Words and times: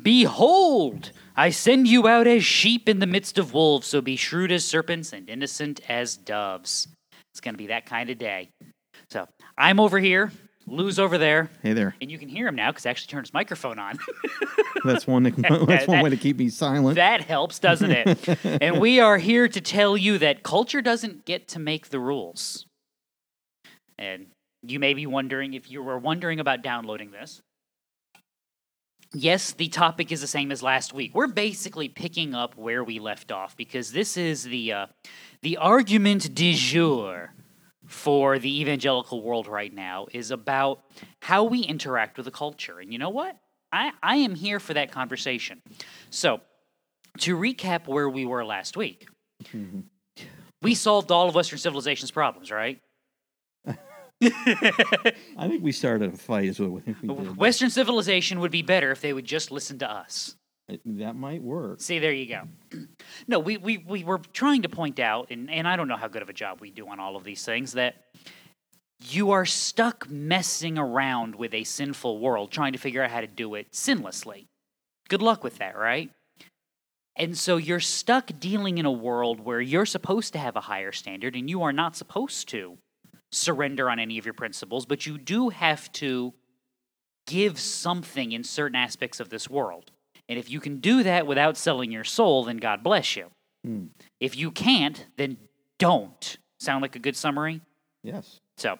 Behold, 0.00 1.12
I 1.36 1.50
send 1.50 1.86
you 1.86 2.08
out 2.08 2.26
as 2.26 2.44
sheep 2.44 2.88
in 2.88 2.98
the 2.98 3.06
midst 3.06 3.38
of 3.38 3.54
wolves, 3.54 3.86
so 3.86 4.00
be 4.00 4.16
shrewd 4.16 4.50
as 4.52 4.64
serpents 4.64 5.12
and 5.12 5.28
innocent 5.28 5.80
as 5.88 6.16
doves. 6.16 6.88
It's 7.32 7.40
going 7.40 7.54
to 7.54 7.58
be 7.58 7.68
that 7.68 7.86
kind 7.86 8.10
of 8.10 8.18
day. 8.18 8.50
So 9.10 9.28
I'm 9.56 9.78
over 9.78 9.98
here, 10.00 10.32
Lou's 10.66 10.98
over 10.98 11.18
there, 11.18 11.50
Hey 11.62 11.72
there. 11.74 11.94
and 12.00 12.10
you 12.10 12.18
can 12.18 12.28
hear 12.28 12.48
him 12.48 12.56
now 12.56 12.70
because 12.70 12.86
I 12.86 12.90
actually 12.90 13.08
turned 13.08 13.26
his 13.26 13.34
microphone 13.34 13.78
on. 13.78 13.98
That's 14.84 15.06
one. 15.06 15.22
That's 15.66 15.86
one 15.86 16.02
way 16.02 16.10
to 16.10 16.16
keep 16.16 16.38
me 16.38 16.48
silent. 16.48 16.96
that 16.96 17.20
helps, 17.22 17.58
doesn't 17.58 17.90
it? 17.90 18.38
and 18.62 18.80
we 18.80 19.00
are 19.00 19.18
here 19.18 19.46
to 19.48 19.60
tell 19.60 19.96
you 19.96 20.18
that 20.18 20.42
culture 20.42 20.82
doesn't 20.82 21.24
get 21.24 21.48
to 21.48 21.58
make 21.58 21.88
the 21.90 22.00
rules. 22.00 22.66
And 23.98 24.26
you 24.62 24.78
may 24.80 24.94
be 24.94 25.06
wondering 25.06 25.54
if 25.54 25.70
you 25.70 25.82
were 25.82 25.98
wondering 25.98 26.40
about 26.40 26.62
downloading 26.62 27.10
this. 27.12 27.40
Yes, 29.14 29.52
the 29.52 29.68
topic 29.68 30.10
is 30.10 30.20
the 30.20 30.26
same 30.26 30.50
as 30.50 30.62
last 30.62 30.92
week. 30.92 31.14
We're 31.14 31.28
basically 31.28 31.88
picking 31.88 32.34
up 32.34 32.56
where 32.56 32.82
we 32.82 32.98
left 32.98 33.30
off 33.30 33.56
because 33.56 33.92
this 33.92 34.16
is 34.16 34.42
the 34.42 34.72
uh, 34.72 34.86
the 35.42 35.56
argument 35.56 36.34
du 36.34 36.52
jour 36.52 37.32
for 37.86 38.38
the 38.38 38.60
evangelical 38.60 39.22
world 39.22 39.46
right 39.46 39.72
now 39.72 40.06
is 40.12 40.30
about 40.30 40.82
how 41.22 41.44
we 41.44 41.60
interact 41.60 42.16
with 42.16 42.24
the 42.24 42.32
culture. 42.32 42.80
And 42.80 42.92
you 42.92 42.98
know 42.98 43.10
what? 43.10 43.36
I, 43.72 43.92
I 44.02 44.16
am 44.16 44.34
here 44.34 44.58
for 44.58 44.74
that 44.74 44.90
conversation. 44.90 45.62
So, 46.10 46.40
to 47.18 47.36
recap 47.36 47.86
where 47.86 48.08
we 48.08 48.24
were 48.24 48.44
last 48.44 48.76
week, 48.76 49.06
we 50.62 50.74
solved 50.74 51.10
all 51.10 51.28
of 51.28 51.34
Western 51.34 51.58
civilization's 51.58 52.10
problems, 52.10 52.50
right? 52.50 52.80
I 55.36 55.48
think 55.48 55.62
we 55.62 55.72
started 55.72 56.14
a 56.14 56.16
fight. 56.16 56.44
Is 56.46 56.60
what 56.60 56.70
we 56.70 56.80
think 56.80 56.98
we 57.02 57.08
did. 57.08 57.36
Western 57.36 57.70
civilization 57.70 58.40
would 58.40 58.50
be 58.50 58.62
better 58.62 58.90
if 58.90 59.00
they 59.00 59.12
would 59.12 59.24
just 59.24 59.50
listen 59.50 59.78
to 59.80 59.90
us. 59.90 60.36
It- 60.68 60.80
That 60.98 61.14
might 61.16 61.42
work. 61.42 61.80
See, 61.80 61.98
there 61.98 62.12
you 62.12 62.26
go. 62.26 62.42
No, 63.26 63.38
we, 63.38 63.56
we, 63.56 63.78
we 63.78 64.04
were 64.04 64.18
trying 64.32 64.62
to 64.62 64.68
point 64.68 64.98
out, 64.98 65.28
and, 65.30 65.50
and 65.50 65.66
I 65.68 65.76
don't 65.76 65.88
know 65.88 65.96
how 65.96 66.08
good 66.08 66.20
of 66.22 66.28
a 66.28 66.32
job 66.34 66.60
we 66.60 66.70
do 66.70 66.88
on 66.88 67.00
all 67.00 67.16
of 67.16 67.24
these 67.24 67.42
things, 67.44 67.72
that 67.72 67.94
you 69.08 69.30
are 69.30 69.44
stuck 69.46 70.08
messing 70.10 70.76
around 70.78 71.34
with 71.34 71.54
a 71.54 71.64
sinful 71.64 72.18
world 72.18 72.50
trying 72.50 72.72
to 72.72 72.78
figure 72.78 73.02
out 73.02 73.10
how 73.10 73.20
to 73.20 73.26
do 73.26 73.54
it 73.54 73.70
sinlessly. 73.72 74.46
Good 75.08 75.22
luck 75.22 75.42
with 75.44 75.58
that, 75.58 75.76
right? 75.76 76.10
And 77.16 77.36
so 77.38 77.56
you're 77.56 77.80
stuck 77.80 78.30
dealing 78.40 78.78
in 78.78 78.86
a 78.86 78.92
world 78.92 79.40
where 79.40 79.60
you're 79.60 79.86
supposed 79.86 80.32
to 80.32 80.38
have 80.38 80.56
a 80.56 80.60
higher 80.62 80.92
standard 80.92 81.36
and 81.36 81.48
you 81.48 81.62
are 81.62 81.72
not 81.72 81.96
supposed 81.96 82.48
to 82.50 82.76
surrender 83.34 83.90
on 83.90 83.98
any 83.98 84.18
of 84.18 84.24
your 84.24 84.34
principles, 84.34 84.86
but 84.86 85.06
you 85.06 85.18
do 85.18 85.50
have 85.50 85.90
to 85.92 86.32
give 87.26 87.58
something 87.58 88.32
in 88.32 88.44
certain 88.44 88.76
aspects 88.76 89.20
of 89.20 89.28
this 89.28 89.48
world. 89.48 89.90
And 90.28 90.38
if 90.38 90.50
you 90.50 90.60
can 90.60 90.78
do 90.78 91.02
that 91.02 91.26
without 91.26 91.56
selling 91.56 91.92
your 91.92 92.04
soul, 92.04 92.44
then 92.44 92.56
God 92.58 92.82
bless 92.82 93.16
you. 93.16 93.30
Hmm. 93.64 93.86
If 94.20 94.36
you 94.36 94.50
can't, 94.50 95.06
then 95.16 95.36
don't. 95.78 96.38
Sound 96.58 96.82
like 96.82 96.96
a 96.96 96.98
good 96.98 97.16
summary? 97.16 97.60
Yes. 98.02 98.40
So, 98.56 98.78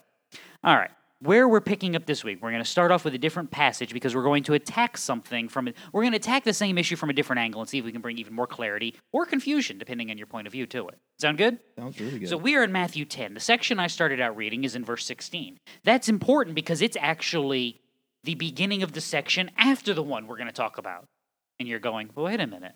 all 0.62 0.76
right. 0.76 0.90
Where 1.24 1.48
we're 1.48 1.62
picking 1.62 1.96
up 1.96 2.04
this 2.04 2.22
week, 2.22 2.42
we're 2.42 2.50
going 2.50 2.62
to 2.62 2.68
start 2.68 2.90
off 2.90 3.02
with 3.02 3.14
a 3.14 3.18
different 3.18 3.50
passage 3.50 3.94
because 3.94 4.14
we're 4.14 4.24
going 4.24 4.42
to 4.42 4.52
attack 4.52 4.98
something 4.98 5.48
from 5.48 5.68
it. 5.68 5.76
We're 5.90 6.02
going 6.02 6.12
to 6.12 6.18
attack 6.18 6.44
the 6.44 6.52
same 6.52 6.76
issue 6.76 6.96
from 6.96 7.08
a 7.08 7.14
different 7.14 7.40
angle 7.40 7.62
and 7.62 7.70
see 7.70 7.78
if 7.78 7.84
we 7.86 7.92
can 7.92 8.02
bring 8.02 8.18
even 8.18 8.34
more 8.34 8.46
clarity 8.46 8.94
or 9.10 9.24
confusion, 9.24 9.78
depending 9.78 10.10
on 10.10 10.18
your 10.18 10.26
point 10.26 10.46
of 10.46 10.52
view, 10.52 10.66
to 10.66 10.86
it. 10.88 10.98
Sound 11.18 11.38
good? 11.38 11.60
Sounds 11.78 11.98
really 11.98 12.18
good. 12.18 12.28
So 12.28 12.36
we 12.36 12.56
are 12.56 12.62
in 12.62 12.72
Matthew 12.72 13.06
10. 13.06 13.32
The 13.32 13.40
section 13.40 13.78
I 13.78 13.86
started 13.86 14.20
out 14.20 14.36
reading 14.36 14.64
is 14.64 14.76
in 14.76 14.84
verse 14.84 15.06
16. 15.06 15.56
That's 15.82 16.10
important 16.10 16.54
because 16.54 16.82
it's 16.82 16.98
actually 17.00 17.80
the 18.24 18.34
beginning 18.34 18.82
of 18.82 18.92
the 18.92 19.00
section 19.00 19.50
after 19.56 19.94
the 19.94 20.02
one 20.02 20.26
we're 20.26 20.36
going 20.36 20.48
to 20.48 20.52
talk 20.52 20.76
about. 20.76 21.06
And 21.58 21.66
you're 21.66 21.78
going, 21.78 22.10
well, 22.14 22.26
wait 22.26 22.40
a 22.40 22.46
minute. 22.46 22.74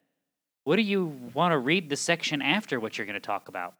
What 0.64 0.76
do 0.76 0.82
you 0.82 1.04
want 1.34 1.52
to 1.52 1.58
read 1.58 1.90
the 1.90 1.96
section 1.96 2.40
after 2.40 2.80
what 2.80 2.96
you're 2.96 3.06
going 3.06 3.12
to 3.12 3.20
talk 3.20 3.48
about? 3.48 3.74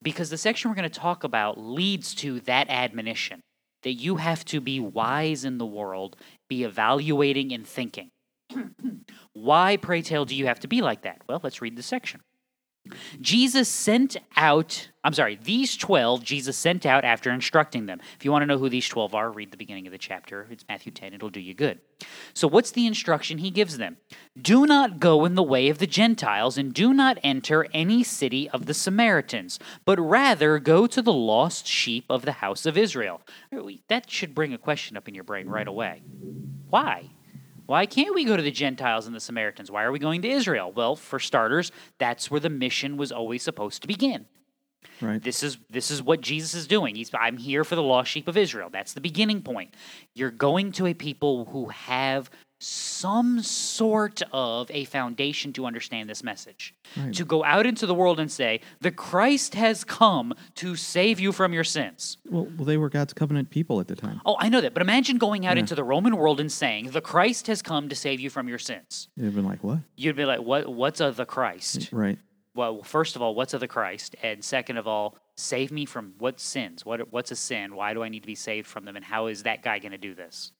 Because 0.00 0.30
the 0.30 0.38
section 0.38 0.70
we're 0.70 0.76
going 0.76 0.88
to 0.88 1.00
talk 1.00 1.24
about 1.24 1.58
leads 1.58 2.14
to 2.16 2.38
that 2.42 2.70
admonition 2.70 3.40
that 3.84 3.92
you 3.92 4.16
have 4.16 4.44
to 4.46 4.60
be 4.60 4.80
wise 4.80 5.44
in 5.44 5.58
the 5.58 5.66
world, 5.66 6.16
be 6.48 6.64
evaluating 6.64 7.52
and 7.52 7.66
thinking. 7.66 8.10
Why, 9.32 9.76
pray 9.76 10.02
tell, 10.02 10.24
do 10.24 10.34
you 10.34 10.46
have 10.46 10.60
to 10.60 10.68
be 10.68 10.82
like 10.82 11.02
that? 11.02 11.22
Well, 11.28 11.40
let's 11.42 11.62
read 11.62 11.76
the 11.76 11.82
section. 11.82 12.20
Jesus 13.20 13.68
sent 13.68 14.16
out, 14.36 14.90
I'm 15.02 15.14
sorry, 15.14 15.38
these 15.42 15.76
12 15.76 16.22
Jesus 16.22 16.56
sent 16.56 16.84
out 16.84 17.04
after 17.04 17.30
instructing 17.30 17.86
them. 17.86 18.00
If 18.18 18.24
you 18.24 18.30
want 18.30 18.42
to 18.42 18.46
know 18.46 18.58
who 18.58 18.68
these 18.68 18.86
12 18.86 19.14
are, 19.14 19.30
read 19.30 19.50
the 19.50 19.56
beginning 19.56 19.86
of 19.86 19.92
the 19.92 19.98
chapter. 19.98 20.46
It's 20.50 20.64
Matthew 20.68 20.92
10, 20.92 21.14
it'll 21.14 21.30
do 21.30 21.40
you 21.40 21.54
good. 21.54 21.80
So, 22.34 22.46
what's 22.46 22.72
the 22.72 22.86
instruction 22.86 23.38
he 23.38 23.50
gives 23.50 23.78
them? 23.78 23.96
Do 24.40 24.66
not 24.66 25.00
go 25.00 25.24
in 25.24 25.34
the 25.34 25.42
way 25.42 25.68
of 25.68 25.78
the 25.78 25.86
Gentiles, 25.86 26.58
and 26.58 26.74
do 26.74 26.92
not 26.92 27.18
enter 27.22 27.66
any 27.72 28.02
city 28.02 28.50
of 28.50 28.66
the 28.66 28.74
Samaritans, 28.74 29.58
but 29.84 29.98
rather 29.98 30.58
go 30.58 30.86
to 30.86 31.00
the 31.00 31.12
lost 31.12 31.66
sheep 31.66 32.04
of 32.10 32.24
the 32.24 32.32
house 32.32 32.66
of 32.66 32.76
Israel. 32.76 33.22
That 33.88 34.10
should 34.10 34.34
bring 34.34 34.52
a 34.52 34.58
question 34.58 34.96
up 34.96 35.08
in 35.08 35.14
your 35.14 35.24
brain 35.24 35.48
right 35.48 35.68
away. 35.68 36.02
Why? 36.68 37.10
Why 37.66 37.86
can't 37.86 38.14
we 38.14 38.24
go 38.24 38.36
to 38.36 38.42
the 38.42 38.50
Gentiles 38.50 39.06
and 39.06 39.16
the 39.16 39.20
Samaritans? 39.20 39.70
Why 39.70 39.84
are 39.84 39.92
we 39.92 39.98
going 39.98 40.22
to 40.22 40.28
Israel? 40.28 40.70
Well, 40.70 40.96
for 40.96 41.18
starters, 41.18 41.72
that's 41.98 42.30
where 42.30 42.40
the 42.40 42.50
mission 42.50 42.96
was 42.96 43.10
always 43.10 43.42
supposed 43.42 43.80
to 43.82 43.88
begin. 43.88 44.26
Right. 45.00 45.22
This 45.22 45.42
is 45.42 45.58
this 45.70 45.90
is 45.90 46.02
what 46.02 46.20
Jesus 46.20 46.54
is 46.54 46.66
doing. 46.66 46.94
He's 46.96 47.10
I'm 47.14 47.36
here 47.36 47.64
for 47.64 47.74
the 47.76 47.82
lost 47.82 48.10
sheep 48.10 48.28
of 48.28 48.36
Israel. 48.36 48.68
That's 48.70 48.92
the 48.92 49.00
beginning 49.00 49.42
point. 49.42 49.74
You're 50.14 50.30
going 50.30 50.72
to 50.72 50.86
a 50.86 50.94
people 50.94 51.46
who 51.46 51.68
have 51.68 52.30
some 52.60 53.42
sort 53.42 54.22
of 54.32 54.70
a 54.70 54.84
foundation 54.84 55.52
to 55.52 55.66
understand 55.66 56.08
this 56.08 56.22
message. 56.22 56.74
Right. 56.96 57.12
To 57.14 57.24
go 57.24 57.44
out 57.44 57.66
into 57.66 57.84
the 57.84 57.92
world 57.94 58.18
and 58.18 58.30
say, 58.32 58.60
"The 58.80 58.90
Christ 58.90 59.54
has 59.54 59.84
come 59.84 60.32
to 60.54 60.74
save 60.74 61.20
you 61.20 61.32
from 61.32 61.52
your 61.52 61.64
sins." 61.64 62.16
Well, 62.30 62.46
well, 62.56 62.64
they 62.64 62.78
were 62.78 62.88
God's 62.88 63.12
covenant 63.12 63.50
people 63.50 63.80
at 63.80 63.88
the 63.88 63.96
time. 63.96 64.20
Oh, 64.24 64.36
I 64.38 64.48
know 64.48 64.62
that, 64.62 64.72
but 64.72 64.80
imagine 64.82 65.18
going 65.18 65.44
out 65.44 65.56
Yeah. 65.56 65.60
into 65.60 65.74
the 65.74 65.84
Roman 65.84 66.16
world 66.16 66.40
and 66.40 66.50
saying, 66.50 66.92
"The 66.92 67.02
Christ 67.02 67.48
has 67.48 67.60
come 67.60 67.88
to 67.90 67.94
save 67.96 68.20
you 68.20 68.30
from 68.30 68.48
your 68.48 68.58
sins." 68.58 69.08
They've 69.16 69.34
been 69.34 69.44
like, 69.44 69.62
what? 69.62 69.80
You'd 69.96 70.16
be 70.16 70.24
like, 70.24 70.40
"What? 70.40 70.66
What's 70.72 71.00
of 71.00 71.16
the 71.16 71.26
Christ?" 71.26 71.90
Right. 71.92 72.18
Well, 72.54 72.82
first 72.82 73.16
of 73.16 73.22
all, 73.22 73.34
what's 73.34 73.54
of 73.54 73.60
the 73.60 73.68
Christ, 73.68 74.14
and 74.22 74.44
second 74.44 74.76
of 74.76 74.86
all, 74.86 75.16
save 75.36 75.72
me 75.72 75.84
from 75.84 76.14
what 76.18 76.38
sins? 76.38 76.84
What 76.84 77.12
what's 77.12 77.30
a 77.30 77.36
sin? 77.36 77.74
Why 77.74 77.94
do 77.94 78.02
I 78.02 78.08
need 78.08 78.20
to 78.20 78.26
be 78.26 78.36
saved 78.36 78.66
from 78.66 78.84
them? 78.84 78.96
And 78.96 79.04
how 79.04 79.26
is 79.26 79.42
that 79.42 79.62
guy 79.62 79.78
going 79.80 79.92
to 79.92 79.98
do 79.98 80.14
this? 80.14 80.52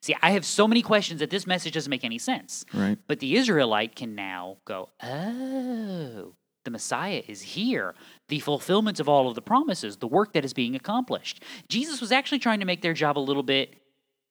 See, 0.00 0.16
I 0.22 0.30
have 0.32 0.44
so 0.44 0.66
many 0.66 0.82
questions 0.82 1.20
that 1.20 1.30
this 1.30 1.46
message 1.46 1.74
doesn't 1.74 1.90
make 1.90 2.04
any 2.04 2.18
sense. 2.18 2.64
Right. 2.72 2.98
But 3.06 3.20
the 3.20 3.36
Israelite 3.36 3.94
can 3.94 4.14
now 4.14 4.58
go, 4.64 4.88
oh, 5.02 6.34
the 6.64 6.70
Messiah 6.70 7.22
is 7.26 7.42
here. 7.42 7.94
The 8.28 8.40
fulfillment 8.40 9.00
of 9.00 9.08
all 9.08 9.28
of 9.28 9.34
the 9.34 9.42
promises, 9.42 9.96
the 9.96 10.06
work 10.06 10.32
that 10.32 10.44
is 10.44 10.52
being 10.52 10.74
accomplished. 10.74 11.42
Jesus 11.68 12.00
was 12.00 12.12
actually 12.12 12.38
trying 12.38 12.60
to 12.60 12.66
make 12.66 12.82
their 12.82 12.94
job 12.94 13.18
a 13.18 13.20
little 13.20 13.42
bit 13.42 13.76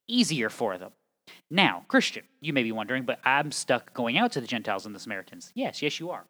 easier 0.08 0.50
for 0.50 0.78
them. 0.78 0.92
Now, 1.52 1.86
Christian, 1.88 2.24
you 2.42 2.54
may 2.54 2.64
be 2.64 2.72
wondering, 2.72 3.04
but 3.04 3.20
I'm 3.24 3.52
stuck 3.52 3.94
going 3.94 4.18
out 4.18 4.32
to 4.34 4.42
the 4.42 4.48
Gentiles 4.48 4.86
and 4.86 4.96
the 4.96 5.00
Samaritans. 5.00 5.52
Yes, 5.56 5.82
yes, 5.82 6.00
you 6.00 6.10
are. 6.10 6.26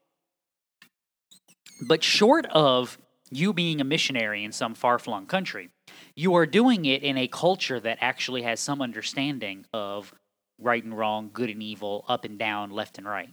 But 1.81 2.03
short 2.03 2.45
of 2.47 2.97
you 3.31 3.53
being 3.53 3.79
a 3.79 3.83
missionary 3.83 4.43
in 4.43 4.51
some 4.51 4.73
far 4.73 4.99
flung 4.99 5.25
country, 5.25 5.69
you 6.15 6.35
are 6.35 6.45
doing 6.45 6.85
it 6.85 7.03
in 7.03 7.17
a 7.17 7.27
culture 7.27 7.79
that 7.79 7.97
actually 8.01 8.41
has 8.43 8.59
some 8.59 8.81
understanding 8.81 9.65
of 9.73 10.13
right 10.59 10.83
and 10.83 10.97
wrong, 10.97 11.29
good 11.31 11.49
and 11.49 11.63
evil, 11.63 12.05
up 12.07 12.25
and 12.25 12.37
down, 12.37 12.71
left 12.71 12.97
and 12.97 13.07
right. 13.07 13.29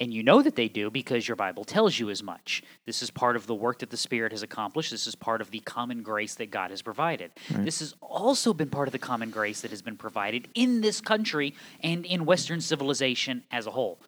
And 0.00 0.14
you 0.14 0.22
know 0.22 0.42
that 0.42 0.54
they 0.54 0.68
do 0.68 0.90
because 0.90 1.26
your 1.26 1.34
Bible 1.34 1.64
tells 1.64 1.98
you 1.98 2.08
as 2.08 2.22
much. 2.22 2.62
This 2.86 3.02
is 3.02 3.10
part 3.10 3.34
of 3.34 3.48
the 3.48 3.54
work 3.54 3.80
that 3.80 3.90
the 3.90 3.96
Spirit 3.96 4.30
has 4.30 4.44
accomplished. 4.44 4.92
This 4.92 5.08
is 5.08 5.16
part 5.16 5.40
of 5.40 5.50
the 5.50 5.58
common 5.58 6.04
grace 6.04 6.36
that 6.36 6.52
God 6.52 6.70
has 6.70 6.82
provided. 6.82 7.32
Right. 7.50 7.64
This 7.64 7.80
has 7.80 7.94
also 8.00 8.54
been 8.54 8.70
part 8.70 8.86
of 8.86 8.92
the 8.92 8.98
common 9.00 9.30
grace 9.30 9.60
that 9.62 9.72
has 9.72 9.82
been 9.82 9.96
provided 9.96 10.48
in 10.54 10.82
this 10.82 11.00
country 11.00 11.54
and 11.82 12.06
in 12.06 12.24
Western 12.24 12.60
civilization 12.60 13.42
as 13.50 13.66
a 13.66 13.72
whole. 13.72 13.98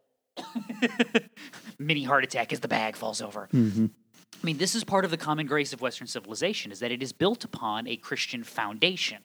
Mini 1.79 2.03
heart 2.05 2.25
attack 2.25 2.53
as 2.53 2.61
the 2.61 2.69
bag 2.69 2.97
falls 2.97 3.23
over. 3.23 3.49
hmm 3.51 3.87
I 4.33 4.47
mean, 4.47 4.57
this 4.57 4.75
is 4.75 4.85
part 4.85 5.05
of 5.05 5.11
the 5.11 5.19
common 5.19 5.47
grace 5.47 5.75
of 5.75 5.83
Western 5.83 6.07
civilization 6.07 6.73
is 6.73 6.81
that 6.81 6.91
it 6.91 7.03
is 7.03 7.13
built 7.13 7.45
upon 7.45 7.87
a 7.87 7.97
Christian 7.97 8.43
foundation. 8.43 9.19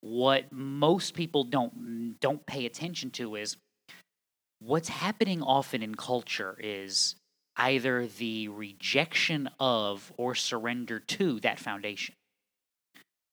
What 0.00 0.50
most 0.50 1.14
people 1.14 1.44
don't 1.44 2.16
don't 2.20 2.46
pay 2.46 2.64
attention 2.64 3.10
to 3.12 3.34
is 3.36 3.56
what's 4.60 4.88
happening 4.88 5.42
often 5.42 5.82
in 5.82 5.94
culture 5.96 6.56
is 6.58 7.16
either 7.56 8.06
the 8.06 8.48
rejection 8.48 9.50
of 9.60 10.12
or 10.16 10.34
surrender 10.34 10.98
to 10.98 11.40
that 11.40 11.58
foundation. 11.58 12.14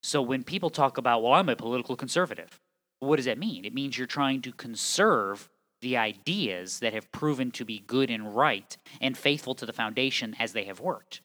So 0.02 0.22
when 0.22 0.44
people 0.44 0.70
talk 0.70 0.98
about, 0.98 1.24
well, 1.24 1.34
I'm 1.34 1.48
a 1.50 1.56
political 1.56 1.96
conservative, 1.96 2.60
what 3.00 3.18
does 3.18 3.26
that 3.26 3.38
mean? 3.38 3.64
It 3.64 3.74
means 3.74 3.98
you're 3.98 4.08
trying 4.08 4.42
to 4.42 4.52
conserve 4.52 5.50
the 5.84 5.98
ideas 5.98 6.80
that 6.80 6.94
have 6.94 7.12
proven 7.12 7.52
to 7.52 7.64
be 7.64 7.80
good 7.80 8.10
and 8.10 8.36
right 8.36 8.76
and 9.00 9.16
faithful 9.16 9.54
to 9.54 9.66
the 9.66 9.74
foundation 9.74 10.36
as 10.40 10.54
they 10.54 10.64
have 10.64 10.80
worked. 10.80 11.22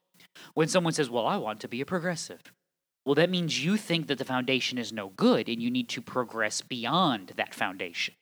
When 0.52 0.68
someone 0.68 0.92
says, 0.92 1.08
Well, 1.08 1.26
I 1.26 1.38
want 1.38 1.60
to 1.60 1.68
be 1.68 1.80
a 1.80 1.86
progressive, 1.86 2.42
well, 3.06 3.14
that 3.14 3.30
means 3.30 3.64
you 3.64 3.78
think 3.78 4.06
that 4.08 4.18
the 4.18 4.24
foundation 4.24 4.76
is 4.76 4.92
no 4.92 5.08
good 5.08 5.48
and 5.48 5.62
you 5.62 5.70
need 5.70 5.88
to 5.90 6.02
progress 6.02 6.60
beyond 6.60 7.32
that 7.36 7.54
foundation. 7.54 8.12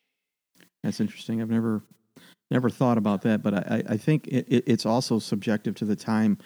That's 0.85 1.00
interesting. 1.00 1.43
I've 1.43 1.50
never 1.50 1.83
never 2.53 2.71
thought 2.71 2.97
about 2.97 3.23
that, 3.23 3.43
but 3.43 3.55
I, 3.55 3.83
I 3.88 3.97
think 3.97 4.29
it, 4.29 4.47
it, 4.49 4.65
it's 4.69 4.87
also 4.87 5.19
subjective 5.19 5.75
to 5.77 5.85
the 5.85 5.97
time 5.97 6.38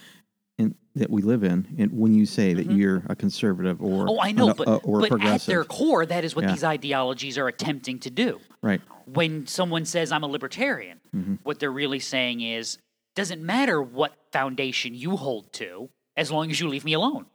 in, 0.61 0.75
that 0.95 1.11
we 1.11 1.23
live 1.23 1.43
in. 1.45 1.75
And 1.79 1.93
when 1.99 2.15
you 2.15 2.27
say 2.27 2.53
that 2.55 2.71
you're 2.71 3.03
a 3.09 3.17
conservative 3.17 3.81
or 3.83 4.05
Mm-hmm. 4.05 4.09
Oh, 4.11 4.19
I 4.21 4.33
know, 4.33 4.51
an- 4.51 4.57
but, 4.57 4.69
uh, 4.69 4.77
or 4.85 5.01
but 5.09 5.23
at 5.25 5.43
their 5.43 5.65
core, 5.65 6.05
that 6.07 6.25
is 6.25 6.35
what 6.37 6.45
Yeah. 6.45 6.53
these 6.53 6.65
ideologies 6.65 7.39
are 7.39 7.49
attempting 7.49 7.99
to 8.01 8.11
do. 8.11 8.41
right? 8.63 8.81
When 9.07 9.47
someone 9.47 9.85
says, 9.87 10.13
I'm 10.13 10.23
a 10.23 10.27
libertarian, 10.29 11.01
Mm-hmm. 11.17 11.35
what 11.43 11.59
they're 11.59 11.73
really 11.73 11.99
saying 12.01 12.41
is, 12.43 12.79
doesn't 13.17 13.43
matter 13.43 13.83
what 13.83 14.13
foundation 14.33 14.95
you 14.95 15.17
hold 15.17 15.53
to, 15.55 15.89
as 16.17 16.31
long 16.31 16.51
as 16.51 16.61
you 16.61 16.69
leave 16.69 16.85
me 16.85 16.93
alone. 16.93 17.27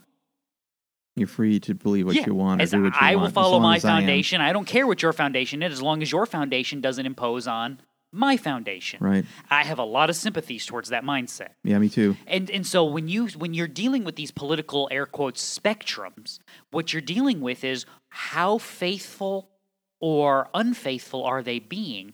You're 1.18 1.28
free 1.28 1.60
to 1.62 1.74
believe 1.74 2.06
what 2.06 2.16
yeah, 2.16 2.26
you 2.26 2.36
want 2.36 2.60
or 2.62 2.64
as 2.64 2.72
do 2.72 2.84
what 2.84 2.94
you 2.94 3.00
I 3.00 3.16
want. 3.16 3.24
will 3.28 3.32
follow 3.32 3.60
my 3.60 3.78
as 3.78 3.86
I 3.86 3.90
foundation. 3.90 4.42
I, 4.42 4.52
don't 4.54 4.66
care 4.68 4.86
what 4.86 5.02
your 5.02 5.14
foundation 5.14 5.64
is, 5.64 5.72
as 5.74 5.82
long 5.82 6.02
as 6.02 6.12
your 6.12 6.26
foundation 6.26 6.82
doesn't 6.82 7.06
impose 7.06 7.48
on 7.48 7.80
my 8.16 8.38
foundation. 8.38 9.00
Right. 9.02 9.26
I 9.50 9.64
have 9.64 9.78
a 9.80 9.84
lot 9.84 10.10
of 10.10 10.16
sympathies 10.16 10.66
towards 10.66 10.90
that 10.90 11.04
mindset. 11.04 11.50
Yeah, 11.64 11.78
me 11.80 11.90
too. 11.90 12.16
And 12.28 12.50
and 12.50 12.66
so 12.66 12.84
when 12.86 13.08
you 13.08 13.28
when 13.30 13.54
you're 13.54 13.68
dealing 13.68 14.04
with 14.04 14.16
these 14.16 14.32
political 14.32 14.88
air 14.92 15.06
quotes 15.06 15.42
spectrums, 15.60 16.40
what 16.72 16.94
you're 16.94 17.02
dealing 17.02 17.42
with 17.42 17.64
is 17.64 17.86
how 18.10 18.58
faithful 18.58 19.50
or 20.00 20.50
unfaithful 20.54 21.24
are 21.24 21.44
they 21.44 21.60
being 21.60 22.14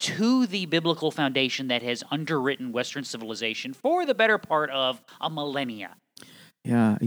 to 0.00 0.46
the 0.46 0.66
biblical 0.66 1.10
foundation 1.10 1.68
that 1.68 1.82
has 1.82 2.04
underwritten 2.10 2.70
Western 2.72 3.02
civilization 3.04 3.72
for 3.72 4.06
the 4.06 4.14
better 4.14 4.38
part 4.38 4.70
of 4.70 5.02
a 5.20 5.28
millennia. 5.28 5.96
Yeah, 6.64 6.98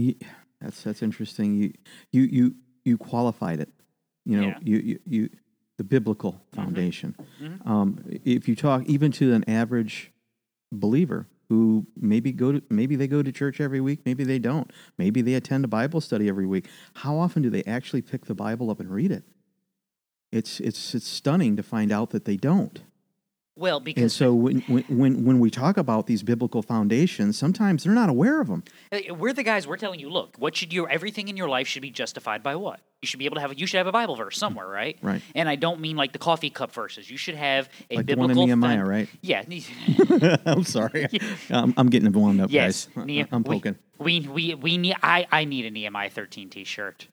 that's 0.60 0.82
that's 0.82 1.02
interesting. 1.02 1.54
You 1.56 1.72
you 2.12 2.22
you 2.22 2.54
you 2.84 2.98
qualified 2.98 3.60
it. 3.60 3.70
You 4.24 4.36
know, 4.40 4.46
Yeah. 4.48 4.58
you, 4.62 4.76
you 4.78 4.98
you 5.06 5.30
the 5.78 5.84
biblical 5.84 6.42
foundation. 6.52 7.14
Mhm. 7.40 7.66
Um, 7.66 8.04
if 8.24 8.48
you 8.48 8.54
talk 8.54 8.84
even 8.86 9.10
to 9.12 9.32
an 9.32 9.44
average 9.48 10.12
believer 10.70 11.26
who 11.48 11.86
maybe 11.96 12.32
go 12.32 12.52
to 12.52 12.62
maybe 12.70 12.96
they 12.96 13.06
go 13.06 13.22
to 13.22 13.32
church 13.32 13.60
every 13.60 13.80
week, 13.80 14.00
maybe 14.06 14.24
they 14.24 14.38
don't. 14.38 14.70
Maybe 14.98 15.22
they 15.22 15.34
attend 15.34 15.64
a 15.64 15.68
Bible 15.68 16.00
study 16.00 16.28
every 16.28 16.46
week. 16.46 16.66
How 16.96 17.16
often 17.18 17.42
do 17.42 17.50
they 17.50 17.62
actually 17.64 18.02
pick 18.02 18.26
the 18.26 18.34
Bible 18.34 18.70
up 18.70 18.80
and 18.80 18.90
read 18.90 19.10
it? 19.10 19.24
It's 20.30 20.60
it's 20.60 20.94
it's 20.94 21.06
stunning 21.06 21.56
to 21.56 21.62
find 21.62 21.92
out 21.92 22.10
that 22.10 22.24
they 22.24 22.36
don't. 22.36 22.82
Well, 23.54 23.80
because 23.80 24.02
And 24.02 24.10
so 24.12 24.34
when 24.34 24.60
when 24.88 25.24
when 25.24 25.38
we 25.38 25.50
talk 25.50 25.76
about 25.76 26.06
these 26.06 26.22
biblical 26.22 26.62
foundations, 26.62 27.36
sometimes 27.36 27.84
they're 27.84 27.92
not 27.92 28.08
aware 28.08 28.40
of 28.40 28.48
them. 28.48 28.62
Uh, 28.90 29.14
We're 29.14 29.34
the 29.34 29.42
guys. 29.42 29.66
We're 29.66 29.76
telling 29.76 30.00
you, 30.00 30.08
look, 30.08 30.36
what 30.38 30.56
should 30.56 30.72
you? 30.72 30.88
Everything 30.88 31.28
in 31.28 31.36
your 31.36 31.48
life 31.50 31.66
should 31.68 31.82
be 31.82 31.90
justified 31.90 32.42
by 32.42 32.56
what? 32.56 32.80
You 33.02 33.06
should 33.08 33.18
be 33.18 33.26
able 33.26 33.34
to 33.34 33.40
have. 33.42 33.50
A, 33.50 33.56
you 33.58 33.66
should 33.66 33.76
have 33.78 33.86
a 33.86 33.92
Bible 33.92 34.16
verse 34.16 34.38
somewhere, 34.38 34.66
right? 34.66 34.96
Right. 35.02 35.20
And 35.34 35.48
I 35.50 35.56
don't 35.56 35.80
mean 35.80 35.96
like 35.96 36.12
the 36.12 36.18
coffee 36.18 36.48
cup 36.50 36.72
verses. 36.72 37.10
You 37.10 37.18
should 37.18 37.34
have 37.34 37.68
a 37.90 37.96
Like 37.96 38.06
the 38.06 38.14
one 38.14 38.28
biblical. 38.28 38.44
in 38.44 38.48
Nehemiah, 38.60 38.76
found- 38.78 38.88
right? 38.88 39.08
Yeah. 39.20 39.42
I'm 40.46 40.64
sorry. 40.64 41.08
I'm, 41.50 41.74
I'm 41.76 41.90
getting 41.90 42.10
warmed 42.12 42.40
up, 42.40 42.50
yes. 42.50 42.86
guys. 42.94 43.06
Ne- 43.06 43.26
I'm 43.30 43.42
we- 43.42 43.54
poking. 43.56 43.76
We 43.98 44.20
we 44.20 44.54
we 44.54 44.78
need. 44.78 44.96
I 45.02 45.26
I 45.30 45.44
need 45.44 45.66
a 45.66 45.70
Nehemiah 45.70 46.10
13 46.10 46.48
T-shirt. 46.50 47.06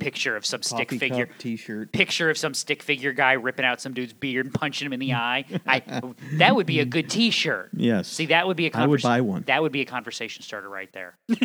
Picture 0.00 0.36
of 0.36 0.44
some 0.44 0.62
stick 0.62 0.90
figure. 0.90 1.28
T-shirt. 1.38 1.92
Picture 1.92 2.28
of 2.28 2.36
some 2.36 2.52
stick 2.52 2.82
figure 2.82 3.12
guy 3.12 3.32
ripping 3.34 3.64
out 3.64 3.80
some 3.80 3.94
dude's 3.94 4.12
beard 4.12 4.46
and 4.46 4.52
punching 4.54 4.86
him 4.86 4.92
in 4.92 4.98
the 5.00 5.14
eye. 5.14 5.44
I 5.66 5.82
that 6.34 6.56
would 6.56 6.66
be 6.66 6.80
a 6.80 6.84
good 6.84 7.08
T-shirt. 7.08 7.70
Yes. 7.74 8.08
See, 8.08 8.26
that 8.26 8.46
would 8.46 8.56
be 8.56 8.66
a 8.66 8.70
conversation. 8.70 9.10
I 9.10 9.20
would 9.20 9.26
buy 9.26 9.32
one. 9.32 9.44
That 9.46 9.62
would 9.62 9.72
be 9.72 9.82
a 9.82 9.84
conversation 9.84 10.42
starter 10.42 10.68
right 10.68 10.90
there. 10.92 11.16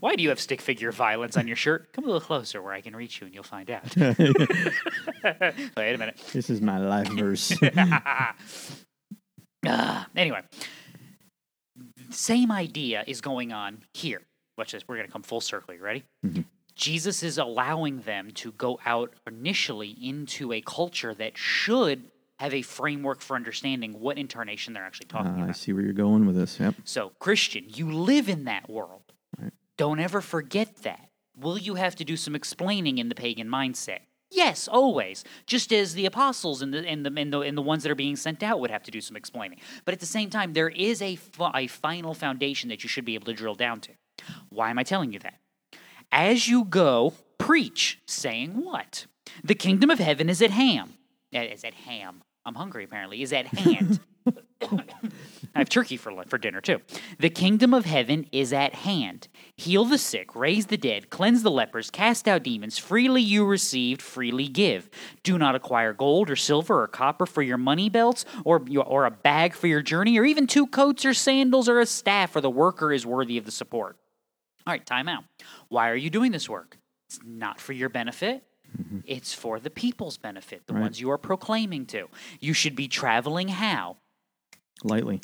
Why 0.00 0.14
do 0.16 0.22
you 0.22 0.28
have 0.30 0.40
stick 0.40 0.60
figure 0.60 0.90
violence 0.92 1.36
on 1.36 1.46
your 1.46 1.56
shirt? 1.56 1.92
Come 1.92 2.04
a 2.04 2.06
little 2.08 2.20
closer 2.20 2.60
where 2.60 2.72
I 2.72 2.80
can 2.80 2.94
reach 2.96 3.20
you 3.20 3.26
and 3.26 3.34
you'll 3.34 3.44
find 3.44 3.70
out. 3.70 3.96
Wait 3.96 5.94
a 5.94 5.98
minute. 5.98 6.20
This 6.32 6.50
is 6.50 6.60
my 6.60 6.78
life 6.78 7.08
verse. 7.08 7.52
Ah, 9.66 10.06
anyway, 10.14 10.40
same 12.10 12.52
idea 12.52 13.02
is 13.06 13.20
going 13.22 13.52
on 13.52 13.78
here. 13.94 14.20
Watch 14.56 14.72
this. 14.72 14.86
We're 14.86 14.96
going 14.96 15.06
to 15.06 15.12
come 15.12 15.22
full 15.22 15.40
circle. 15.40 15.74
You 15.74 15.80
ready? 15.82 16.04
Mhm. 16.24 16.44
Jesus 16.74 17.22
is 17.22 17.38
allowing 17.38 18.00
them 18.00 18.30
to 18.32 18.52
go 18.52 18.80
out 18.84 19.14
initially 19.26 19.90
into 20.02 20.52
a 20.52 20.60
culture 20.60 21.14
that 21.14 21.36
should 21.38 22.10
have 22.40 22.52
a 22.52 22.62
framework 22.62 23.20
for 23.20 23.36
understanding 23.36 24.00
what 24.00 24.18
incarnation 24.18 24.74
they're 24.74 24.84
actually 24.84 25.06
talking 25.06 25.40
Ah, 25.42 25.48
I 25.48 25.52
see 25.52 25.72
where 25.72 25.84
you're 25.84 25.92
going 25.92 26.26
with 26.26 26.34
this. 26.34 26.58
Yep. 26.58 26.74
So, 26.84 27.10
Christian, 27.20 27.66
you 27.68 27.92
live 27.92 28.28
in 28.28 28.44
that 28.44 28.68
world. 28.68 29.02
Right. 29.38 29.52
Don't 29.76 30.00
ever 30.00 30.20
forget 30.20 30.78
that. 30.78 31.10
Will 31.36 31.58
you 31.58 31.76
have 31.76 31.94
to 31.96 32.04
do 32.04 32.16
some 32.16 32.34
explaining 32.34 32.98
in 32.98 33.08
the 33.08 33.14
pagan 33.14 33.48
mindset? 33.48 34.00
Yes, 34.30 34.66
always. 34.66 35.22
Just 35.46 35.72
as 35.72 35.94
the 35.94 36.06
apostles 36.06 36.60
and 36.60 36.74
the 36.74 36.84
and 36.88 37.06
the 37.06 37.12
and 37.20 37.32
the, 37.32 37.40
and 37.40 37.56
the 37.56 37.62
ones 37.62 37.84
that 37.84 37.92
are 37.92 37.94
being 37.96 38.16
sent 38.16 38.42
out 38.42 38.58
would 38.58 38.70
have 38.70 38.82
to 38.84 38.90
do 38.90 39.00
some 39.00 39.16
explaining. 39.16 39.60
But 39.84 39.94
at 39.94 40.00
the 40.00 40.06
same 40.06 40.28
time, 40.28 40.54
there 40.54 40.68
is 40.68 41.00
a 41.00 41.14
fi- 41.14 41.52
a 41.54 41.66
final 41.68 42.14
foundation 42.14 42.68
that 42.70 42.82
you 42.82 42.88
should 42.88 43.04
be 43.04 43.14
able 43.14 43.26
to 43.26 43.32
drill 43.34 43.54
down 43.54 43.80
to. 43.82 43.92
Why 44.50 44.70
am 44.70 44.78
I 44.78 44.82
telling 44.82 45.12
you 45.12 45.18
that? 45.20 45.34
As 46.12 46.46
you 46.48 46.64
go, 46.64 47.14
preach, 47.38 48.00
saying 48.06 48.62
what? 48.64 49.06
The 49.42 49.54
kingdom 49.54 49.90
of 49.90 49.98
heaven 49.98 50.28
is 50.28 50.40
at 50.42 50.50
ham. 50.50 50.94
uh, 51.34 51.40
Is 51.40 51.64
at 51.64 51.74
ham. 51.74 52.22
I'm 52.46 52.54
hungry. 52.54 52.84
Apparently, 52.84 53.22
is 53.22 53.32
at 53.32 53.46
hand. 53.46 54.00
I 55.54 55.58
have 55.58 55.68
turkey 55.68 55.96
for 55.96 56.12
lun- 56.12 56.26
for 56.28 56.38
dinner 56.38 56.60
too. 56.60 56.80
The 57.18 57.30
kingdom 57.30 57.74
of 57.74 57.84
heaven 57.84 58.26
is 58.32 58.52
at 58.52 58.74
hand. 58.74 59.28
Heal 59.56 59.84
the 59.84 59.98
sick, 59.98 60.34
raise 60.34 60.66
the 60.66 60.76
dead, 60.76 61.10
cleanse 61.10 61.42
the 61.42 61.50
lepers, 61.50 61.90
cast 61.90 62.26
out 62.26 62.42
demons. 62.42 62.78
Freely 62.78 63.20
you 63.22 63.44
received, 63.44 64.00
freely 64.02 64.48
give. 64.48 64.88
Do 65.22 65.36
not 65.38 65.54
acquire 65.54 65.92
gold 65.92 66.30
or 66.30 66.36
silver 66.36 66.82
or 66.82 66.88
copper 66.88 67.26
for 67.26 67.42
your 67.42 67.58
money 67.58 67.88
belts, 67.90 68.24
or 68.44 68.64
or 68.86 69.04
a 69.04 69.10
bag 69.10 69.54
for 69.54 69.66
your 69.66 69.82
journey, 69.82 70.18
or 70.18 70.24
even 70.24 70.46
two 70.46 70.66
coats 70.66 71.04
or 71.04 71.14
sandals 71.14 71.68
or 71.68 71.78
a 71.80 71.86
staff, 71.86 72.30
for 72.32 72.40
the 72.40 72.50
worker 72.50 72.92
is 72.92 73.04
worthy 73.06 73.36
of 73.38 73.44
the 73.44 73.52
support. 73.52 73.96
All 74.66 74.72
right, 74.72 74.84
time 74.84 75.08
out. 75.08 75.24
Why 75.68 75.90
are 75.90 75.96
you 75.96 76.10
doing 76.10 76.32
this 76.32 76.48
work? 76.48 76.78
It's 77.08 77.18
not 77.24 77.60
for 77.60 77.72
your 77.72 77.88
benefit. 77.90 78.44
Mm-hmm. 78.80 79.00
It's 79.06 79.34
for 79.34 79.60
the 79.60 79.70
people's 79.70 80.16
benefit, 80.16 80.66
the 80.66 80.74
Right. 80.74 80.80
ones 80.82 81.00
you 81.00 81.10
are 81.10 81.18
proclaiming 81.18 81.86
to. 81.86 82.08
You 82.40 82.54
should 82.54 82.74
be 82.74 82.88
traveling 82.88 83.48
how? 83.48 83.98
Lightly. 84.82 85.20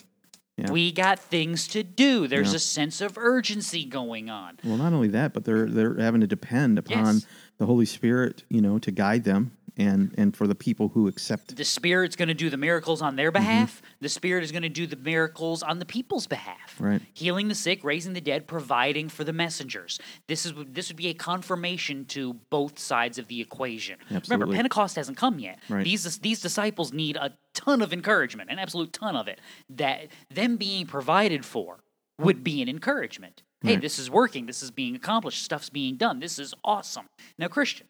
Yeah. 0.56 0.70
We 0.70 0.92
got 0.92 1.19
things 1.19 1.66
to 1.69 1.82
do. 1.82 2.26
There's 2.28 2.50
Yeah. 2.50 2.56
a 2.56 2.60
sense 2.60 3.00
of 3.00 3.16
urgency 3.16 3.84
going 3.87 4.28
on. 4.28 4.58
Well, 4.62 4.76
not 4.76 4.92
only 4.92 5.08
that, 5.08 5.32
but 5.32 5.44
they're 5.44 5.66
they're 5.66 5.94
having 5.98 6.20
to 6.20 6.26
depend 6.26 6.78
upon 6.78 7.14
Yes. 7.14 7.26
the 7.58 7.64
Holy 7.66 7.86
Spirit, 7.86 8.44
you 8.50 8.60
know, 8.60 8.78
to 8.78 8.90
guide 8.90 9.25
them 9.25 9.52
and 9.81 10.15
and 10.19 10.37
for 10.37 10.47
the 10.47 10.55
people 10.55 10.88
who 10.88 11.09
accept. 11.09 11.56
The 11.56 11.65
Spirit's 11.65 12.15
going 12.15 12.29
to 12.29 12.34
do 12.34 12.51
the 12.51 12.56
miracles 12.56 13.01
on 13.03 13.17
their 13.17 13.32
mm-hmm. 13.32 13.43
behalf. 13.43 13.82
The 14.01 14.08
Spirit 14.08 14.44
is 14.44 14.53
going 14.53 14.63
to 14.63 14.69
do 14.69 14.87
the 14.87 14.96
miracles 14.96 15.63
on 15.63 15.79
the 15.79 15.87
people's 15.87 16.27
behalf. 16.27 16.77
Right. 16.79 17.01
Healing 17.15 17.49
the 17.49 17.55
sick, 17.55 17.82
raising 17.82 18.13
the 18.13 18.20
dead, 18.20 18.46
providing 18.46 19.08
for 19.08 19.25
the 19.25 19.32
messengers. 19.32 19.99
This 20.29 20.44
is 20.44 20.53
this 20.69 20.89
would 20.89 20.96
be 20.96 21.08
a 21.08 21.15
confirmation 21.15 22.05
to 22.06 22.34
both 22.51 22.79
sides 22.79 23.19
of 23.19 23.29
the 23.29 23.41
equation. 23.41 23.96
Absolutely. 24.10 24.34
Remember, 24.34 24.55
Pentecost 24.55 24.96
hasn't 24.96 25.17
come 25.17 25.39
yet. 25.39 25.58
Right. 25.69 25.84
These 25.84 26.19
these 26.19 26.41
disciples 26.41 26.93
need 26.93 27.17
a 27.17 27.32
ton 27.55 27.82
of 27.82 27.93
encouragement, 27.93 28.51
an 28.51 28.58
absolute 28.58 28.93
ton 28.93 29.17
of 29.17 29.29
it. 29.29 29.41
That 29.70 30.08
them 30.31 30.56
being 30.56 30.87
provided 30.87 31.44
for 31.44 31.81
would 32.19 32.44
be 32.44 32.60
an 32.60 32.69
encouragement. 32.69 33.43
Hey, 33.63 33.72
Right. 33.72 33.81
this 33.82 33.99
is 33.99 34.10
working. 34.10 34.46
This 34.46 34.63
is 34.63 34.70
being 34.70 34.96
accomplished. 34.96 35.43
Stuff's 35.43 35.69
being 35.69 35.96
done. 35.96 36.20
This 36.20 36.39
is 36.39 36.55
awesome. 36.65 37.08
Now, 37.39 37.49
Christian, 37.49 37.87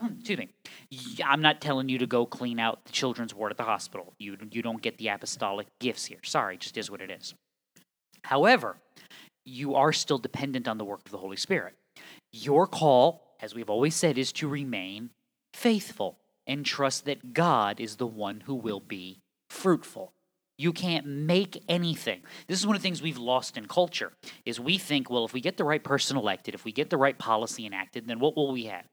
Um, 0.00 0.16
excuse 0.18 0.38
me. 0.38 0.48
I'm 1.24 1.42
not 1.42 1.60
telling 1.60 1.88
you 1.88 1.98
to 1.98 2.06
go 2.06 2.26
clean 2.26 2.58
out 2.58 2.84
the 2.84 2.92
children's 2.92 3.34
ward 3.34 3.52
at 3.52 3.56
the 3.56 3.64
hospital. 3.64 4.14
You 4.18 4.36
you 4.50 4.62
don't 4.62 4.82
get 4.82 4.98
the 4.98 5.08
apostolic 5.08 5.66
gifts 5.80 6.06
here. 6.06 6.18
Sorry, 6.22 6.56
just 6.56 6.76
is 6.76 6.90
what 6.90 7.00
it 7.00 7.10
is. 7.10 7.34
However, 8.24 8.76
you 9.44 9.74
are 9.76 9.92
still 9.92 10.18
dependent 10.18 10.66
on 10.66 10.78
the 10.78 10.84
work 10.84 11.00
of 11.06 11.12
the 11.12 11.18
Holy 11.18 11.36
Spirit. 11.36 11.74
Your 12.32 12.66
call, 12.66 13.36
as 13.40 13.54
we've 13.54 13.70
always 13.70 13.94
said, 13.94 14.18
is 14.18 14.32
to 14.32 14.48
remain 14.48 15.10
faithful 15.54 16.18
and 16.46 16.64
trust 16.64 17.04
that 17.06 17.32
God 17.32 17.80
is 17.80 17.96
the 17.96 18.06
one 18.06 18.40
who 18.46 18.54
will 18.54 18.80
be 18.80 19.20
fruitful. 19.48 20.12
You 20.58 20.72
can't 20.72 21.06
make 21.06 21.62
anything. 21.68 22.22
This 22.46 22.58
is 22.58 22.66
one 22.66 22.76
of 22.76 22.82
the 22.82 22.86
things 22.86 23.02
we've 23.02 23.18
lost 23.18 23.56
in 23.56 23.66
culture 23.66 24.12
is 24.44 24.58
we 24.58 24.78
think, 24.78 25.10
well, 25.10 25.24
if 25.24 25.32
we 25.32 25.40
get 25.40 25.56
the 25.56 25.64
right 25.64 25.82
person 25.82 26.16
elected, 26.16 26.54
if 26.54 26.64
we 26.64 26.72
get 26.72 26.88
the 26.88 26.96
right 26.96 27.18
policy 27.18 27.66
enacted, 27.66 28.06
then 28.06 28.18
what 28.18 28.36
will 28.36 28.52
we 28.52 28.64
have? 28.64 28.86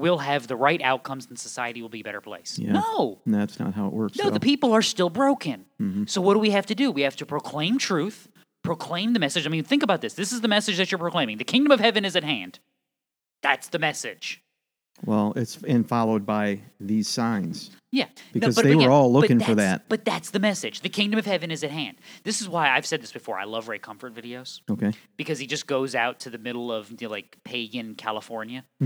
We'll 0.00 0.18
have 0.18 0.46
the 0.46 0.56
right 0.56 0.80
outcomes 0.82 1.26
and 1.28 1.38
society 1.38 1.82
will 1.82 1.88
be 1.88 2.00
a 2.00 2.04
better 2.04 2.20
place. 2.20 2.58
Yeah. 2.58 2.72
No. 2.72 3.20
And 3.24 3.34
that's 3.34 3.58
not 3.60 3.74
how 3.74 3.86
it 3.86 3.92
works. 3.92 4.16
No, 4.18 4.24
though. 4.24 4.30
the 4.30 4.40
people 4.40 4.72
are 4.72 4.82
still 4.82 5.10
broken. 5.10 5.66
Mhm. 5.80 6.08
So 6.08 6.20
what 6.20 6.34
do 6.34 6.40
we 6.40 6.50
have 6.50 6.66
to 6.66 6.74
do? 6.74 6.90
We 6.90 7.02
have 7.02 7.16
to 7.16 7.26
proclaim 7.26 7.78
truth, 7.78 8.28
proclaim 8.62 9.12
the 9.12 9.18
message. 9.20 9.46
I 9.46 9.50
mean, 9.50 9.64
think 9.64 9.82
about 9.82 10.00
this. 10.00 10.14
This 10.14 10.32
is 10.32 10.40
the 10.40 10.48
message 10.48 10.76
that 10.78 10.90
you're 10.90 10.98
proclaiming. 10.98 11.38
The 11.38 11.44
kingdom 11.44 11.70
of 11.72 11.80
heaven 11.80 12.04
is 12.04 12.16
at 12.16 12.24
hand. 12.24 12.58
That's 13.42 13.68
the 13.68 13.78
message. 13.78 14.42
Well, 15.06 15.32
it's 15.34 15.56
and 15.66 15.88
followed 15.88 16.26
by 16.26 16.60
these 16.78 17.08
signs. 17.08 17.70
Yeah. 17.90 18.04
No, 18.04 18.10
Because 18.34 18.54
but 18.54 18.64
they 18.64 18.74
were 18.74 18.82
again, 18.82 18.90
all 18.90 19.10
looking 19.10 19.40
for 19.40 19.54
that. 19.54 19.88
But 19.88 20.04
that's 20.04 20.30
the 20.30 20.38
message. 20.38 20.82
The 20.82 20.90
kingdom 20.90 21.18
of 21.18 21.24
heaven 21.24 21.50
is 21.50 21.64
at 21.64 21.70
hand. 21.70 21.96
This 22.22 22.42
is 22.42 22.50
why 22.50 22.68
I've 22.68 22.84
said 22.84 23.00
this 23.02 23.10
before. 23.10 23.38
I 23.38 23.44
love 23.44 23.68
Ray 23.68 23.78
Comfort 23.78 24.14
videos 24.14 24.60
Okay. 24.70 24.92
because 25.16 25.38
he 25.38 25.46
just 25.46 25.66
goes 25.66 25.94
out 25.94 26.20
to 26.20 26.30
the 26.30 26.36
middle 26.36 26.70
of 26.70 26.90
you 26.90 26.96
know, 27.06 27.08
like 27.10 27.38
pagan 27.44 27.94
California 27.94 28.64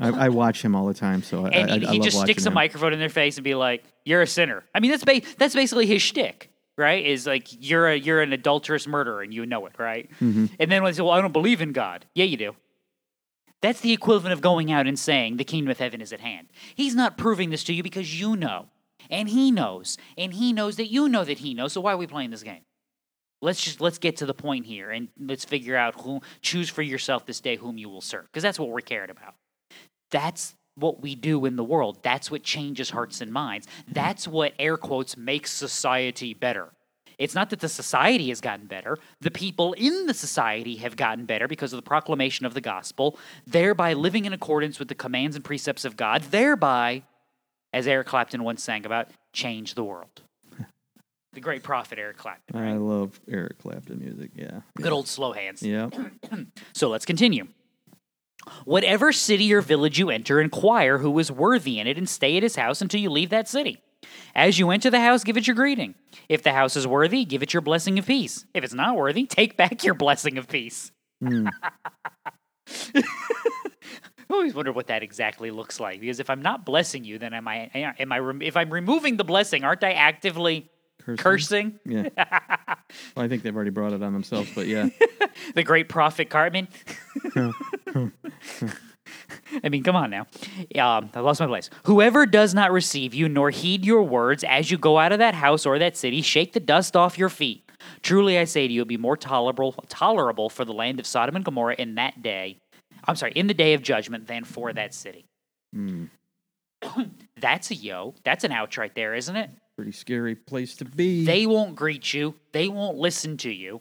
I, 0.00 0.26
I 0.26 0.28
watch 0.30 0.64
him 0.64 0.74
all 0.74 0.86
the 0.86 0.94
time, 0.94 1.22
so 1.22 1.44
I, 1.44 1.48
and 1.50 1.70
I, 1.70 1.78
he, 1.78 1.86
I 1.86 1.90
he 1.92 1.98
love 1.98 2.04
just 2.04 2.20
sticks 2.20 2.44
a 2.46 2.48
him. 2.48 2.54
microphone 2.54 2.92
in 2.92 2.98
their 2.98 3.08
face 3.08 3.36
and 3.36 3.44
be 3.44 3.54
like, 3.54 3.84
"You're 4.04 4.22
a 4.22 4.26
sinner." 4.26 4.64
I 4.74 4.80
mean, 4.80 4.90
that's 4.90 5.04
ba- 5.04 5.22
that's 5.38 5.54
basically 5.54 5.86
his 5.86 6.02
shtick, 6.02 6.50
right? 6.76 7.04
Is 7.04 7.26
like 7.26 7.48
you're 7.50 7.88
a 7.88 7.96
you're 7.96 8.22
an 8.22 8.32
adulterous 8.32 8.86
murderer 8.86 9.22
and 9.22 9.32
you 9.32 9.46
know 9.46 9.66
it, 9.66 9.74
right? 9.78 10.10
Mm-hmm. 10.20 10.46
And 10.58 10.72
then 10.72 10.82
when 10.82 10.92
they 10.92 10.96
say, 10.96 11.02
"Well, 11.02 11.12
I 11.12 11.20
don't 11.20 11.32
believe 11.32 11.60
in 11.60 11.72
God," 11.72 12.06
yeah, 12.14 12.24
you 12.24 12.36
do. 12.36 12.56
That's 13.62 13.80
the 13.80 13.92
equivalent 13.92 14.32
of 14.32 14.40
going 14.40 14.72
out 14.72 14.86
and 14.86 14.98
saying 14.98 15.36
the 15.36 15.44
kingdom 15.44 15.70
of 15.70 15.78
heaven 15.78 16.00
is 16.00 16.12
at 16.12 16.20
hand. 16.20 16.48
He's 16.74 16.94
not 16.94 17.18
proving 17.18 17.50
this 17.50 17.62
to 17.64 17.74
you 17.74 17.82
because 17.82 18.18
you 18.18 18.34
know, 18.36 18.68
and 19.10 19.28
he 19.28 19.50
knows, 19.50 19.98
and 20.16 20.32
he 20.32 20.52
knows 20.52 20.76
that 20.76 20.86
you 20.90 21.08
know 21.08 21.24
that 21.24 21.38
he 21.38 21.52
knows. 21.52 21.74
So 21.74 21.82
why 21.82 21.92
are 21.92 21.98
we 21.98 22.06
playing 22.06 22.30
this 22.30 22.42
game? 22.42 22.62
Let's 23.42 23.62
just 23.62 23.80
let's 23.80 23.98
get 23.98 24.16
to 24.18 24.26
the 24.26 24.34
point 24.34 24.66
here 24.66 24.90
and 24.90 25.08
let's 25.18 25.44
figure 25.44 25.76
out 25.76 26.00
who 26.00 26.20
choose 26.42 26.68
for 26.68 26.82
yourself 26.82 27.24
this 27.24 27.40
day 27.40 27.56
whom 27.56 27.78
you 27.78 27.88
will 27.88 28.02
serve 28.02 28.26
because 28.26 28.42
that's 28.42 28.58
what 28.58 28.68
we're 28.68 28.80
cared 28.80 29.10
about. 29.10 29.34
That's 30.10 30.54
what 30.76 31.02
we 31.02 31.14
do 31.14 31.44
in 31.46 31.56
the 31.56 31.64
world. 31.64 31.98
That's 32.02 32.30
what 32.30 32.42
changes 32.42 32.90
hearts 32.90 33.20
and 33.20 33.32
minds. 33.32 33.66
That's 33.88 34.26
what 34.26 34.54
air 34.58 34.76
quotes 34.76 35.16
makes 35.16 35.52
society 35.52 36.34
better. 36.34 36.70
It's 37.18 37.34
not 37.34 37.50
that 37.50 37.60
the 37.60 37.68
society 37.68 38.30
has 38.30 38.40
gotten 38.40 38.66
better. 38.66 38.98
The 39.20 39.30
people 39.30 39.74
in 39.74 40.06
the 40.06 40.14
society 40.14 40.76
have 40.76 40.96
gotten 40.96 41.26
better 41.26 41.46
because 41.46 41.74
of 41.74 41.76
the 41.76 41.82
proclamation 41.82 42.46
of 42.46 42.54
the 42.54 42.62
gospel, 42.62 43.18
thereby 43.46 43.92
living 43.92 44.24
in 44.24 44.32
accordance 44.32 44.78
with 44.78 44.88
the 44.88 44.94
commands 44.94 45.36
and 45.36 45.44
precepts 45.44 45.84
of 45.84 45.98
God, 45.98 46.22
thereby, 46.30 47.02
as 47.74 47.86
Eric 47.86 48.06
Clapton 48.06 48.42
once 48.42 48.64
sang 48.64 48.86
about, 48.86 49.10
change 49.34 49.74
the 49.74 49.84
world. 49.84 50.22
the 51.34 51.40
great 51.40 51.62
prophet 51.62 51.98
Eric 51.98 52.16
Clapton, 52.16 52.56
I 52.56 52.78
love 52.78 53.20
Eric 53.30 53.58
Clapton 53.58 53.98
music. 53.98 54.30
Yeah. 54.34 54.60
Good 54.76 54.92
old 54.92 55.06
slow 55.06 55.32
hands. 55.32 55.62
Yeah. 55.62 55.90
So 56.72 56.88
let's 56.88 57.04
continue. 57.04 57.48
Whatever 58.64 59.12
city 59.12 59.52
or 59.52 59.60
village 59.60 59.98
you 59.98 60.10
enter, 60.10 60.40
inquire 60.40 60.98
who 60.98 61.18
is 61.18 61.30
worthy 61.30 61.78
in 61.78 61.86
it 61.86 61.98
and 61.98 62.08
stay 62.08 62.36
at 62.36 62.42
his 62.42 62.56
house 62.56 62.80
until 62.80 63.00
you 63.00 63.10
leave 63.10 63.30
that 63.30 63.48
city. 63.48 63.82
As 64.34 64.58
you 64.58 64.70
enter 64.70 64.90
the 64.90 65.00
house, 65.00 65.24
give 65.24 65.36
it 65.36 65.46
your 65.46 65.56
greeting. 65.56 65.94
If 66.28 66.42
the 66.42 66.52
house 66.52 66.76
is 66.76 66.86
worthy, 66.86 67.24
give 67.24 67.42
it 67.42 67.52
your 67.52 67.60
blessing 67.60 67.98
of 67.98 68.06
peace. 68.06 68.46
If 68.54 68.64
it's 68.64 68.74
not 68.74 68.96
worthy, 68.96 69.26
take 69.26 69.56
back 69.56 69.84
your 69.84 69.94
blessing 69.94 70.38
of 70.38 70.48
peace. 70.48 70.90
Mm. 71.22 71.50
I 72.94 74.32
always 74.32 74.54
wonder 74.54 74.72
what 74.72 74.86
that 74.86 75.02
exactly 75.02 75.50
looks 75.50 75.80
like 75.80 76.00
because 76.00 76.20
if 76.20 76.30
I'm 76.30 76.40
not 76.40 76.64
blessing 76.64 77.04
you, 77.04 77.18
then 77.18 77.34
am 77.34 77.48
I? 77.48 77.70
Am 77.74 78.12
I? 78.12 78.20
If 78.40 78.56
I'm 78.56 78.72
removing 78.72 79.16
the 79.16 79.24
blessing, 79.24 79.64
aren't 79.64 79.82
I 79.82 79.92
actively 79.92 80.70
Cursing. 81.04 81.16
cursing? 81.16 81.80
Yeah. 81.84 82.08
well, 83.16 83.24
I 83.24 83.28
think 83.28 83.42
they've 83.42 83.54
already 83.54 83.70
brought 83.70 83.92
it 83.92 84.02
on 84.02 84.12
themselves, 84.12 84.50
but 84.54 84.66
yeah. 84.66 84.88
the 85.54 85.62
great 85.62 85.88
prophet 85.88 86.30
Cartman. 86.30 86.68
I 89.64 89.68
mean, 89.68 89.82
come 89.82 89.96
on 89.96 90.10
now. 90.10 90.26
Um, 90.76 91.10
I 91.14 91.20
lost 91.20 91.40
my 91.40 91.46
place. 91.46 91.70
Whoever 91.84 92.26
does 92.26 92.54
not 92.54 92.70
receive 92.70 93.14
you 93.14 93.28
nor 93.28 93.50
heed 93.50 93.84
your 93.84 94.02
words 94.02 94.44
as 94.44 94.70
you 94.70 94.78
go 94.78 94.98
out 94.98 95.12
of 95.12 95.18
that 95.18 95.34
house 95.34 95.66
or 95.66 95.78
that 95.78 95.96
city, 95.96 96.22
shake 96.22 96.52
the 96.52 96.60
dust 96.60 96.96
off 96.96 97.18
your 97.18 97.28
feet. 97.28 97.68
Truly, 98.02 98.38
I 98.38 98.44
say 98.44 98.68
to 98.68 98.72
you, 98.72 98.82
it'll 98.82 98.88
be 98.88 98.96
more 98.96 99.16
tolerable, 99.16 99.72
tolerable 99.88 100.48
for 100.48 100.64
the 100.64 100.72
land 100.72 101.00
of 101.00 101.06
Sodom 101.06 101.36
and 101.36 101.44
Gomorrah 101.44 101.76
in 101.78 101.96
that 101.96 102.22
day. 102.22 102.58
I'm 103.04 103.16
sorry, 103.16 103.32
in 103.32 103.46
the 103.46 103.54
day 103.54 103.74
of 103.74 103.82
judgment 103.82 104.26
than 104.26 104.44
for 104.44 104.72
that 104.72 104.94
city. 104.94 105.24
Mm. 105.74 106.10
That's 107.40 107.70
a 107.70 107.74
yo. 107.74 108.14
That's 108.24 108.44
an 108.44 108.52
ouch 108.52 108.78
right 108.78 108.94
there, 108.94 109.14
isn't 109.14 109.36
it? 109.36 109.50
Pretty 109.80 109.92
scary 109.92 110.34
place 110.34 110.74
to 110.76 110.84
be. 110.84 111.24
They 111.24 111.46
won't 111.46 111.74
greet 111.74 112.12
you. 112.12 112.34
They 112.52 112.68
won't 112.68 112.98
listen 112.98 113.38
to 113.38 113.50
you. 113.50 113.80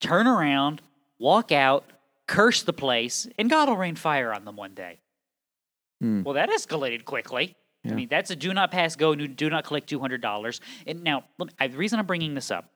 Turn 0.00 0.28
around, 0.28 0.80
walk 1.18 1.50
out, 1.50 1.84
curse 2.28 2.62
the 2.62 2.72
place, 2.72 3.26
and 3.36 3.50
God 3.50 3.68
will 3.68 3.76
rain 3.76 3.96
fire 3.96 4.32
on 4.32 4.44
them 4.44 4.54
one 4.54 4.74
day. 4.74 5.00
Hmm. 6.00 6.22
Well, 6.22 6.34
that 6.34 6.50
escalated 6.50 7.04
quickly. 7.04 7.56
I 7.84 7.94
mean, 7.94 8.08
that's 8.08 8.30
a 8.30 8.36
do 8.36 8.54
not 8.54 8.70
pass 8.70 8.94
go, 8.94 9.16
do- 9.16 9.26
do 9.26 9.50
not 9.50 9.64
collect 9.64 9.90
$200. 9.90 10.60
And 10.86 11.02
now, 11.02 11.24
let 11.36 11.48
me- 11.48 11.54
I- 11.58 11.66
the 11.66 11.76
reason 11.78 11.98
I'm 11.98 12.06
bringing 12.06 12.34
this 12.34 12.52
up, 12.52 12.70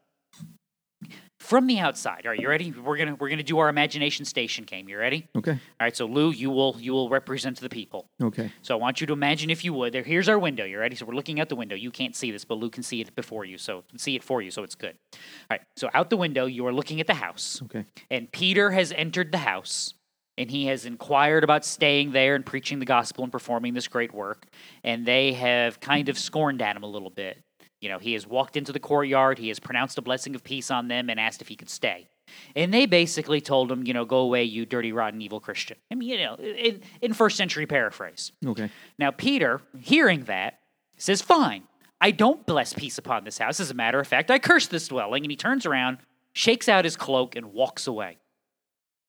from 1.42 1.66
the 1.66 1.78
outside, 1.80 2.24
are 2.26 2.34
you 2.34 2.48
ready? 2.48 2.70
We're 2.70 2.96
gonna 2.96 3.16
we're 3.16 3.28
gonna 3.28 3.42
do 3.42 3.58
our 3.58 3.68
imagination 3.68 4.24
station 4.24 4.64
game. 4.64 4.88
You 4.88 4.96
ready? 4.98 5.26
okay. 5.36 5.50
All 5.52 5.58
right. 5.80 5.96
So 5.96 6.06
Lou, 6.06 6.30
you 6.30 6.50
will 6.50 6.76
you 6.78 6.92
will 6.92 7.08
represent 7.08 7.58
the 7.60 7.68
people. 7.68 8.06
Okay. 8.22 8.52
So 8.62 8.74
I 8.76 8.78
want 8.80 9.00
you 9.00 9.06
to 9.08 9.12
imagine, 9.12 9.50
if 9.50 9.64
you 9.64 9.72
would, 9.74 9.92
there. 9.92 10.02
Here's 10.02 10.28
our 10.28 10.38
window. 10.38 10.64
You 10.64 10.78
ready? 10.78 10.96
So 10.96 11.04
we're 11.04 11.14
looking 11.14 11.40
out 11.40 11.48
the 11.48 11.56
window. 11.56 11.74
You 11.76 11.90
can't 11.90 12.14
see 12.16 12.30
this, 12.30 12.44
but 12.44 12.58
Lou 12.58 12.70
can 12.70 12.82
see 12.82 13.00
it 13.00 13.14
before 13.14 13.44
you, 13.44 13.58
so 13.58 13.84
see 13.96 14.14
it 14.16 14.22
for 14.22 14.40
you. 14.40 14.50
So 14.50 14.62
it's 14.62 14.74
good. 14.76 14.94
All 15.14 15.18
right. 15.50 15.60
So 15.76 15.90
out 15.92 16.08
the 16.10 16.16
window, 16.16 16.46
you 16.46 16.66
are 16.66 16.72
looking 16.72 17.00
at 17.00 17.06
the 17.06 17.14
house, 17.14 17.60
Okay. 17.64 17.84
and 18.10 18.30
Peter 18.32 18.70
has 18.70 18.92
entered 18.92 19.32
the 19.32 19.38
house, 19.38 19.94
and 20.38 20.50
he 20.50 20.66
has 20.66 20.86
inquired 20.86 21.44
about 21.44 21.64
staying 21.64 22.12
there 22.12 22.34
and 22.34 22.46
preaching 22.46 22.78
the 22.78 22.86
gospel 22.86 23.22
and 23.24 23.32
performing 23.32 23.74
this 23.74 23.88
great 23.88 24.14
work. 24.14 24.46
And 24.82 25.04
they 25.04 25.32
have 25.34 25.80
kind 25.80 26.08
of 26.08 26.18
scorned 26.18 26.62
at 26.62 26.76
him 26.76 26.82
a 26.84 26.86
little 26.86 27.10
bit. 27.10 27.38
You 27.82 27.88
know, 27.90 27.98
he 27.98 28.14
has 28.14 28.26
walked 28.26 28.56
into 28.56 28.72
the 28.72 28.80
courtyard. 28.80 29.38
He 29.38 29.48
has 29.48 29.58
pronounced 29.58 29.98
a 29.98 30.02
blessing 30.02 30.34
of 30.34 30.42
peace 30.44 30.70
on 30.70 30.88
them 30.88 31.10
and 31.10 31.18
asked 31.20 31.42
if 31.42 31.48
he 31.48 31.56
could 31.56 31.68
stay. 31.68 32.08
And 32.56 32.72
they 32.72 32.86
basically 32.86 33.40
told 33.40 33.70
him, 33.70 33.84
you 33.86 33.92
know, 33.92 34.04
go 34.04 34.18
away, 34.18 34.44
you 34.44 34.64
dirty, 34.64 34.92
rotten, 34.92 35.20
evil 35.20 35.40
Christian. 35.40 35.76
I 35.90 35.96
mean, 35.96 36.08
you 36.08 36.18
know, 36.18 36.34
in, 36.36 36.80
in 37.02 37.12
first 37.12 37.36
century 37.36 37.66
paraphrase. 37.66 38.32
Okay. 38.46 38.70
Now, 38.98 39.10
Peter, 39.10 39.60
hearing 39.80 40.24
that, 40.24 40.60
says, 40.96 41.20
Fine, 41.20 41.64
I 42.00 42.12
don't 42.12 42.46
bless 42.46 42.72
peace 42.72 42.96
upon 42.98 43.24
this 43.24 43.38
house. 43.38 43.58
As 43.60 43.70
a 43.72 43.74
matter 43.74 43.98
of 43.98 44.06
fact, 44.06 44.30
I 44.30 44.38
curse 44.38 44.68
this 44.68 44.86
dwelling. 44.88 45.24
And 45.24 45.30
he 45.32 45.36
turns 45.36 45.66
around, 45.66 45.98
shakes 46.32 46.68
out 46.68 46.84
his 46.84 46.96
cloak, 46.96 47.34
and 47.34 47.52
walks 47.52 47.88
away. 47.88 48.18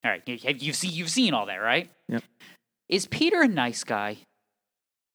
All 0.03 0.09
right, 0.11 0.23
you- 0.25 0.39
you've, 0.59 0.75
see, 0.75 0.87
you've 0.89 1.09
seen 1.11 1.35
all 1.35 1.45
that, 1.45 1.57
right? 1.57 1.89
Yep. 2.09 2.23
Is 2.89 3.05
Peter 3.05 3.41
a 3.43 3.47
nice 3.47 3.83
guy? 3.83 4.17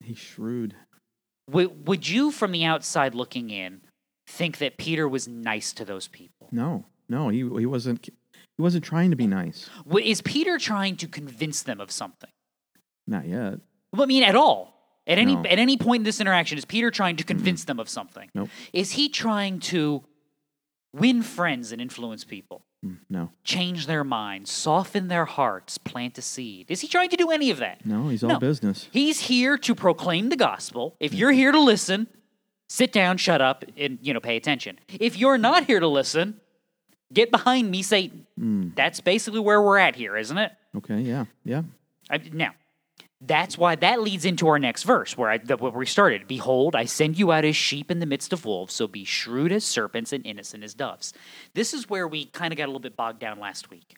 He's 0.02 0.16
shrewd. 0.18 0.76
Would, 1.50 1.86
would 1.88 2.08
you, 2.08 2.30
from 2.30 2.52
the 2.52 2.64
outside 2.64 3.14
looking 3.14 3.50
in, 3.50 3.80
think 4.26 4.58
that 4.58 4.76
Peter 4.76 5.08
was 5.08 5.26
nice 5.26 5.72
to 5.74 5.84
those 5.84 6.06
people? 6.08 6.48
No. 6.52 6.84
No, 7.08 7.30
he 7.30 7.38
he 7.38 7.64
wasn't 7.66 8.04
he 8.04 8.62
wasn't 8.62 8.84
trying 8.84 9.10
to 9.10 9.16
be 9.16 9.26
nice. 9.26 9.70
W- 9.86 10.04
Is 10.06 10.20
Peter 10.20 10.58
trying 10.58 10.96
to 10.96 11.08
convince 11.08 11.62
them 11.62 11.80
of 11.80 11.90
something? 11.90 12.28
Not 13.06 13.26
yet. 13.26 13.60
Well, 13.94 14.02
I 14.02 14.06
mean, 14.06 14.22
at 14.24 14.36
all. 14.36 14.74
At 15.06 15.16
any 15.18 15.34
No. 15.36 15.42
at 15.46 15.58
any 15.58 15.78
point 15.78 16.00
in 16.00 16.04
this 16.04 16.20
interaction, 16.20 16.58
is 16.58 16.66
Peter 16.66 16.90
trying 16.90 17.16
to 17.16 17.24
convince 17.24 17.64
them 17.64 17.80
of 17.80 17.88
something? 17.88 18.28
Nope. 18.34 18.50
Is 18.74 18.90
he 18.92 19.08
trying 19.08 19.60
to 19.60 20.04
win 20.92 21.22
friends 21.22 21.72
and 21.72 21.80
influence 21.80 22.24
people, 22.24 22.60
No. 23.10 23.30
change 23.42 23.86
their 23.86 24.04
minds, 24.04 24.50
soften 24.52 25.08
their 25.08 25.24
hearts, 25.24 25.78
plant 25.78 26.16
a 26.16 26.22
seed? 26.22 26.70
Is 26.70 26.80
he 26.80 26.86
trying 26.88 27.10
to 27.10 27.16
do 27.16 27.30
any 27.30 27.50
of 27.50 27.58
that? 27.58 27.84
No, 27.84 28.08
he's 28.08 28.22
all 28.22 28.30
No. 28.30 28.38
business. 28.38 28.88
He's 28.92 29.20
here 29.22 29.58
to 29.58 29.74
proclaim 29.74 30.28
the 30.28 30.36
gospel. 30.36 30.94
If 31.00 31.12
you're 31.12 31.32
here 31.32 31.50
to 31.50 31.60
listen, 31.60 32.06
sit 32.68 32.92
down, 32.92 33.16
shut 33.16 33.40
up, 33.40 33.64
and 33.76 33.98
you 34.00 34.14
know 34.14 34.20
pay 34.20 34.36
attention. 34.36 34.78
If 34.88 35.16
you're 35.18 35.38
not 35.38 35.64
here 35.64 35.80
to 35.80 35.88
listen, 35.88 36.40
get 37.12 37.30
behind 37.32 37.70
me, 37.70 37.82
Satan. 37.82 38.26
Mm. 38.38 38.76
That's 38.76 39.00
basically 39.00 39.40
where 39.40 39.60
we're 39.60 39.78
at 39.78 39.96
here, 39.96 40.16
isn't 40.16 40.38
it? 40.38 40.52
Okay, 40.76 41.00
yeah. 41.00 41.24
Yeah. 41.44 41.62
I, 42.10 42.18
now, 42.32 42.52
that's 43.20 43.58
why 43.58 43.74
that 43.76 44.00
leads 44.00 44.24
into 44.24 44.46
our 44.46 44.58
next 44.58 44.84
verse, 44.84 45.16
where 45.16 45.30
I, 45.30 45.38
the, 45.38 45.56
where 45.56 45.72
we 45.72 45.86
started. 45.86 46.28
Behold, 46.28 46.76
I 46.76 46.84
send 46.84 47.18
you 47.18 47.32
out 47.32 47.44
as 47.44 47.56
sheep 47.56 47.90
in 47.90 47.98
the 47.98 48.06
midst 48.06 48.32
of 48.32 48.44
wolves, 48.44 48.74
so 48.74 48.86
be 48.86 49.04
shrewd 49.04 49.50
as 49.50 49.64
serpents 49.64 50.12
and 50.12 50.24
innocent 50.24 50.62
as 50.62 50.74
doves. 50.74 51.12
This 51.54 51.74
is 51.74 51.88
where 51.88 52.06
we 52.06 52.26
kind 52.26 52.52
of 52.52 52.58
got 52.58 52.64
a 52.64 52.68
little 52.68 52.78
bit 52.80 52.96
bogged 52.96 53.18
down 53.18 53.40
last 53.40 53.70
week. 53.70 53.96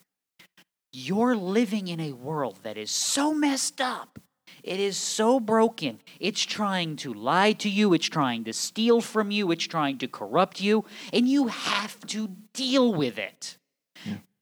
You're 0.92 1.36
living 1.36 1.88
in 1.88 2.00
a 2.00 2.12
world 2.12 2.60
that 2.62 2.78
is 2.78 2.90
so 2.90 3.34
messed 3.34 3.80
up. 3.80 4.18
It 4.62 4.80
is 4.80 4.96
so 4.96 5.38
broken. 5.38 6.00
It's 6.18 6.42
trying 6.42 6.96
to 6.96 7.14
lie 7.14 7.52
to 7.52 7.68
you. 7.68 7.92
It's 7.94 8.08
trying 8.08 8.44
to 8.44 8.52
steal 8.52 9.00
from 9.00 9.30
you. 9.30 9.50
It's 9.52 9.64
trying 9.66 9.98
to 9.98 10.08
corrupt 10.08 10.60
you. 10.60 10.84
And 11.12 11.28
you 11.28 11.46
have 11.46 12.00
to 12.06 12.28
deal 12.52 12.92
with 12.92 13.18
it. 13.18 13.56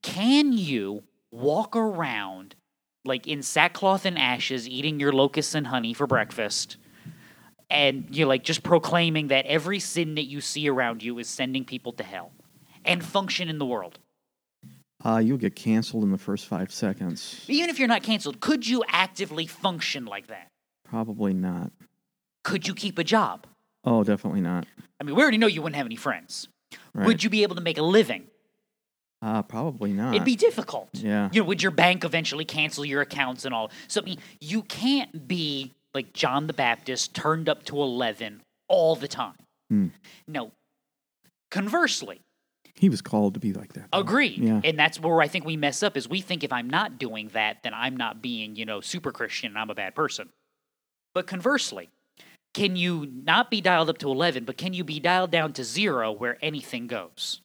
Can 0.01 0.53
you 0.53 1.03
walk 1.31 1.75
around 1.75 2.55
like 3.05 3.27
in 3.27 3.41
sackcloth 3.41 4.05
and 4.05 4.17
ashes, 4.17 4.67
eating 4.67 4.99
your 4.99 5.11
locusts 5.11 5.55
and 5.55 5.67
honey 5.67 5.93
for 5.93 6.07
breakfast, 6.07 6.77
and 7.69 8.05
you're 8.09 8.27
like 8.27 8.43
just 8.43 8.63
proclaiming 8.63 9.27
that 9.27 9.45
every 9.45 9.79
sin 9.79 10.15
that 10.15 10.25
you 10.25 10.41
see 10.41 10.69
around 10.69 11.03
you 11.03 11.17
is 11.19 11.29
sending 11.29 11.65
people 11.65 11.93
to 11.93 12.03
hell 12.03 12.31
and 12.85 13.03
function 13.03 13.49
in 13.49 13.57
the 13.57 13.65
world? 13.65 13.99
Uh, 15.03 15.17
you'll 15.17 15.37
get 15.37 15.55
canceled 15.55 16.03
in 16.03 16.11
the 16.11 16.17
first 16.17 16.45
five 16.45 16.71
seconds. 16.71 17.45
Even 17.47 17.69
if 17.69 17.79
you're 17.79 17.87
not 17.87 18.03
canceled, 18.03 18.41
could 18.41 18.67
you 18.67 18.83
actively 18.87 19.47
function 19.47 20.05
like 20.05 20.27
that? 20.27 20.49
Probably 20.83 21.33
not. 21.33 21.71
Could 22.43 22.67
you 22.67 22.73
keep 22.73 22.97
a 22.97 23.03
job? 23.03 23.47
Oh, 23.85 24.03
definitely 24.03 24.41
not. 24.41 24.65
I 24.99 25.03
mean, 25.05 25.15
we 25.15 25.21
already 25.21 25.37
know 25.37 25.47
you 25.47 25.61
wouldn't 25.61 25.77
have 25.77 25.85
any 25.85 25.95
friends. 25.95 26.49
Right. 26.93 27.05
Would 27.07 27.23
you 27.23 27.29
be 27.29 27.43
able 27.43 27.55
to 27.55 27.61
make 27.61 27.77
a 27.77 27.83
living? 27.83 28.27
Uh, 29.21 29.41
probably 29.43 29.91
not. 29.91 30.13
It'd 30.15 30.23
be 30.25 30.35
difficult. 30.37 30.89
Yeah. 30.93 31.29
You 31.33 31.41
know, 31.41 31.47
would 31.47 31.61
your 31.61 31.71
bank 31.71 32.05
eventually 32.05 32.45
cancel 32.45 32.85
your 32.85 33.01
accounts 33.01 33.43
and 33.45 33.53
all? 33.53 33.69
So 33.87 34.01
I 34.01 34.05
mean, 34.05 34.19
you 34.39 34.61
can't 34.63 35.27
be 35.27 35.73
like 35.93 36.13
John 36.13 36.47
the 36.47 36.53
Baptist 36.53 37.13
turned 37.13 37.49
up 37.49 37.63
to 37.65 37.81
eleven 37.81 38.41
all 38.69 38.95
the 38.95 39.07
time. 39.07 39.35
Hmm. 39.69 39.87
No. 40.27 40.51
Conversely, 41.51 42.21
He 42.75 42.89
was 42.89 43.01
called 43.01 43.33
to 43.33 43.39
be 43.39 43.53
like 43.53 43.73
that. 43.73 43.89
though. 43.91 43.99
Agreed. 43.99 44.37
Yeah. 44.37 44.61
And 44.63 44.77
that's 44.77 44.99
where 44.99 45.19
I 45.21 45.27
think 45.27 45.45
we 45.45 45.57
mess 45.57 45.81
up 45.83 45.97
is 45.97 46.07
we 46.07 46.21
think 46.21 46.43
if 46.43 46.53
I'm 46.53 46.69
not 46.69 46.97
doing 46.99 47.29
that, 47.29 47.63
then 47.63 47.73
I'm 47.73 47.97
not 47.97 48.21
being, 48.21 48.55
you 48.55 48.65
know, 48.65 48.79
super 48.81 49.11
Christian 49.11 49.49
and 49.49 49.57
I'm 49.57 49.69
a 49.69 49.75
bad 49.75 49.95
person. 49.95 50.29
But 51.15 51.25
conversely, 51.27 51.89
can 52.53 52.75
you 52.75 53.07
not 53.25 53.49
be 53.49 53.61
dialed 53.61 53.89
up 53.89 53.97
to 53.99 54.11
11, 54.11 54.43
but 54.45 54.57
can 54.57 54.73
you 54.73 54.83
be 54.83 54.99
dialed 54.99 55.31
down 55.31 55.53
to 55.53 55.63
zero 55.63 56.11
where 56.11 56.37
anything 56.41 56.85
goes? 56.87 57.41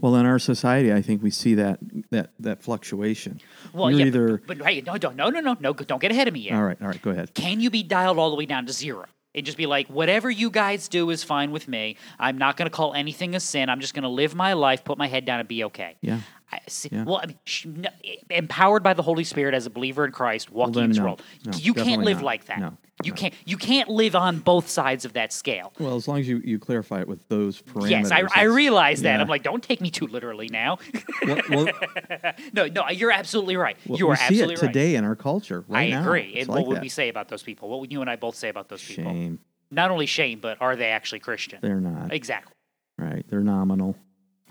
Well, 0.00 0.16
in 0.16 0.26
our 0.26 0.38
society, 0.38 0.92
I 0.92 1.02
think 1.02 1.22
we 1.22 1.30
see 1.30 1.54
that 1.54 1.78
that 2.10 2.30
that 2.40 2.62
fluctuation. 2.62 3.40
Well, 3.72 3.90
You're 3.90 4.00
yeah, 4.00 4.06
either 4.06 4.38
but, 4.38 4.58
but 4.58 4.66
hey, 4.66 4.80
no, 4.80 4.94
no, 4.94 5.28
no, 5.30 5.40
no, 5.40 5.56
no, 5.60 5.72
don't 5.72 6.00
get 6.00 6.10
ahead 6.10 6.28
of 6.28 6.34
me 6.34 6.40
yet. 6.40 6.54
all 6.54 6.64
right. 6.64 6.80
All 6.80 6.88
right, 6.88 7.00
go 7.02 7.10
ahead. 7.10 7.34
Can 7.34 7.60
you 7.60 7.70
be 7.70 7.82
dialed 7.82 8.18
all 8.18 8.30
the 8.30 8.36
way 8.36 8.46
down 8.46 8.66
to 8.66 8.72
zero? 8.72 9.06
And 9.34 9.46
just 9.46 9.56
be 9.56 9.64
like, 9.64 9.88
whatever 9.88 10.30
you 10.30 10.50
guys 10.50 10.88
do 10.88 11.08
is 11.08 11.24
fine 11.24 11.52
with 11.52 11.66
me. 11.66 11.96
I'm 12.18 12.36
not 12.36 12.58
going 12.58 12.66
to 12.66 12.74
call 12.74 12.92
anything 12.92 13.34
a 13.34 13.40
sin. 13.40 13.70
I'm 13.70 13.80
just 13.80 13.94
going 13.94 14.02
to 14.02 14.10
live 14.10 14.34
my 14.34 14.52
life, 14.52 14.84
put 14.84 14.98
my 14.98 15.06
head 15.08 15.24
down, 15.24 15.40
and 15.40 15.48
be 15.48 15.64
okay. 15.64 15.96
Yeah. 16.02 16.20
I, 16.50 16.60
see, 16.68 16.90
Yeah. 16.92 17.04
Well, 17.04 17.16
I 17.22 17.26
mean, 17.28 17.38
sh- 17.46 17.64
no, 17.64 17.88
empowered 18.28 18.82
by 18.82 18.92
the 18.92 19.00
Holy 19.00 19.24
Spirit 19.24 19.54
as 19.54 19.64
a 19.64 19.70
believer 19.70 20.04
in 20.04 20.12
Christ, 20.12 20.50
walking 20.52 20.74
then 20.74 20.84
in 20.84 20.90
this 20.90 20.98
no. 20.98 21.04
world, 21.04 21.22
No, 21.46 21.52
you 21.56 21.72
can't 21.72 22.02
live 22.02 22.18
not. 22.18 22.24
like 22.26 22.44
that. 22.44 22.74
You 23.04 23.12
can't. 23.12 23.34
You 23.44 23.56
can't 23.56 23.88
live 23.88 24.14
on 24.14 24.38
both 24.38 24.68
sides 24.68 25.04
of 25.04 25.12
that 25.14 25.32
scale. 25.32 25.72
Well, 25.78 25.96
as 25.96 26.08
long 26.08 26.18
as 26.20 26.28
you, 26.28 26.40
you 26.44 26.58
clarify 26.58 27.00
it 27.00 27.08
with 27.08 27.26
those 27.28 27.62
parameters. 27.62 27.90
Yes, 27.90 28.10
I, 28.10 28.24
I 28.34 28.42
realize 28.44 29.02
that. 29.02 29.16
yeah. 29.16 29.20
I'm 29.20 29.28
like, 29.28 29.42
don't 29.42 29.62
take 29.62 29.80
me 29.80 29.90
too 29.90 30.06
literally 30.06 30.48
now. 30.48 30.78
Well, 31.26 31.40
well, 31.50 31.68
no, 32.52 32.66
no, 32.66 32.88
you're 32.90 33.12
absolutely 33.12 33.56
right. 33.56 33.76
well, 33.86 33.98
you 33.98 34.06
we 34.06 34.12
are 34.12 34.16
see 34.16 34.24
absolutely 34.24 34.54
it 34.54 34.62
right. 34.62 34.72
today 34.72 34.94
in 34.96 35.04
our 35.04 35.16
culture. 35.16 35.64
Right 35.68 35.92
I 35.92 36.00
agree. 36.00 36.34
And 36.38 36.48
like 36.48 36.58
what 36.58 36.68
would 36.68 36.76
that. 36.78 36.82
we 36.82 36.88
say 36.88 37.08
about 37.08 37.28
those 37.28 37.42
people? 37.42 37.68
What 37.68 37.80
would 37.80 37.92
you 37.92 38.00
and 38.00 38.10
I 38.10 38.16
both 38.16 38.36
say 38.36 38.48
about 38.48 38.68
those 38.68 38.82
people? 38.82 39.12
Shame. 39.12 39.38
Not 39.70 39.90
only 39.90 40.06
shame, 40.06 40.40
but 40.40 40.60
are 40.60 40.76
they 40.76 40.88
actually 40.90 41.20
Christian? 41.20 41.58
They're 41.62 41.80
not. 41.80 42.12
Exactly. 42.12 42.54
Right. 42.98 43.24
They're 43.28 43.40
nominal. 43.40 43.96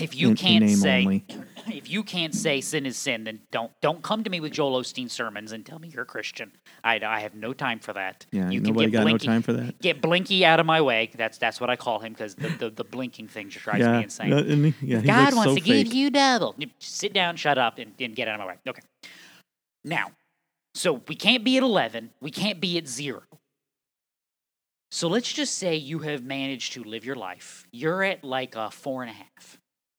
If 0.01 0.15
you 0.15 0.27
in- 0.27 0.31
in 0.31 0.37
can't 0.37 0.65
name 0.65 0.77
say 0.77 1.01
only. 1.01 1.25
if 1.67 1.89
you 1.89 2.03
can't 2.03 2.33
say 2.33 2.61
sin 2.61 2.85
is 2.85 2.97
sin, 2.97 3.23
then 3.23 3.39
don't 3.51 3.71
don't 3.81 4.01
come 4.01 4.23
to 4.23 4.29
me 4.29 4.39
with 4.39 4.51
Joel 4.51 4.81
Osteen 4.81 5.09
sermons 5.09 5.51
and 5.51 5.65
tell 5.65 5.79
me 5.79 5.89
you're 5.89 6.03
a 6.03 6.05
Christian. 6.05 6.51
I, 6.83 6.99
I 7.05 7.19
have 7.21 7.35
no 7.35 7.53
time 7.53 7.79
for 7.79 7.93
that. 7.93 8.25
Yeah. 8.31 8.49
you 8.49 8.59
nobody 8.59 8.89
get 8.89 8.97
got 8.97 9.03
Blinky, 9.03 9.27
no 9.27 9.33
time 9.33 9.41
for 9.41 9.53
that. 9.53 9.79
Get 9.79 10.01
Blinky 10.01 10.45
out 10.45 10.59
of 10.59 10.65
my 10.65 10.81
way. 10.81 11.11
That's 11.15 11.37
that's 11.37 11.61
what 11.61 11.69
I 11.69 11.75
call 11.75 11.99
him 11.99 12.13
because 12.13 12.35
the, 12.35 12.49
the, 12.49 12.69
the 12.69 12.83
blinking 12.83 13.27
thing 13.27 13.49
just 13.49 13.65
drives 13.65 13.79
yeah. 13.79 13.97
me 13.97 14.03
insane. 14.03 14.33
and 14.33 14.65
he- 14.65 14.87
yeah, 14.87 15.01
God 15.01 15.35
wants 15.35 15.51
so 15.51 15.55
to 15.55 15.61
give 15.61 15.93
you 15.93 16.09
double. 16.09 16.55
Sit 16.79 17.13
down, 17.13 17.35
shut 17.35 17.57
up, 17.57 17.77
and, 17.77 17.93
and 17.99 18.15
get 18.15 18.27
out 18.27 18.35
of 18.35 18.45
my 18.45 18.47
way. 18.47 18.57
Okay. 18.67 18.81
Now, 19.83 20.11
so 20.75 21.01
we 21.07 21.15
can't 21.15 21.43
be 21.43 21.57
at 21.57 21.63
11. 21.63 22.11
We 22.21 22.31
can't 22.31 22.59
be 22.59 22.77
at 22.77 22.87
zero. 22.87 23.23
So 24.91 25.07
let's 25.07 25.31
just 25.31 25.57
say 25.57 25.75
you 25.75 25.99
have 25.99 26.23
managed 26.23 26.73
to 26.73 26.83
live 26.83 27.05
your 27.05 27.15
life. 27.15 27.65
You're 27.71 28.03
at 28.03 28.23
like 28.23 28.55
a 28.55 28.69
four 28.69 29.03
and 29.03 29.09
a 29.09 29.13
half. 29.13 29.57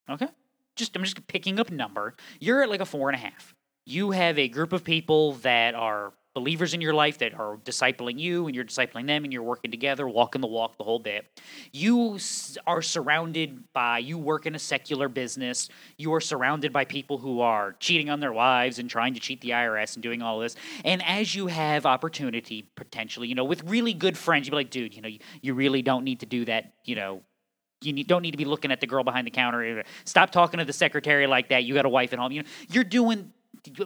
Okay? 0.09 0.27
Just 0.75 0.95
I'm 0.95 1.03
just 1.03 1.25
picking 1.27 1.59
up 1.59 1.71
number. 1.71 2.15
You're 2.39 2.63
at 2.63 2.69
like 2.69 2.81
a 2.81 2.85
four 2.85 3.09
and 3.09 3.15
a 3.15 3.19
half. 3.19 3.53
You 3.85 4.11
have 4.11 4.39
a 4.39 4.47
group 4.47 4.73
of 4.73 4.83
people 4.83 5.33
that 5.33 5.75
are 5.75 6.13
believers 6.33 6.73
in 6.73 6.81
your 6.81 6.93
life 6.93 7.19
that 7.19 7.33
are 7.33 7.57
discipling 7.57 8.19
you 8.19 8.47
and 8.47 8.55
you're 8.55 8.65
discipling 8.65 9.05
them 9.05 9.23
and 9.23 9.31
you're 9.31 9.43
working 9.43 9.69
together, 9.69 10.07
walking 10.07 10.41
the 10.41 10.47
walk 10.47 10.77
the 10.77 10.83
whole 10.83 10.99
bit. 10.99 11.25
You 11.71 12.17
are 12.65 12.81
surrounded 12.81 13.71
by, 13.71 13.99
you 13.99 14.17
work 14.17 14.45
in 14.45 14.55
a 14.55 14.59
secular 14.59 15.07
business. 15.07 15.69
You 15.97 16.13
are 16.13 16.21
surrounded 16.21 16.73
by 16.73 16.85
people 16.85 17.19
who 17.19 17.41
are 17.41 17.73
cheating 17.79 18.09
on 18.09 18.19
their 18.19 18.33
wives 18.33 18.79
and 18.79 18.89
trying 18.89 19.13
to 19.13 19.19
cheat 19.19 19.41
the 19.41 19.51
IRS 19.51 19.93
and 19.93 20.01
doing 20.01 20.21
all 20.21 20.39
this. 20.39 20.55
And 20.83 21.03
as 21.05 21.35
you 21.35 21.47
have 21.47 21.85
opportunity, 21.85 22.67
potentially, 22.75 23.27
you 23.27 23.35
know, 23.35 23.45
with 23.45 23.63
really 23.65 23.93
good 23.93 24.17
friends, 24.17 24.47
you'd 24.47 24.51
be 24.51 24.57
like, 24.57 24.71
dude, 24.71 24.95
you 24.95 25.01
know, 25.01 25.09
you, 25.09 25.19
you 25.41 25.53
really 25.53 25.81
don't 25.81 26.03
need 26.03 26.21
to 26.21 26.25
do 26.25 26.45
that, 26.45 26.73
you 26.83 26.95
know. 26.95 27.21
You 27.85 27.93
need, 27.93 28.07
don't 28.07 28.21
need 28.21 28.31
to 28.31 28.37
be 28.37 28.45
looking 28.45 28.71
at 28.71 28.79
the 28.81 28.87
girl 28.87 29.03
behind 29.03 29.27
the 29.27 29.31
counter. 29.31 29.83
Stop 30.05 30.31
talking 30.31 30.59
to 30.59 30.65
the 30.65 30.73
secretary 30.73 31.27
like 31.27 31.49
that. 31.49 31.63
You 31.63 31.73
got 31.73 31.85
a 31.85 31.89
wife 31.89 32.13
at 32.13 32.19
home. 32.19 32.31
You 32.31 32.43
know, 32.43 32.49
you're 32.69 32.83
doing 32.83 33.31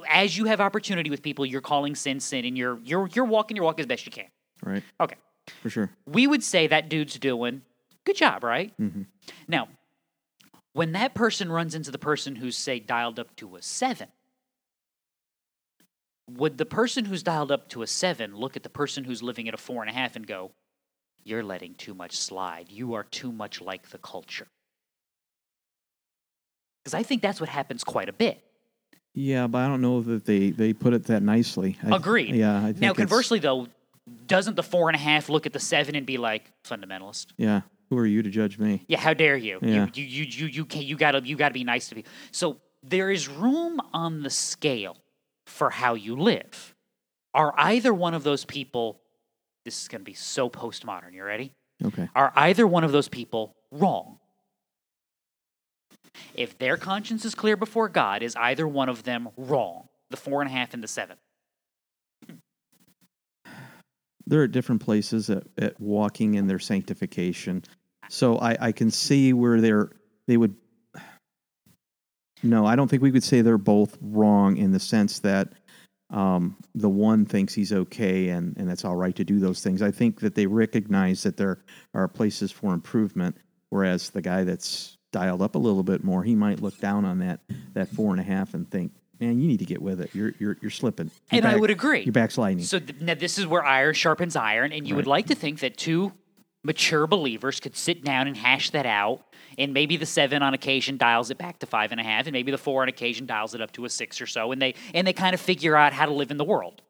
as 0.09 0.37
you 0.37 0.45
have 0.45 0.59
opportunity 0.61 1.09
with 1.09 1.21
people. 1.21 1.45
You're 1.45 1.61
calling 1.61 1.95
sin 1.95 2.19
sin, 2.19 2.45
and 2.45 2.57
you're 2.57 2.79
you're 2.83 3.07
you're 3.13 3.25
walking 3.25 3.55
your 3.57 3.65
walk 3.65 3.79
as 3.79 3.85
best 3.85 4.05
you 4.05 4.11
can. 4.11 4.25
Right. 4.63 4.83
Okay, 4.99 5.15
For 5.61 5.69
sure. 5.69 5.91
we 6.07 6.25
would 6.27 6.43
say 6.43 6.67
that 6.67 6.89
dude's 6.89 7.19
doing 7.19 7.61
good 8.05 8.15
job, 8.15 8.43
right? 8.43 8.73
hmm 8.77 9.03
Now, 9.47 9.67
when 10.73 10.93
that 10.93 11.13
person 11.13 11.51
runs 11.51 11.75
into 11.75 11.91
the 11.91 11.99
person 11.99 12.35
who's 12.37 12.57
say 12.57 12.79
dialed 12.79 13.19
up 13.19 13.35
to 13.37 13.55
a 13.55 13.61
seven, 13.61 14.07
would 16.29 16.57
the 16.57 16.65
person 16.65 17.05
who's 17.05 17.23
dialed 17.23 17.51
up 17.51 17.69
to 17.69 17.81
a 17.83 17.87
seven 17.87 18.35
look 18.35 18.55
at 18.57 18.63
the 18.63 18.69
person 18.69 19.03
who's 19.03 19.23
living 19.23 19.47
at 19.47 19.53
a 19.53 19.57
four 19.57 19.81
and 19.81 19.89
a 19.89 19.93
half 19.93 20.15
and 20.15 20.25
go, 20.27 20.51
"You're 21.27 21.43
letting 21.43 21.75
too 21.75 21.93
much 21.93 22.17
slide. 22.17 22.67
You 22.69 22.93
are 22.93 23.03
too 23.03 23.31
much 23.31 23.61
like 23.61 23.89
the 23.89 23.97
culture." 23.97 24.47
Because 26.83 26.93
I 26.93 27.03
think 27.03 27.21
that's 27.21 27.41
what 27.41 27.49
happens 27.49 27.83
quite 27.83 28.07
a 28.07 28.13
bit. 28.13 28.41
Yeah, 29.13 29.47
but 29.47 29.57
I 29.57 29.67
don't 29.67 29.81
know 29.81 30.01
that 30.01 30.25
they, 30.25 30.51
they 30.51 30.73
put 30.73 30.93
it 30.93 31.05
that 31.05 31.23
nicely. 31.23 31.75
I, 31.83 31.95
Agreed. 31.95 32.35
Yeah. 32.35 32.59
I 32.59 32.65
think 32.65 32.79
Now, 32.79 32.93
conversely, 32.93 33.39
though, 33.39 33.67
doesn't 34.27 34.55
the 34.55 34.63
four 34.63 34.87
and 34.89 34.95
a 34.95 34.99
half 34.99 35.27
look 35.27 35.47
at 35.47 35.53
the 35.53 35.59
seven 35.59 35.95
and 35.95 36.05
be 36.05 36.17
like 36.17 36.51
fundamentalist? 36.63 37.27
Yeah. 37.35 37.61
Who 37.89 37.97
are 37.97 38.05
you 38.05 38.21
to 38.21 38.29
judge 38.29 38.59
me? 38.59 38.85
Yeah, 38.87 38.99
how 38.99 39.13
dare 39.15 39.35
you? 39.35 39.59
Yeah. 39.61 39.87
You, 39.93 40.03
you, 40.03 40.03
you, 40.03 40.23
you, 40.25 40.45
you, 40.47 40.65
can, 40.65 40.83
you 40.83 40.95
gotta, 40.95 41.21
you 41.25 41.35
gotta 41.35 41.53
be 41.53 41.63
nice 41.63 41.89
to 41.89 41.95
people. 41.95 42.11
So 42.31 42.57
there 42.83 43.09
is 43.09 43.27
room 43.27 43.81
on 43.91 44.21
the 44.21 44.29
scale 44.29 44.97
for 45.47 45.71
how 45.71 45.95
you 45.95 46.15
live. 46.15 46.75
Are 47.33 47.53
either 47.57 47.93
one 47.93 48.13
of 48.13 48.23
those 48.23 48.45
people? 48.45 49.01
This 49.67 49.81
is 49.81 49.89
gonna 49.89 50.05
be 50.05 50.13
so 50.13 50.49
postmodern. 50.49 51.13
You 51.13 51.25
ready? 51.25 51.51
Okay. 51.83 52.07
Are 52.15 52.31
either 52.37 52.65
one 52.65 52.85
of 52.85 52.93
those 52.93 53.09
people 53.09 53.53
wrong? 53.69 54.17
If 56.33 56.57
their 56.57 56.77
conscience 56.77 57.25
is 57.25 57.35
clear 57.35 57.57
before 57.57 57.89
God, 57.89 58.23
is 58.23 58.33
either 58.37 58.65
one 58.65 58.87
of 58.87 59.03
them 59.03 59.27
wrong? 59.35 59.89
The 60.09 60.15
four 60.15 60.41
and 60.41 60.49
a 60.49 60.53
half 60.53 60.73
and 60.73 60.81
the 60.81 60.87
seven. 60.87 61.17
they're 64.25 64.45
at 64.45 64.53
different 64.53 64.81
places 64.81 65.29
at, 65.29 65.43
at 65.57 65.77
walking 65.81 66.35
in 66.35 66.47
their 66.47 66.59
sanctification. 66.59 67.61
So 68.07 68.37
I, 68.37 68.67
I 68.67 68.71
can 68.71 68.89
see 68.89 69.33
where 69.33 69.59
they're 69.59 69.91
they 70.27 70.37
would 70.37 70.55
no, 72.41 72.65
I 72.65 72.77
don't 72.77 72.87
think 72.87 73.03
we 73.03 73.11
could 73.11 73.25
say 73.25 73.41
they're 73.41 73.57
both 73.57 73.97
wrong 73.99 74.55
in 74.55 74.71
the 74.71 74.79
sense 74.79 75.19
that 75.19 75.51
um, 76.09 76.55
the 76.73 76.89
one 76.89 77.25
thinks 77.25 77.53
he's 77.53 77.73
okay 77.73 78.29
and, 78.29 78.55
and 78.57 78.69
it's 78.69 78.85
all 78.85 78.95
right 78.95 79.15
to 79.15 79.23
do 79.23 79.39
those 79.39 79.61
things. 79.61 79.81
I 79.81 79.91
think 79.91 80.21
that 80.21 80.35
they 80.35 80.45
recognize 80.45 81.23
that 81.23 81.37
there 81.37 81.59
are 81.93 82.07
places 82.07 82.51
for 82.51 82.73
improvement, 82.73 83.35
whereas 83.69 84.09
the 84.09 84.21
guy 84.21 84.43
that's 84.43 84.97
dialed 85.11 85.41
up 85.41 85.55
a 85.55 85.59
little 85.59 85.83
bit 85.83 86.03
more, 86.03 86.23
he 86.23 86.35
might 86.35 86.61
look 86.61 86.77
down 86.79 87.05
on 87.05 87.19
that 87.19 87.41
that 87.73 87.89
four 87.89 88.11
and 88.11 88.19
a 88.19 88.23
half 88.23 88.53
and 88.53 88.69
think, 88.69 88.91
man, 89.19 89.39
you 89.39 89.47
need 89.47 89.59
to 89.59 89.65
get 89.65 89.81
with 89.81 89.99
it. 89.99 90.13
You're 90.13 90.33
you're 90.39 90.57
you're 90.61 90.71
slipping. 90.71 91.11
You're 91.31 91.39
And 91.43 91.45
I 91.45 91.57
would 91.57 91.71
agree. 91.71 92.03
You're 92.03 92.13
backsliding. 92.13 92.63
So 92.63 92.79
th- 92.79 93.01
now 93.01 93.15
this 93.15 93.37
is 93.37 93.45
where 93.45 93.63
iron 93.63 93.93
sharpens 93.93 94.35
iron, 94.35 94.71
and 94.71 94.87
you 94.87 94.95
would 94.95 95.07
like 95.07 95.27
to 95.27 95.35
think 95.35 95.59
that 95.59 95.77
two 95.77 96.13
mature 96.63 97.07
believers 97.07 97.59
could 97.59 97.75
sit 97.75 98.03
down 98.03 98.27
and 98.27 98.35
hash 98.35 98.69
that 98.71 98.85
out, 98.85 99.23
and 99.57 99.73
maybe 99.73 99.97
the 99.97 100.05
seven 100.05 100.41
on 100.41 100.53
occasion 100.53 100.97
dials 100.97 101.31
it 101.31 101.37
back 101.37 101.59
to 101.59 101.65
five 101.65 101.91
and 101.91 101.99
a 101.99 102.03
half, 102.03 102.27
and 102.27 102.33
maybe 102.33 102.51
the 102.51 102.57
four 102.57 102.81
on 102.83 102.89
occasion 102.89 103.25
dials 103.25 103.55
it 103.55 103.61
up 103.61 103.71
to 103.73 103.85
a 103.85 103.89
six 103.89 104.21
or 104.21 104.27
so, 104.27 104.51
and 104.51 104.61
they 104.61 104.75
and 104.93 105.05
they 105.07 105.13
kind 105.13 105.33
of 105.33 105.41
figure 105.41 105.75
out 105.75 105.93
how 105.93 106.05
to 106.05 106.13
live 106.13 106.31
in 106.31 106.37
the 106.37 106.43
world. 106.45 106.81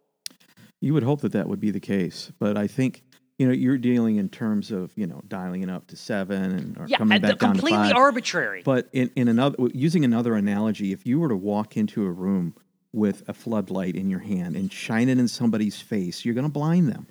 You 0.79 0.93
would 0.93 1.03
hope 1.03 1.21
that 1.21 1.31
that 1.31 1.47
would 1.49 1.59
be 1.59 1.71
the 1.71 1.79
case, 1.79 2.31
but 2.39 2.57
I 2.57 2.67
think 2.67 3.03
you 3.39 3.47
know 3.47 3.53
you're 3.53 3.77
dealing 3.77 4.17
in 4.17 4.29
terms 4.29 4.71
of 4.71 4.91
you 4.95 5.07
know 5.07 5.21
dialing 5.27 5.63
it 5.63 5.69
up 5.69 5.87
to 5.87 5.95
seven 5.95 6.51
and 6.51 6.77
or 6.77 6.85
Yeah, 6.87 6.97
coming 6.97 7.21
back 7.21 7.37
down 7.39 7.55
to 7.55 7.61
completely 7.61 7.89
five. 7.89 7.95
arbitrary. 7.95 8.61
But 8.63 8.89
in, 8.93 9.09
in 9.15 9.27
another 9.27 9.55
using 9.73 10.03
another 10.05 10.35
analogy, 10.35 10.91
if 10.91 11.05
you 11.05 11.19
were 11.19 11.29
to 11.29 11.35
walk 11.35 11.77
into 11.77 12.05
a 12.05 12.11
room 12.11 12.53
with 12.93 13.27
a 13.27 13.33
floodlight 13.33 13.95
in 13.95 14.09
your 14.09 14.19
hand 14.19 14.55
and 14.55 14.71
shine 14.71 15.09
it 15.09 15.19
in 15.19 15.27
somebody's 15.27 15.79
face, 15.79 16.25
you're 16.25 16.33
going 16.33 16.47
to 16.47 16.51
blind 16.51 16.87
them. 16.89 17.05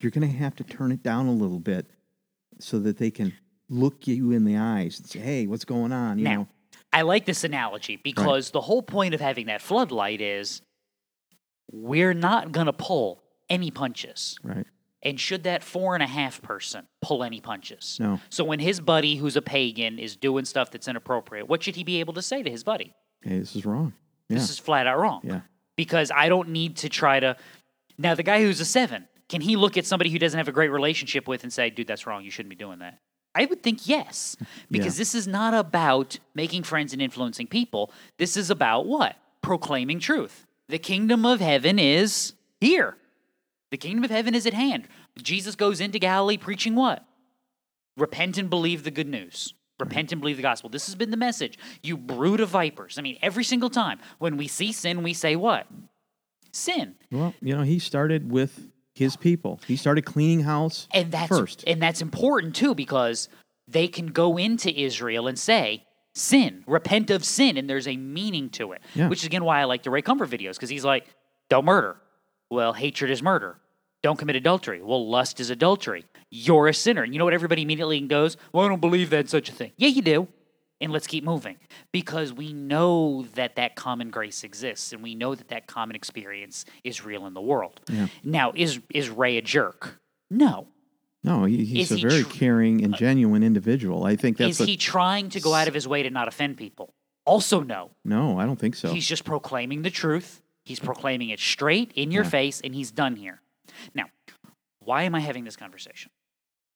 You're 0.00 0.10
going 0.10 0.28
to 0.30 0.36
have 0.38 0.54
to 0.56 0.64
turn 0.64 0.92
it 0.92 1.02
down 1.02 1.26
a 1.26 1.32
little 1.32 1.60
bit 1.60 1.86
so 2.58 2.78
that 2.80 2.96
they 2.98 3.10
can 3.10 3.32
look 3.70 4.06
you 4.06 4.32
in 4.32 4.44
the 4.44 4.56
eyes 4.58 4.98
and 4.98 5.08
say, 5.08 5.20
"Hey, 5.20 5.46
what's 5.46 5.64
going 5.64 5.92
on?" 5.92 6.18
You 6.18 6.24
Now, 6.24 6.34
know, 6.34 6.48
I 6.92 7.02
like 7.02 7.24
this 7.24 7.44
analogy 7.44 7.96
because 7.96 8.50
the 8.50 8.60
whole 8.60 8.82
point 8.82 9.14
of 9.14 9.20
having 9.20 9.46
that 9.46 9.62
floodlight 9.62 10.20
is 10.20 10.60
we're 11.72 12.14
not 12.14 12.52
going 12.52 12.66
to 12.66 12.72
pull 12.72 13.22
any 13.48 13.70
punches. 13.70 14.36
right? 14.42 14.66
And 15.02 15.18
should 15.18 15.44
that 15.44 15.62
four 15.64 15.94
and 15.94 16.02
a 16.02 16.06
half 16.06 16.42
person 16.42 16.86
pull 17.00 17.24
any 17.24 17.40
punches? 17.40 17.96
No. 18.00 18.20
So 18.28 18.44
when 18.44 18.58
his 18.60 18.80
buddy, 18.80 19.16
who's 19.16 19.36
a 19.36 19.40
pagan, 19.42 19.98
is 19.98 20.14
doing 20.16 20.44
stuff 20.44 20.70
that's 20.70 20.88
inappropriate, 20.88 21.48
what 21.48 21.62
should 21.62 21.76
he 21.76 21.84
be 21.84 22.00
able 22.00 22.12
to 22.14 22.22
say 22.22 22.42
to 22.42 22.50
his 22.50 22.64
buddy? 22.64 22.92
Hey, 23.22 23.38
this 23.38 23.56
is 23.56 23.64
wrong. 23.64 23.94
Yeah, 24.28 24.36
This 24.38 24.50
is 24.50 24.58
flat 24.58 24.86
out 24.86 24.98
wrong. 24.98 25.20
yeah. 25.24 25.40
Because 25.76 26.10
I 26.14 26.28
don't 26.28 26.50
need 26.50 26.76
to 26.78 26.88
try 26.90 27.18
to. 27.20 27.36
Now, 27.96 28.14
the 28.14 28.22
guy 28.22 28.42
who's 28.42 28.60
a 28.60 28.64
seven, 28.66 29.06
can 29.28 29.40
he 29.40 29.56
look 29.56 29.78
at 29.78 29.86
somebody 29.86 30.10
who 30.10 30.18
doesn't 30.18 30.36
have 30.36 30.48
a 30.48 30.52
great 30.52 30.68
relationship 30.70 31.26
with 31.26 31.44
and 31.44 31.52
say, 31.52 31.70
dude, 31.70 31.86
that's 31.86 32.06
wrong. 32.06 32.22
You 32.24 32.30
shouldn't 32.30 32.50
be 32.50 32.56
doing 32.56 32.80
that? 32.80 32.98
I 33.34 33.44
would 33.46 33.62
think 33.62 33.86
yes. 33.88 34.36
Because 34.70 34.96
this 34.96 35.14
is 35.14 35.26
not 35.26 35.54
about 35.54 36.18
making 36.34 36.64
friends 36.64 36.92
and 36.92 37.00
influencing 37.00 37.46
people. 37.46 37.92
This 38.18 38.36
is 38.36 38.50
about 38.50 38.86
what? 38.86 39.16
Proclaiming 39.42 40.00
truth. 40.00 40.46
The 40.68 40.78
kingdom 40.78 41.24
of 41.24 41.40
heaven 41.40 41.78
is 41.78 42.34
here. 42.60 42.96
The 43.70 43.76
kingdom 43.76 44.04
of 44.04 44.10
heaven 44.10 44.34
is 44.34 44.46
at 44.46 44.54
hand. 44.54 44.88
Jesus 45.22 45.54
goes 45.54 45.80
into 45.80 45.98
Galilee 45.98 46.36
preaching 46.36 46.74
what? 46.74 47.04
Repent 47.96 48.38
and 48.38 48.50
believe 48.50 48.82
the 48.82 48.90
good 48.90 49.08
news. 49.08 49.54
Repent 49.78 50.12
and 50.12 50.20
believe 50.20 50.36
the 50.36 50.42
gospel. 50.42 50.68
This 50.68 50.86
has 50.86 50.94
been 50.94 51.10
the 51.10 51.16
message. 51.16 51.58
You 51.82 51.96
brood 51.96 52.40
of 52.40 52.50
vipers. 52.50 52.98
I 52.98 53.02
mean, 53.02 53.18
every 53.22 53.44
single 53.44 53.70
time 53.70 53.98
when 54.18 54.36
we 54.36 54.46
see 54.48 54.72
sin, 54.72 55.02
we 55.02 55.14
say 55.14 55.36
what? 55.36 55.66
Sin. 56.52 56.96
Well, 57.10 57.34
you 57.40 57.56
know, 57.56 57.62
he 57.62 57.78
started 57.78 58.30
with 58.30 58.70
his 59.00 59.16
people. 59.16 59.58
He 59.66 59.76
started 59.76 60.02
cleaning 60.04 60.42
house 60.42 60.86
And 60.92 61.10
that's 61.10 61.28
first. 61.28 61.64
and 61.66 61.80
that's 61.82 62.00
important 62.02 62.54
too 62.54 62.74
because 62.74 63.28
they 63.66 63.88
can 63.88 64.08
go 64.08 64.36
into 64.36 64.70
Israel 64.78 65.26
and 65.26 65.38
say 65.38 65.84
sin, 66.14 66.62
repent 66.66 67.10
of 67.10 67.24
sin, 67.24 67.56
and 67.56 67.68
there's 67.68 67.88
a 67.88 67.96
meaning 67.96 68.50
to 68.50 68.72
it. 68.72 68.82
Yeah. 68.94 69.08
Which 69.08 69.20
is 69.20 69.26
again 69.26 69.42
why 69.42 69.60
I 69.60 69.64
like 69.64 69.82
the 69.82 69.90
Ray 69.90 70.02
Comfort 70.02 70.28
videos 70.28 70.52
because 70.54 70.68
he's 70.68 70.84
like, 70.84 71.06
don't 71.48 71.64
murder. 71.64 71.96
Well, 72.50 72.72
hatred 72.74 73.10
is 73.10 73.22
murder. 73.22 73.56
Don't 74.02 74.18
commit 74.18 74.36
adultery. 74.36 74.82
Well, 74.82 75.08
lust 75.08 75.40
is 75.40 75.50
adultery. 75.50 76.04
You're 76.30 76.68
a 76.68 76.74
sinner. 76.74 77.02
And 77.02 77.12
you 77.14 77.18
know 77.18 77.24
what 77.24 77.34
everybody 77.34 77.62
immediately 77.62 78.00
goes? 78.00 78.36
Well, 78.52 78.64
I 78.66 78.68
don't 78.68 78.80
believe 78.80 79.10
that 79.10 79.28
such 79.28 79.48
a 79.48 79.52
thing. 79.52 79.72
Yeah, 79.76 79.88
you 79.88 80.02
do. 80.02 80.28
And 80.82 80.92
let's 80.92 81.06
keep 81.06 81.24
moving 81.24 81.56
because 81.92 82.32
we 82.32 82.52
know 82.54 83.26
that 83.34 83.56
that 83.56 83.76
common 83.76 84.08
grace 84.10 84.42
exists 84.44 84.92
and 84.94 85.02
we 85.02 85.14
know 85.14 85.34
that 85.34 85.48
that 85.48 85.66
common 85.66 85.94
experience 85.94 86.64
is 86.84 87.04
real 87.04 87.26
in 87.26 87.34
the 87.34 87.40
world. 87.40 87.80
Yeah. 87.90 88.06
Now, 88.24 88.52
is 88.54 88.80
is 88.88 89.10
Ray 89.10 89.36
a 89.36 89.42
jerk? 89.42 90.00
No. 90.30 90.68
no, 91.22 91.44
he, 91.44 91.64
he's 91.64 91.90
Is 91.90 91.92
a 91.92 91.96
he 91.96 92.08
very 92.08 92.22
tr- 92.22 92.30
caring 92.30 92.82
and 92.82 92.94
uh, 92.94 92.96
genuine 92.96 93.42
individual. 93.42 94.04
I 94.04 94.16
think 94.16 94.38
that's 94.38 94.58
is 94.60 94.66
he 94.66 94.76
trying 94.78 95.28
to 95.30 95.40
go 95.40 95.52
out 95.52 95.68
of 95.68 95.74
his 95.74 95.86
way 95.86 96.02
to 96.02 96.08
not 96.10 96.28
offend 96.28 96.56
people? 96.56 96.94
Also, 97.26 97.60
no. 97.60 97.90
No, 98.04 98.38
I 98.38 98.46
don't 98.46 98.58
think 98.58 98.74
so. 98.74 98.90
He's 98.92 99.06
just 99.06 99.24
proclaiming 99.24 99.82
the 99.82 99.90
truth. 99.90 100.40
He's 100.64 100.80
proclaiming 100.80 101.28
it 101.28 101.40
straight 101.40 101.92
in 101.94 102.10
your 102.10 102.24
Yeah. 102.24 102.30
face, 102.30 102.60
and 102.62 102.74
he's 102.74 102.90
done 102.90 103.16
here. 103.16 103.42
Now, 103.94 104.06
why 104.78 105.02
am 105.02 105.14
I 105.14 105.20
having 105.20 105.44
this 105.44 105.56
conversation? 105.56 106.10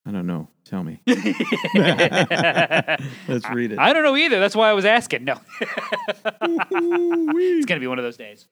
I 0.05 0.11
don't 0.11 0.27
know. 0.27 0.47
Tell 0.65 0.83
me. 0.83 0.99
Let's 1.07 1.19
read 3.49 3.71
it. 3.71 3.79
I 3.79 3.91
don't 3.91 4.03
know 4.03 4.15
either. 4.15 4.39
That's 4.39 4.55
why 4.55 4.69
I 4.69 4.73
was 4.73 4.85
asking. 4.85 5.23
No. 5.23 5.39
it's 5.61 7.65
going 7.65 7.77
to 7.77 7.79
be 7.79 7.87
one 7.87 7.97
of 7.97 8.05
those 8.05 8.17
days. 8.17 8.47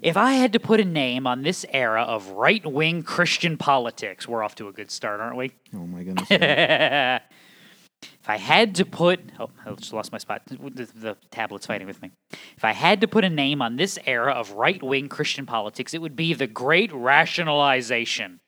If 0.00 0.16
I 0.16 0.32
had 0.32 0.54
to 0.54 0.60
put 0.60 0.80
a 0.80 0.84
name 0.84 1.26
on 1.26 1.42
this 1.42 1.66
era 1.70 2.02
of 2.02 2.30
right 2.30 2.64
wing 2.64 3.02
Christian 3.02 3.58
politics, 3.58 4.26
we're 4.26 4.42
off 4.42 4.54
to 4.56 4.68
a 4.68 4.72
good 4.72 4.90
start, 4.90 5.20
aren't 5.20 5.36
we? 5.36 5.52
oh 5.74 5.86
my 5.86 6.04
goodness. 6.04 6.28
if 6.30 8.28
I 8.28 8.36
had 8.36 8.76
to 8.76 8.84
put, 8.84 9.20
oh, 9.38 9.50
I 9.66 9.72
just 9.72 9.92
lost 9.92 10.12
my 10.12 10.18
spot. 10.18 10.42
The, 10.46 10.88
the 10.94 11.16
tablet's 11.30 11.66
fighting 11.66 11.86
with 11.86 12.00
me. 12.00 12.12
If 12.56 12.64
I 12.64 12.72
had 12.72 13.00
to 13.02 13.08
put 13.08 13.24
a 13.24 13.30
name 13.30 13.60
on 13.60 13.76
this 13.76 13.98
era 14.06 14.32
of 14.32 14.52
right 14.52 14.82
wing 14.82 15.08
Christian 15.08 15.44
politics, 15.44 15.92
it 15.92 16.00
would 16.00 16.16
be 16.16 16.34
the 16.34 16.46
Great 16.46 16.92
Rationalization. 16.92 18.40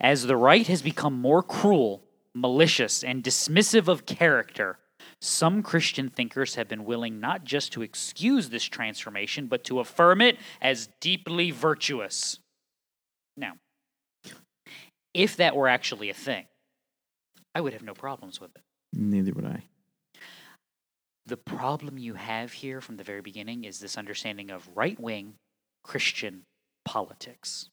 As 0.00 0.26
the 0.26 0.36
right 0.36 0.66
has 0.66 0.82
become 0.82 1.14
more 1.20 1.42
cruel, 1.42 2.02
malicious, 2.34 3.04
and 3.04 3.22
dismissive 3.22 3.88
of 3.88 4.06
character, 4.06 4.78
some 5.20 5.62
Christian 5.62 6.10
thinkers 6.10 6.54
have 6.54 6.68
been 6.68 6.84
willing 6.84 7.20
not 7.20 7.44
just 7.44 7.72
to 7.72 7.82
excuse 7.82 8.50
this 8.50 8.64
transformation, 8.64 9.46
but 9.46 9.64
to 9.64 9.80
affirm 9.80 10.20
it 10.20 10.38
as 10.60 10.88
deeply 11.00 11.50
virtuous. 11.50 12.38
Now, 13.36 13.54
if 15.12 15.36
that 15.36 15.56
were 15.56 15.68
actually 15.68 16.10
a 16.10 16.14
thing, 16.14 16.46
I 17.54 17.60
would 17.60 17.72
have 17.72 17.82
no 17.82 17.94
problems 17.94 18.40
with 18.40 18.50
it. 18.56 18.62
Neither 18.92 19.32
would 19.32 19.46
I. 19.46 19.64
The 21.26 21.36
problem 21.36 21.96
you 21.96 22.14
have 22.14 22.52
here 22.52 22.80
from 22.80 22.96
the 22.96 23.04
very 23.04 23.22
beginning 23.22 23.64
is 23.64 23.78
this 23.78 23.96
understanding 23.96 24.50
of 24.50 24.68
right 24.74 24.98
wing 25.00 25.34
Christian 25.82 26.42
politics. 26.84 27.70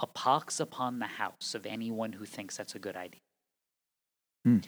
A 0.00 0.06
pox 0.06 0.60
upon 0.60 0.98
the 0.98 1.06
house 1.06 1.54
of 1.54 1.64
anyone 1.64 2.12
who 2.12 2.24
thinks 2.26 2.56
that's 2.56 2.74
a 2.74 2.78
good 2.78 2.96
idea. 2.96 3.20
Hmm. 4.44 4.58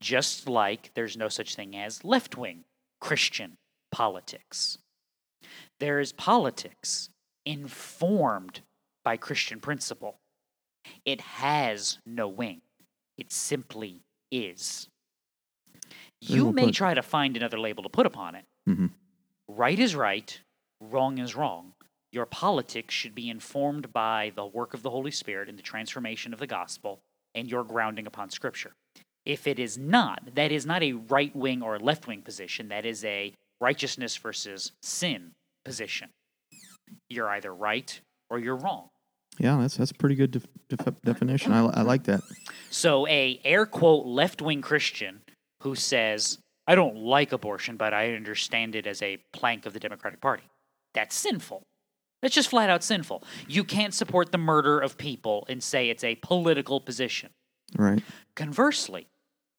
Just 0.00 0.48
like 0.48 0.92
there's 0.94 1.16
no 1.16 1.28
such 1.28 1.54
thing 1.54 1.76
as 1.76 2.04
left 2.04 2.36
wing 2.36 2.64
Christian 3.00 3.56
politics. 3.90 4.78
There 5.80 5.98
is 6.00 6.12
politics 6.12 7.10
informed 7.44 8.60
by 9.04 9.16
Christian 9.16 9.60
principle. 9.60 10.18
It 11.04 11.20
has 11.20 11.98
no 12.06 12.28
wing, 12.28 12.60
it 13.18 13.32
simply 13.32 14.02
is. 14.30 14.88
You 16.20 16.52
may 16.52 16.70
try 16.70 16.94
to 16.94 17.02
find 17.02 17.36
another 17.36 17.58
label 17.58 17.82
to 17.82 17.88
put 17.88 18.06
upon 18.06 18.34
it. 18.34 18.44
Mhm. 18.68 18.90
Right 19.48 19.78
is 19.78 19.94
right, 19.94 20.40
wrong 20.80 21.18
is 21.18 21.34
wrong. 21.34 21.74
Your 22.12 22.26
politics 22.26 22.94
should 22.94 23.14
be 23.14 23.28
informed 23.28 23.92
by 23.92 24.32
the 24.34 24.46
work 24.46 24.74
of 24.74 24.82
the 24.82 24.90
Holy 24.90 25.10
Spirit 25.10 25.48
and 25.48 25.58
the 25.58 25.62
transformation 25.62 26.32
of 26.32 26.38
the 26.38 26.46
gospel 26.46 27.00
and 27.34 27.48
your 27.48 27.64
grounding 27.64 28.06
upon 28.06 28.30
Scripture. 28.30 28.72
If 29.24 29.46
it 29.46 29.58
is 29.58 29.76
not, 29.76 30.34
that 30.34 30.52
is 30.52 30.64
not 30.64 30.82
a 30.82 30.92
right 30.92 31.34
wing 31.34 31.62
or 31.62 31.78
left 31.78 32.06
wing 32.06 32.22
position. 32.22 32.68
That 32.68 32.86
is 32.86 33.04
a 33.04 33.32
righteousness 33.60 34.16
versus 34.16 34.72
sin 34.82 35.32
position. 35.64 36.10
You're 37.10 37.28
either 37.30 37.52
right 37.52 38.00
or 38.30 38.38
you're 38.38 38.56
wrong. 38.56 38.88
Yeah, 39.38 39.58
that's 39.60 39.76
that's 39.76 39.90
a 39.90 39.94
pretty 39.94 40.14
good 40.14 40.30
def- 40.30 40.46
def- 40.68 41.02
definition. 41.02 41.52
I, 41.52 41.66
I 41.66 41.82
like 41.82 42.04
that. 42.04 42.20
So 42.70 43.06
a 43.08 43.40
air 43.44 43.66
quote 43.66 44.06
left 44.06 44.40
wing 44.40 44.62
Christian 44.62 45.20
who 45.62 45.74
says, 45.74 46.38
I 46.66 46.74
don't 46.74 46.96
like 46.96 47.32
abortion, 47.32 47.76
but 47.76 47.92
I 47.92 48.14
understand 48.14 48.74
it 48.74 48.86
as 48.86 49.02
a 49.02 49.18
plank 49.32 49.66
of 49.66 49.72
the 49.72 49.80
Democratic 49.80 50.20
Party. 50.20 50.44
That's 50.94 51.14
sinful. 51.14 51.62
That's 52.26 52.34
just 52.34 52.48
flat 52.50 52.68
out 52.70 52.82
sinful. 52.82 53.22
You 53.46 53.62
can't 53.62 53.94
support 53.94 54.32
the 54.32 54.38
murder 54.38 54.80
of 54.80 54.98
people 54.98 55.46
and 55.48 55.62
say 55.62 55.90
it's 55.90 56.02
a 56.02 56.16
political 56.16 56.80
position. 56.80 57.30
Right. 57.78 58.02
Conversely, 58.34 59.06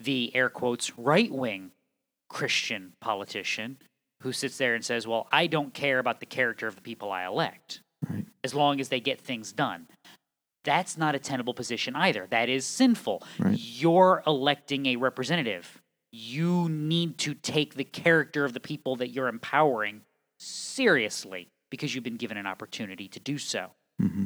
the 0.02 0.36
air 0.36 0.50
quotes 0.50 1.00
right 1.00 1.32
wing 1.32 1.72
Christian 2.28 2.92
politician 3.00 3.78
who 4.22 4.34
sits 4.34 4.58
there 4.58 4.76
and 4.76 4.84
says, 4.84 5.08
Well, 5.08 5.30
I 5.32 5.48
don't 5.48 5.74
care 5.74 6.00
about 6.00 6.20
the 6.20 6.26
character 6.26 6.68
of 6.68 6.76
the 6.76 6.82
people 6.82 7.10
I 7.10 7.26
elect 7.26 7.80
Right. 8.06 8.26
as 8.44 8.54
long 8.54 8.82
as 8.82 8.90
they 8.90 9.00
get 9.00 9.22
things 9.22 9.54
done. 9.54 9.88
That's 10.66 10.98
not 10.98 11.16
a 11.16 11.20
tenable 11.20 11.54
position 11.54 11.96
either. 11.96 12.28
That 12.30 12.50
is 12.50 12.66
sinful. 12.66 13.24
Right. 13.40 13.58
You're 13.58 14.24
electing 14.28 14.88
a 14.88 14.98
representative. 14.98 15.82
You 16.12 16.68
need 16.68 17.18
to 17.20 17.34
take 17.34 17.76
the 17.76 17.86
character 17.86 18.44
of 18.44 18.52
the 18.52 18.60
people 18.60 18.98
that 18.98 19.12
you're 19.12 19.30
empowering 19.30 20.02
seriously 20.38 21.48
because 21.70 21.94
you've 21.94 22.04
been 22.04 22.18
given 22.18 22.38
an 22.38 22.48
opportunity 22.48 23.08
to 23.10 23.20
do 23.20 23.38
so. 23.38 23.72
hmm 24.00 24.26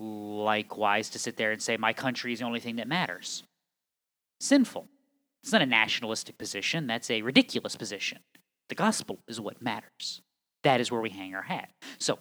Likewise, 0.00 1.10
to 1.10 1.18
sit 1.18 1.36
there 1.36 1.50
and 1.50 1.60
say, 1.60 1.76
my 1.76 1.92
country 1.92 2.32
is 2.32 2.38
the 2.38 2.44
only 2.44 2.60
thing 2.60 2.76
that 2.76 2.86
matters. 2.86 3.42
Sinful. 4.38 4.86
It's 5.42 5.52
not 5.52 5.62
a 5.62 5.66
nationalistic 5.66 6.38
position, 6.38 6.86
that's 6.86 7.10
a 7.10 7.22
ridiculous 7.22 7.74
position. 7.74 8.18
The 8.68 8.76
gospel 8.76 9.18
is 9.26 9.40
what 9.40 9.60
matters. 9.60 10.20
That 10.62 10.80
is 10.80 10.90
where 10.92 11.00
we 11.00 11.10
hang 11.10 11.34
our 11.34 11.42
hat. 11.42 11.70
So, 11.98 12.18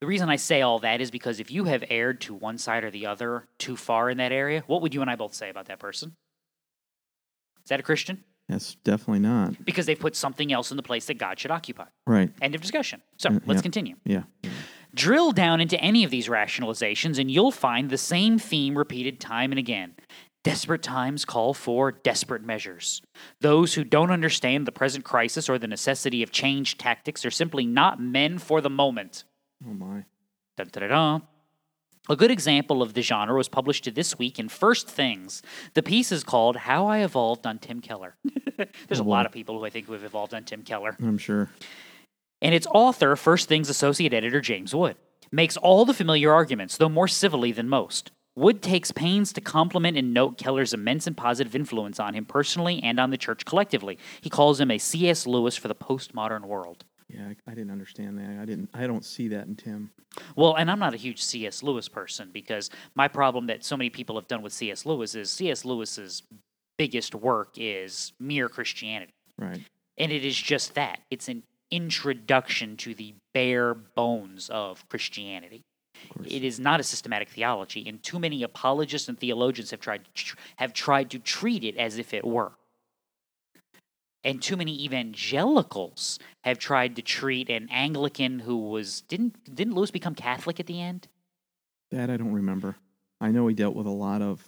the 0.00 0.06
reason 0.06 0.28
I 0.28 0.36
say 0.36 0.62
all 0.62 0.78
that 0.80 1.00
is 1.00 1.10
because 1.10 1.40
if 1.40 1.50
you 1.50 1.64
have 1.64 1.84
erred 1.90 2.20
to 2.22 2.34
one 2.34 2.58
side 2.58 2.84
or 2.84 2.90
the 2.90 3.06
other 3.06 3.46
too 3.58 3.76
far 3.76 4.10
in 4.10 4.18
that 4.18 4.32
area, 4.32 4.62
what 4.66 4.82
would 4.82 4.94
you 4.94 5.02
and 5.02 5.10
I 5.10 5.16
both 5.16 5.34
say 5.34 5.50
about 5.50 5.66
that 5.66 5.78
person? 5.78 6.14
Is 7.64 7.68
that 7.68 7.80
a 7.80 7.82
Christian? 7.82 8.24
That's 8.48 8.76
definitely 8.84 9.18
not 9.20 9.64
Because 9.64 9.86
they've 9.86 9.98
put 9.98 10.14
something 10.14 10.52
else 10.52 10.70
in 10.70 10.76
the 10.76 10.82
place 10.82 11.06
that 11.06 11.14
God 11.18 11.38
should 11.38 11.50
occupy. 11.50 11.86
right. 12.06 12.30
End 12.40 12.54
of 12.54 12.60
discussion. 12.60 13.02
So, 13.16 13.30
Mm, 13.30 13.42
let's 13.46 13.58
yeah. 13.58 13.62
continue. 13.62 13.96
Yeah. 14.04 14.22
Drill 14.94 15.32
down 15.32 15.60
into 15.60 15.78
any 15.80 16.04
of 16.04 16.10
these 16.10 16.28
rationalizations, 16.28 17.18
and 17.18 17.30
you'll 17.30 17.50
find 17.50 17.90
the 17.90 17.98
same 17.98 18.38
theme 18.38 18.78
repeated 18.78 19.20
time 19.20 19.52
and 19.52 19.58
again. 19.58 19.94
Desperate 20.44 20.82
times 20.82 21.24
call 21.24 21.54
for 21.54 21.90
desperate 21.90 22.42
measures. 22.44 23.02
Those 23.40 23.74
who 23.74 23.82
don't 23.82 24.12
understand 24.12 24.64
the 24.64 24.72
present 24.72 25.04
crisis 25.04 25.48
or 25.48 25.58
the 25.58 25.66
necessity 25.66 26.22
of 26.22 26.30
change 26.30 26.78
tactics 26.78 27.24
are 27.26 27.32
simply 27.32 27.66
not 27.66 28.00
men 28.00 28.38
for 28.38 28.60
the 28.60 28.70
moment. 28.70 29.24
Oh 29.68 29.72
my. 29.74 30.04
Dun, 30.56 30.68
dun, 30.70 30.82
dun, 30.82 30.90
dun. 30.90 31.22
A 32.08 32.16
good 32.16 32.30
example 32.30 32.82
of 32.82 32.94
the 32.94 33.02
genre 33.02 33.36
was 33.36 33.48
published 33.48 33.92
this 33.94 34.18
week 34.18 34.38
in 34.38 34.48
First 34.48 34.88
Things. 34.88 35.42
The 35.74 35.82
piece 35.82 36.12
is 36.12 36.22
called 36.22 36.56
How 36.56 36.86
I 36.86 36.98
Evolved 36.98 37.46
on 37.46 37.58
Tim 37.58 37.80
Keller. 37.80 38.14
There's 38.56 39.00
Oh, 39.00 39.02
a 39.02 39.04
lot 39.04 39.26
of 39.26 39.32
people 39.32 39.58
who 39.58 39.64
I 39.64 39.70
think 39.70 39.86
who 39.86 39.92
have 39.92 40.04
evolved 40.04 40.32
on 40.32 40.44
Tim 40.44 40.62
Keller. 40.62 40.96
I'm 41.02 41.18
sure. 41.18 41.50
And 42.40 42.54
its 42.54 42.66
author, 42.68 43.16
First 43.16 43.48
Things 43.48 43.68
Associate 43.68 44.12
Editor 44.14 44.40
James 44.40 44.74
Wood, 44.74 44.96
makes 45.32 45.56
all 45.56 45.84
the 45.84 45.94
familiar 45.94 46.32
arguments, 46.32 46.76
though 46.76 46.88
more 46.88 47.08
civilly 47.08 47.50
than 47.50 47.68
most. 47.68 48.12
Wood 48.36 48.62
takes 48.62 48.92
pains 48.92 49.32
to 49.32 49.40
compliment 49.40 49.96
and 49.96 50.12
note 50.14 50.36
Keller's 50.38 50.74
immense 50.74 51.06
and 51.06 51.16
positive 51.16 51.56
influence 51.56 51.98
on 51.98 52.14
him 52.14 52.26
personally 52.26 52.80
and 52.82 53.00
on 53.00 53.10
the 53.10 53.16
church 53.16 53.44
collectively. 53.46 53.98
He 54.20 54.28
calls 54.30 54.60
him 54.60 54.70
a 54.70 54.78
C.S. 54.78 55.26
Lewis 55.26 55.56
for 55.56 55.68
the 55.68 55.74
postmodern 55.74 56.42
world. 56.44 56.84
Yeah, 57.08 57.28
I, 57.28 57.50
I 57.50 57.54
didn't 57.54 57.70
understand 57.70 58.18
that. 58.18 58.40
I 58.40 58.44
didn't. 58.44 58.68
I 58.74 58.86
don't 58.86 59.04
see 59.04 59.28
that 59.28 59.46
in 59.46 59.54
Tim. 59.54 59.90
Well, 60.34 60.56
and 60.56 60.70
I'm 60.70 60.78
not 60.78 60.94
a 60.94 60.96
huge 60.96 61.22
C.S. 61.22 61.62
Lewis 61.62 61.88
person 61.88 62.30
because 62.32 62.70
my 62.94 63.06
problem 63.06 63.46
that 63.46 63.64
so 63.64 63.76
many 63.76 63.90
people 63.90 64.16
have 64.16 64.26
done 64.26 64.42
with 64.42 64.52
C.S. 64.52 64.84
Lewis 64.84 65.14
is 65.14 65.30
C.S. 65.30 65.64
Lewis's 65.64 66.22
biggest 66.78 67.14
work 67.14 67.50
is 67.56 68.12
mere 68.18 68.48
Christianity. 68.48 69.12
Right. 69.38 69.62
And 69.98 70.12
it 70.12 70.24
is 70.24 70.36
just 70.36 70.74
that. 70.74 71.00
It's 71.10 71.28
an 71.28 71.42
introduction 71.70 72.76
to 72.78 72.94
the 72.94 73.14
bare 73.32 73.74
bones 73.74 74.50
of 74.50 74.86
Christianity. 74.88 75.62
course. 76.14 76.28
It 76.30 76.44
is 76.44 76.60
not 76.60 76.80
a 76.80 76.82
systematic 76.82 77.28
theology, 77.28 77.88
and 77.88 78.02
too 78.02 78.18
many 78.18 78.42
apologists 78.42 79.08
and 79.08 79.18
theologians 79.18 79.70
have 79.70 79.80
tried 79.80 80.02
have 80.56 80.72
tried 80.72 81.10
to 81.10 81.18
treat 81.18 81.64
it 81.64 81.76
as 81.76 81.98
if 81.98 82.12
it 82.12 82.24
were. 82.24 82.52
And 84.26 84.42
too 84.42 84.56
many 84.56 84.84
evangelicals 84.84 86.18
have 86.42 86.58
tried 86.58 86.96
to 86.96 87.02
treat 87.02 87.48
an 87.48 87.68
Anglican 87.70 88.40
who 88.40 88.56
was 88.70 89.02
didn't 89.02 89.54
didn't 89.54 89.74
Lewis 89.74 89.92
become 89.92 90.16
Catholic 90.16 90.58
at 90.58 90.66
the 90.66 90.82
end? 90.82 91.06
That 91.92 92.10
I 92.10 92.16
don't 92.16 92.32
remember. 92.32 92.74
I 93.20 93.30
know 93.30 93.46
he 93.46 93.54
dealt 93.54 93.76
with 93.76 93.86
a 93.86 93.90
lot 93.90 94.22
of 94.22 94.44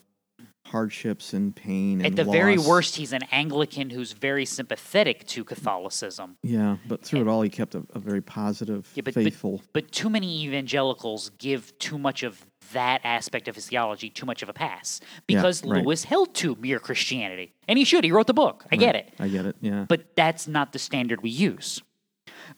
hardships 0.67 1.33
and 1.33 1.55
pain. 1.55 2.01
And 2.01 2.19
At 2.19 2.27
the 2.27 2.31
very 2.31 2.59
worst, 2.59 2.97
he's 2.97 3.13
an 3.13 3.23
Anglican 3.33 3.91
who's 3.91 4.13
very 4.13 4.45
sympathetic 4.45 5.27
to 5.29 5.45
Catholicism. 5.45 6.37
Yeah, 6.43 6.77
but 6.87 7.03
through 7.03 7.23
it 7.23 7.29
all, 7.29 7.43
he 7.43 7.49
kept 7.49 7.75
a, 7.75 7.85
a 7.95 7.99
very 7.99 8.21
positive, 8.21 8.91
Yeah, 8.95 9.03
but, 9.03 9.15
but 9.15 9.25
faithful. 9.25 9.63
but 9.73 9.91
too 9.93 10.11
many 10.11 10.45
evangelicals 10.45 11.31
give 11.39 11.79
too 11.79 11.99
much 11.99 12.23
of 12.23 12.45
that 12.73 13.01
aspect 13.05 13.49
of 13.49 13.55
his 13.55 13.67
theology 13.69 14.11
too 14.11 14.27
much 14.27 14.43
of 14.43 14.49
a 14.49 14.53
pass 14.53 15.01
Yeah, 15.03 15.09
because 15.27 15.65
right. 15.65 15.85
Lewis 15.85 16.05
held 16.05 16.35
to 16.37 16.55
mere 16.57 16.79
Christianity, 16.79 17.53
and 17.67 17.79
he 17.79 17.85
should. 17.85 18.05
He 18.05 18.13
wrote 18.13 18.27
the 18.27 18.35
book. 18.35 18.65
I 18.73 18.77
get 18.77 18.95
it, 18.97 19.13
I 19.19 19.29
get 19.29 19.47
it. 19.47 19.57
Yeah. 19.61 19.85
but 19.89 20.15
that's 20.17 20.47
not 20.49 20.73
the 20.73 20.79
standard 20.79 21.23
we 21.23 21.31
use. 21.31 21.83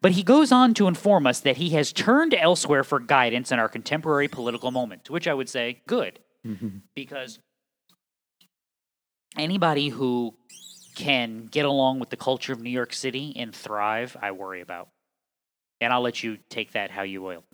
But 0.03 0.13
he 0.13 0.23
goes 0.23 0.53
on 0.53 0.75
to 0.75 0.87
inform 0.89 1.27
us 1.27 1.41
that 1.41 1.57
he 1.57 1.71
has 1.71 1.93
turned 1.93 2.35
elsewhere 2.35 2.85
for 2.85 3.01
guidance 3.01 3.51
in 3.53 3.59
our 3.59 3.69
contemporary 3.69 4.29
political 4.29 4.71
moment, 4.71 5.05
to 5.07 5.13
which 5.13 5.27
I 5.29 5.35
would 5.35 5.49
say 5.49 5.81
good, 5.87 6.19
Mhm. 6.47 6.83
because 6.95 7.39
anybody 9.37 9.89
who 9.89 10.35
can 10.95 11.47
get 11.47 11.65
along 11.65 11.99
with 12.01 12.11
the 12.11 12.17
culture 12.17 12.53
of 12.53 12.61
New 12.61 12.71
York 12.71 12.93
City 12.93 13.33
and 13.37 13.55
thrive, 13.55 14.17
I 14.21 14.33
worry 14.33 14.61
about. 14.61 14.89
And 15.81 15.93
I'll 15.93 16.03
let 16.03 16.23
you 16.23 16.39
take 16.51 16.73
that 16.73 16.91
how 16.91 17.03
you 17.03 17.23
will. 17.23 17.45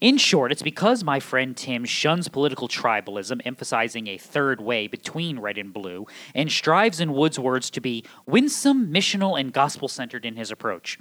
In 0.00 0.18
short, 0.18 0.52
it's 0.52 0.62
because 0.62 1.02
my 1.02 1.18
friend 1.20 1.56
Tim 1.56 1.84
shuns 1.84 2.28
political 2.28 2.68
tribalism, 2.68 3.40
emphasizing 3.44 4.06
a 4.06 4.18
third 4.18 4.60
way 4.60 4.86
between 4.86 5.38
red 5.40 5.58
and 5.58 5.72
blue, 5.72 6.06
and 6.34 6.50
strives 6.50 7.00
in 7.00 7.12
Wood's 7.12 7.38
words 7.38 7.70
to 7.70 7.80
be 7.80 8.04
winsome, 8.26 8.92
missional, 8.92 9.38
and 9.38 9.52
gospel 9.52 9.88
centered 9.88 10.24
in 10.24 10.36
his 10.36 10.50
approach. 10.50 10.98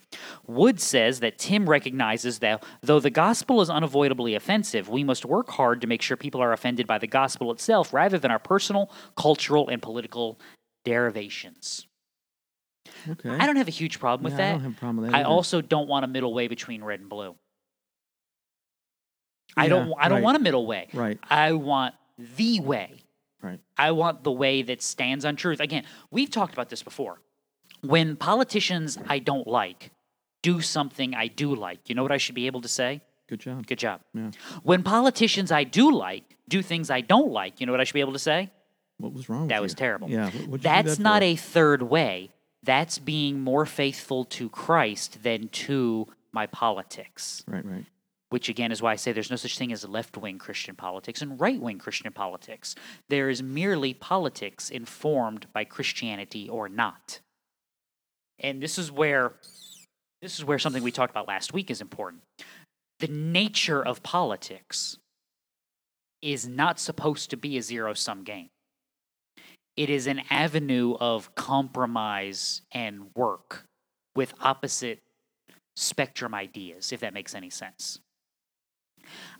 Wood 0.48 0.80
says 0.80 1.20
that 1.20 1.38
Tim 1.38 1.70
recognizes 1.70 2.40
that 2.40 2.64
though 2.82 3.00
the 3.00 3.10
gospel 3.10 3.62
is 3.62 3.70
unavoidably 3.70 4.36
offensive, 4.36 4.90
we 4.90 5.04
must 5.04 5.26
work 5.26 5.50
hard 5.52 5.82
to 5.82 5.88
make 5.88 6.02
sure 6.02 6.18
people 6.18 6.42
are 6.42 6.52
offended 6.54 6.88
by 6.88 6.98
the 6.98 7.08
gospel 7.08 7.52
itself 7.52 7.94
rather 7.94 8.18
than 8.18 8.32
our 8.32 8.40
personal, 8.40 8.92
cultural, 9.16 9.70
and 9.70 9.82
political 9.82 10.40
derivations. 10.86 11.88
okay. 13.10 13.30
I 13.30 13.46
don't 13.46 13.58
have 13.58 13.68
a 13.68 13.72
huge 13.72 14.00
problem 14.00 14.24
with 14.24 14.34
Yeah, 14.40 14.46
I 14.46 14.48
that. 14.48 14.52
don't 14.54 14.62
have 14.64 14.72
a 14.72 14.80
problem 14.80 14.98
with 15.04 15.12
that. 15.12 15.18
I 15.18 15.20
either. 15.22 15.30
also 15.30 15.62
don't 15.62 15.88
want 15.88 16.06
a 16.06 16.08
middle 16.08 16.34
way 16.34 16.48
between 16.48 16.84
red 16.84 17.00
and 17.02 17.10
blue. 17.10 17.36
I 19.60 19.63
Yeah, 19.63 19.69
don't 19.69 19.93
I 19.98 20.08
don't 20.10 20.17
right. 20.17 20.24
want 20.24 20.38
a 20.38 20.39
middle 20.39 20.65
way. 20.65 20.88
Right. 20.93 21.17
I 21.30 21.52
want 21.54 21.95
the 22.17 22.60
way. 22.60 23.04
Right. 23.41 23.60
I 23.78 23.91
want 23.91 24.24
the 24.24 24.32
way 24.32 24.62
that 24.63 24.82
stands 24.82 25.24
on 25.26 25.36
truth. 25.36 25.60
Again, 25.60 25.84
we've 26.12 26.30
talked 26.30 26.54
about 26.54 26.69
this 26.69 26.84
before. 26.84 27.19
When 27.82 28.15
politicians 28.17 28.98
I 29.08 29.19
don't 29.19 29.48
like 29.48 29.91
do 30.41 30.62
something 30.62 31.13
I 31.15 31.28
do 31.28 31.56
like, 31.56 31.80
you 31.89 31.95
know 31.95 32.04
what 32.04 32.12
I 32.12 32.17
should 32.17 32.36
be 32.36 32.48
able 32.48 32.62
to 32.62 32.67
say? 32.67 33.02
Good 33.28 33.39
job. 33.39 33.67
Good 33.67 33.78
job. 33.80 34.02
Yeah. 34.13 34.32
When 34.63 34.84
politicians 34.84 35.52
I 35.52 35.63
do 35.63 35.91
like 35.91 36.24
do 36.50 36.62
things 36.62 36.89
I 36.89 37.02
don't 37.02 37.32
like, 37.32 37.60
you 37.60 37.65
know 37.65 37.72
what 37.74 37.80
I 37.82 37.84
should 37.86 37.93
be 37.93 38.02
able 38.02 38.13
to 38.13 38.19
say? 38.19 38.50
What 38.98 39.13
was 39.13 39.30
wrong? 39.30 39.41
with 39.43 39.50
That 39.50 39.62
was 39.62 39.72
you? 39.74 39.78
terrible. 39.78 40.10
Yeah. 40.10 40.30
That's 40.50 40.98
that 40.98 41.04
not 41.04 41.24
a 41.24 41.36
third 41.36 41.82
way. 41.84 42.32
That's 42.63 43.00
being 43.00 43.39
more 43.39 43.65
faithful 43.65 44.26
to 44.26 44.50
Christ 44.50 45.24
than 45.24 45.48
to 45.50 46.08
my 46.34 46.45
politics. 46.48 47.43
Right. 47.48 47.65
Right. 47.65 47.86
Which 48.30 48.50
again 48.50 48.72
is 48.72 48.82
why 48.82 48.92
I 48.92 48.96
say 48.96 49.12
there's 49.12 49.32
no 49.32 49.36
such 49.36 49.58
thing 49.58 49.72
as 49.72 49.88
left 49.88 50.15
wing 50.18 50.38
Christian 50.38 50.76
politics 50.76 51.22
and 51.22 51.39
right 51.39 51.60
wing 51.60 51.80
Christian 51.80 52.12
politics. 52.12 52.76
There 53.10 53.30
is 53.30 53.42
merely 53.42 53.94
politics 53.94 54.70
informed 54.70 55.48
by 55.54 55.63
Christianity 55.63 56.48
or 56.48 56.70
not. 56.70 57.20
And 58.39 58.62
this 58.62 58.78
is 58.78 58.92
where 58.92 59.34
this 60.22 60.38
is 60.38 60.46
where 60.46 60.60
something 60.60 60.84
we 60.84 60.92
talked 60.92 61.12
about 61.12 61.28
last 61.28 61.54
week 61.54 61.72
is 61.72 61.82
important. 61.82 62.24
The 63.00 63.08
nature 63.08 63.82
of 63.86 64.04
politics 64.04 64.98
is 66.22 66.48
not 66.48 66.80
supposed 66.80 67.30
to 67.30 67.38
be 67.38 67.58
a 67.58 67.62
zero 67.62 67.94
sum 67.94 68.24
game. 68.24 68.50
It 69.78 69.89
is 69.89 70.08
an 70.08 70.22
avenue 70.30 70.96
of 71.00 71.34
compromise 71.36 72.62
and 72.74 73.12
work 73.15 73.63
with 74.15 74.34
opposite 74.42 75.00
spectrum 75.78 76.34
ideas, 76.34 76.92
if 76.92 77.00
that 77.00 77.13
makes 77.13 77.34
any 77.34 77.50
sense. 77.50 78.00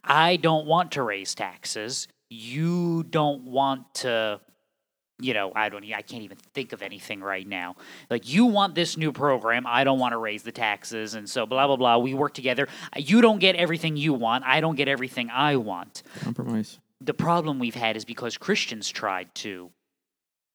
I 0.04 0.38
don't 0.38 0.66
want 0.66 0.94
to 0.94 1.04
raise 1.04 1.36
taxes. 1.36 2.08
You 2.30 3.04
don't 3.04 3.44
want 3.44 3.94
to, 3.96 4.40
you 5.20 5.34
know, 5.34 5.52
I 5.56 5.70
don't, 5.70 5.84
I 5.86 6.02
can't 6.02 6.24
even 6.24 6.38
think 6.54 6.74
of 6.74 6.82
anything 6.82 7.22
right 7.22 7.48
now. 7.48 7.76
Like, 8.10 8.32
you 8.32 8.46
want 8.46 8.76
this 8.76 8.98
new 8.98 9.12
program. 9.12 9.66
I 9.68 9.84
don't 9.84 10.00
want 10.00 10.14
to 10.14 10.18
raise 10.18 10.44
the 10.44 10.52
taxes. 10.52 11.16
And 11.16 11.30
so, 11.30 11.46
blah, 11.46 11.68
blah, 11.68 11.76
blah. 11.76 11.98
We 11.98 12.14
work 12.14 12.34
together. 12.34 12.68
You 12.96 13.22
don't 13.22 13.40
get 13.40 13.56
everything 13.56 13.98
you 13.98 14.14
want. 14.14 14.44
I 14.46 14.62
don't 14.62 14.76
get 14.76 14.88
everything 14.88 15.30
I 15.32 15.56
want. 15.56 16.04
Compromise. 16.20 16.80
The 17.02 17.14
problem 17.14 17.60
we've 17.60 17.76
had 17.76 17.96
is 17.98 18.06
because 18.06 18.38
Christians 18.38 18.90
tried 18.90 19.34
to 19.36 19.72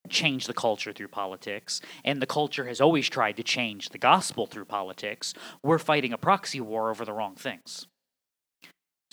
change 0.09 0.45
the 0.45 0.53
culture 0.53 0.93
through 0.93 1.07
politics, 1.07 1.81
and 2.03 2.21
the 2.21 2.27
culture 2.27 2.65
has 2.67 2.79
always 2.79 3.09
tried 3.09 3.37
to 3.37 3.43
change 3.43 3.89
the 3.89 3.97
gospel 3.97 4.45
through 4.45 4.65
politics. 4.65 5.33
We're 5.63 5.79
fighting 5.79 6.13
a 6.13 6.17
proxy 6.17 6.61
war 6.61 6.91
over 6.91 7.05
the 7.05 7.13
wrong 7.13 7.33
things. 7.35 7.87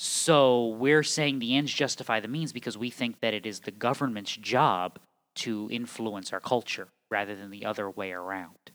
So 0.05 0.67
we're 0.67 1.05
saying 1.05 1.39
the 1.39 1.55
ends 1.55 1.73
justify 1.73 2.19
the 2.19 2.27
means 2.27 2.53
because 2.53 2.77
we 2.77 2.91
think 2.91 3.21
that 3.21 3.35
it 3.35 3.47
is 3.47 3.61
the 3.61 3.71
government's 3.71 4.37
job 4.37 4.99
to 5.37 5.69
influence 5.71 6.33
our 6.33 6.41
culture 6.41 6.89
rather 7.09 7.37
than 7.37 7.51
the 7.51 7.65
other 7.65 7.89
way 7.89 8.11
around. 8.11 8.73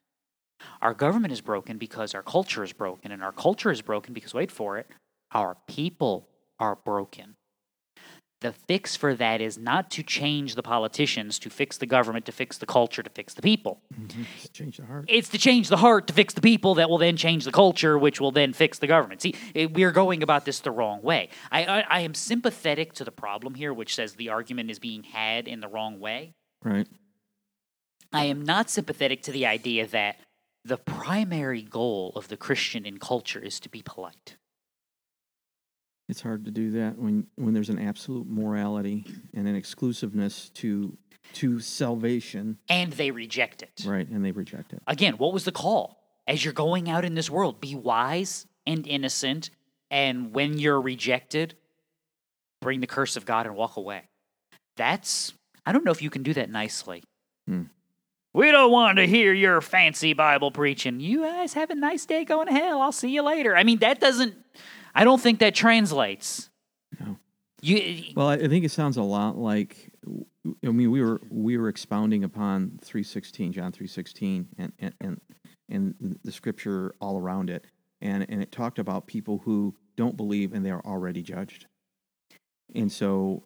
Our 0.82 0.94
government 0.94 1.34
is 1.34 1.42
broken 1.42 1.78
because 1.78 2.16
our 2.16 2.24
culture 2.24 2.64
is 2.64 2.72
broken, 2.72 3.12
and 3.12 3.22
our 3.22 3.34
culture 3.34 3.72
is 3.72 3.82
broken 3.82 4.14
because, 4.14 4.34
wait 4.34 4.52
for 4.52 4.78
it, 4.78 4.88
our 5.34 5.58
people 5.68 6.30
are 6.62 6.78
broken. 6.78 7.36
The 8.42 8.54
fix 8.54 8.96
for 8.96 9.16
that 9.16 9.42
is 9.42 9.58
not 9.58 9.90
to 9.92 10.04
change 10.04 10.54
the 10.54 10.62
politicians, 10.62 11.40
to 11.40 11.50
fix 11.50 11.78
the 11.78 11.88
government, 11.88 12.26
to 12.28 12.32
fix 12.32 12.60
the 12.60 12.68
culture, 12.68 13.02
to 13.02 13.10
fix 13.10 13.34
the 13.34 13.42
people. 13.42 13.82
Mhm. 13.94 14.26
Just 14.40 14.54
change 14.54 14.78
the 14.78 14.86
heart. 14.86 15.06
It's 15.08 15.30
to 15.30 15.40
change 15.40 15.70
the 15.70 15.78
heart 15.78 16.06
to 16.08 16.14
fix 16.14 16.36
the 16.36 16.42
people 16.42 16.76
that 16.76 16.88
will 16.88 17.00
then 17.00 17.18
change 17.18 17.46
the 17.46 17.52
culture, 17.52 17.98
which 17.98 18.22
will 18.22 18.32
then 18.32 18.54
fix 18.54 18.78
the 18.78 18.86
government. 18.86 19.24
See, 19.24 19.34
it, 19.56 19.74
we're 19.74 19.92
going 19.92 20.22
about 20.22 20.46
this 20.46 20.60
the 20.60 20.70
wrong 20.70 21.02
way. 21.02 21.30
I, 21.52 21.66
I, 21.66 21.80
I 21.90 22.00
am 22.02 22.14
sympathetic 22.14 22.94
to 22.94 23.04
the 23.04 23.12
problem 23.12 23.56
here, 23.56 23.74
which 23.74 23.96
says 23.96 24.14
the 24.14 24.30
argument 24.30 24.70
is 24.70 24.78
being 24.78 25.02
had 25.02 25.48
in 25.48 25.60
the 25.60 25.68
wrong 25.68 26.00
way. 26.00 26.36
Right. 26.64 26.88
I 28.14 28.26
am 28.26 28.44
not 28.44 28.70
sympathetic 28.70 29.24
to 29.24 29.32
the 29.32 29.48
idea 29.48 29.88
that 29.88 30.20
the 30.64 30.78
primary 30.78 31.64
goal 31.64 32.12
of 32.16 32.28
the 32.28 32.38
Christian 32.38 32.86
in 32.86 33.00
culture 33.00 33.40
is 33.40 33.60
to 33.62 33.70
be 33.70 33.82
polite. 33.82 34.36
It's 36.10 36.22
hard 36.22 36.46
to 36.46 36.52
do 36.52 36.72
that 36.72 36.98
when 36.98 37.28
when 37.36 37.54
there's 37.54 37.70
an 37.70 37.80
absolute 37.80 38.28
morality 38.28 39.06
and 39.34 39.48
an 39.48 39.56
exclusiveness 39.56 40.50
to 40.56 40.98
to 41.34 41.60
salvation. 41.60 42.58
And 42.70 42.94
they 42.94 43.12
reject 43.12 43.62
it. 43.62 43.84
Right. 43.86 44.08
And 44.08 44.24
they 44.24 44.32
reject 44.32 44.74
it. 44.74 44.82
Again, 44.88 45.16
what 45.18 45.34
was 45.34 45.44
the 45.46 45.52
call? 45.52 46.02
As 46.28 46.44
you're 46.44 46.54
going 46.54 46.90
out 46.90 47.06
in 47.06 47.16
this 47.16 47.30
world, 47.30 47.60
be 47.62 47.76
wise 47.76 48.46
and 48.66 48.88
innocent. 48.88 49.50
And 49.90 50.34
when 50.34 50.58
you're 50.58 50.82
rejected, 50.82 51.56
bring 52.62 52.80
the 52.82 52.88
curse 52.88 53.16
of 53.16 53.26
God 53.26 53.46
and 53.46 53.56
walk 53.56 53.78
away. 53.78 54.04
That's, 54.76 55.34
I 55.66 55.72
don't 55.72 55.86
know 55.86 55.92
if 55.92 56.02
you 56.02 56.10
can 56.10 56.24
do 56.24 56.34
that 56.34 56.50
nicely. 56.50 57.04
Hmm. 57.48 57.64
We 58.34 58.52
don't 58.52 58.72
want 58.72 58.98
to 58.98 59.08
hear 59.08 59.34
your 59.34 59.62
fancy 59.62 60.14
Bible 60.14 60.52
preaching. 60.52 61.00
You 61.00 61.24
guys 61.24 61.54
have 61.54 61.70
a 61.70 61.76
nice 61.76 62.06
day 62.06 62.24
going 62.24 62.48
to 62.48 62.54
hell. 62.54 62.82
I'll 62.82 62.92
see 62.92 63.10
you 63.10 63.24
later. 63.24 63.56
I 63.56 63.64
mean, 63.64 63.80
that 63.80 64.00
doesn't, 64.00 64.36
I 64.98 65.04
don't 65.04 65.22
think 65.22 65.40
that 65.40 65.54
translates. 65.54 66.50
No. 67.00 67.18
You, 67.62 68.14
Well, 68.16 68.28
I 68.28 68.48
think 68.48 68.66
it 68.66 68.72
sounds 68.72 68.98
a 68.98 69.04
lot 69.04 69.38
like 69.38 69.92
I 70.66 70.70
mean 70.70 70.92
we 70.92 71.02
were 71.02 71.22
we 71.30 71.58
were 71.58 71.70
expounding 71.70 72.24
upon 72.24 72.80
316 72.84 73.52
John 73.52 73.72
316 73.72 74.48
and 74.58 74.74
and 74.80 74.94
and, 75.00 75.22
and 75.70 76.20
the 76.24 76.32
scripture 76.32 76.96
all 77.00 77.18
around 77.18 77.50
it 77.50 77.66
and 78.02 78.26
and 78.30 78.42
it 78.42 78.52
talked 78.52 78.80
about 78.80 79.06
people 79.06 79.40
who 79.46 79.76
don't 79.96 80.18
believe 80.18 80.54
and 80.54 80.66
they 80.66 80.72
are 80.72 80.84
already 80.86 81.22
judged. 81.22 81.68
And 82.74 82.92
so 82.92 83.44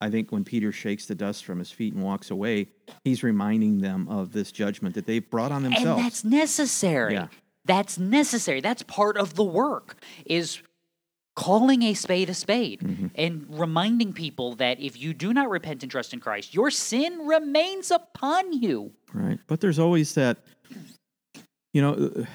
I 0.00 0.10
think 0.10 0.32
when 0.32 0.44
Peter 0.44 0.72
shakes 0.72 1.06
the 1.06 1.14
dust 1.14 1.44
from 1.44 1.58
his 1.60 1.70
feet 1.70 1.94
and 1.94 2.02
walks 2.02 2.30
away, 2.30 2.68
he's 3.04 3.22
reminding 3.22 3.78
them 3.78 4.08
of 4.08 4.32
this 4.32 4.50
judgment 4.50 4.96
that 4.96 5.06
they've 5.06 5.28
brought 5.28 5.52
on 5.52 5.62
themselves. 5.62 5.86
and 5.86 6.04
that's 6.04 6.24
necessary. 6.24 7.14
Yeah. 7.14 7.28
That's 7.66 7.98
necessary. 7.98 8.60
That's 8.60 8.82
part 8.82 9.16
of 9.18 9.34
the 9.34 9.44
work 9.44 10.02
is 10.24 10.62
calling 11.40 11.82
a 11.82 11.94
spade 11.94 12.28
a 12.28 12.34
spade 12.34 12.80
Mm-hmm. 12.80 13.06
and 13.14 13.46
reminding 13.48 14.12
people 14.12 14.54
that 14.56 14.78
if 14.80 15.00
you 15.00 15.14
do 15.14 15.32
not 15.32 15.48
repent 15.48 15.82
and 15.82 15.90
trust 15.90 16.12
in 16.12 16.20
Christ, 16.20 16.54
your 16.54 16.70
sin 16.70 17.26
remains 17.26 17.90
upon 17.90 18.52
you. 18.52 18.92
Right. 19.12 19.38
But 19.46 19.60
there's 19.60 19.78
always 19.78 20.14
that, 20.14 20.38
you 21.72 21.80
know, 21.82 22.26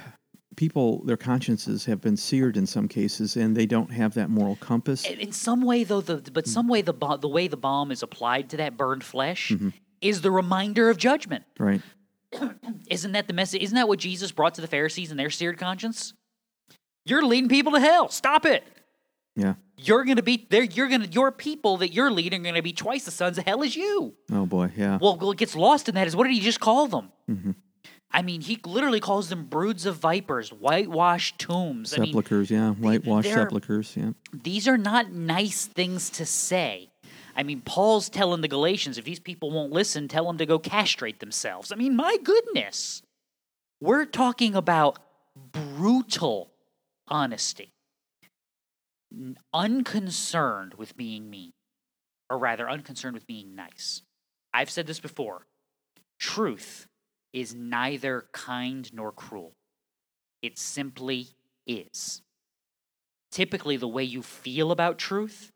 people, 0.55 1.03
their 1.05 1.17
consciences 1.17 1.85
have 1.85 2.01
been 2.01 2.17
seared 2.17 2.57
in 2.57 2.65
some 2.65 2.87
cases, 2.87 3.35
and 3.35 3.55
they 3.55 3.65
don't 3.65 3.91
have 3.91 4.13
that 4.15 4.29
moral 4.29 4.55
compass. 4.57 5.05
In 5.05 5.31
some 5.31 5.61
way, 5.61 5.83
though, 5.83 6.01
the 6.01 6.31
but 6.31 6.47
some 6.47 6.67
way 6.67 6.81
the 6.81 6.93
the 7.19 7.27
way 7.27 7.47
the 7.47 7.57
balm 7.57 7.91
is 7.91 8.01
applied 8.01 8.49
to 8.51 8.57
that 8.57 8.77
burned 8.77 9.03
flesh 9.03 9.53
is 10.01 10.21
the 10.21 10.31
reminder 10.31 10.89
of 10.89 10.97
judgment. 10.97 11.43
Right. 11.59 11.81
Isn't 12.89 13.11
that 13.13 13.27
the 13.27 13.33
message? 13.33 13.61
Isn't 13.61 13.75
that 13.75 13.87
what 13.87 13.99
Jesus 13.99 14.31
brought 14.31 14.55
to 14.55 14.61
the 14.61 14.67
Pharisees 14.67 15.11
and 15.11 15.19
their 15.19 15.29
seared 15.29 15.57
conscience? 15.57 16.13
You're 17.05 17.23
leading 17.23 17.49
people 17.49 17.73
to 17.73 17.79
hell. 17.79 18.09
Stop 18.09 18.45
it. 18.45 18.63
Yeah. 19.35 19.55
You're 19.77 20.05
gonna 20.05 20.23
be 20.23 20.47
there. 20.49 20.63
You're 20.63 20.87
gonna 20.87 21.07
your 21.07 21.31
people 21.31 21.77
that 21.77 21.93
you're 21.93 22.11
leading 22.11 22.41
are 22.41 22.51
gonna 22.51 22.61
be 22.61 22.73
twice 22.73 23.05
the 23.05 23.11
sons 23.11 23.37
of 23.37 23.45
hell 23.45 23.63
as 23.63 23.75
you. 23.75 24.15
Oh 24.31 24.45
boy. 24.45 24.71
Yeah. 24.75 24.97
Well, 25.01 25.17
what 25.17 25.37
gets 25.37 25.55
lost 25.55 25.89
in 25.89 25.95
that 25.95 26.07
is 26.07 26.15
what 26.15 26.23
did 26.25 26.33
he 26.33 26.39
just 26.39 26.59
call 26.59 26.87
them? 26.87 27.11
Mm-hmm. 27.29 27.51
I 28.11 28.21
mean, 28.21 28.39
he 28.39 28.57
literally 28.65 29.01
calls 29.01 29.27
them 29.27 29.45
broods 29.45 29.85
of 29.85 29.97
vipers, 29.97 30.49
whitewashed 30.49 31.37
tombs. 31.37 31.93
I 31.93 31.97
mean, 31.99 32.11
sepulchers. 32.11 32.49
yeah. 32.49 32.71
Whitewashed 32.71 33.27
sepulchers. 33.29 33.93
Yeah. 33.97 34.11
these 34.31 34.67
are 34.69 34.77
not 34.77 35.11
nice 35.11 35.65
things 35.65 36.09
to 36.11 36.25
say. 36.25 36.91
I 37.35 37.43
mean, 37.43 37.59
Paul's 37.59 38.07
telling 38.07 38.39
the 38.39 38.47
Galatians 38.47 38.97
if 38.97 39.03
these 39.03 39.19
people 39.19 39.51
won't 39.51 39.73
listen, 39.73 40.07
tell 40.07 40.25
them 40.25 40.37
to 40.37 40.45
go 40.45 40.57
castrate 40.57 41.19
themselves. 41.19 41.73
I 41.73 41.75
mean, 41.75 41.93
my 41.97 42.17
goodness. 42.23 43.01
We're 43.81 44.05
talking 44.05 44.55
about 44.55 44.99
brutal 45.51 46.51
honesty, 47.09 47.73
unconcerned 49.53 50.73
with 50.75 50.95
being 50.97 51.29
mean, 51.29 51.53
or 52.29 52.37
rather, 52.37 52.69
unconcerned 52.69 53.13
with 53.13 53.27
being 53.27 53.55
nice. 53.55 54.01
I've 54.53 54.69
said 54.69 54.87
this 54.87 54.99
before 54.99 55.45
truth 56.19 56.87
is 57.33 57.53
neither 57.53 58.25
kind 58.31 58.89
nor 58.93 59.11
cruel, 59.11 59.53
it 60.41 60.57
simply 60.57 61.27
is 61.67 62.21
typically 63.31 63.75
the 63.75 63.87
way 63.87 64.03
you 64.03 64.21
feel 64.21 64.71
about 64.71 64.97
truth 64.97 65.51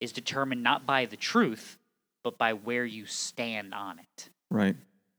is 0.00 0.12
determined 0.12 0.62
not 0.62 0.86
by 0.86 1.04
the 1.04 1.16
truth, 1.16 1.76
but 2.22 2.38
by 2.38 2.52
where 2.52 2.84
you 2.84 3.04
stand 3.06 3.74
on 3.74 3.98
it. 3.98 4.30
Right. 4.50 4.76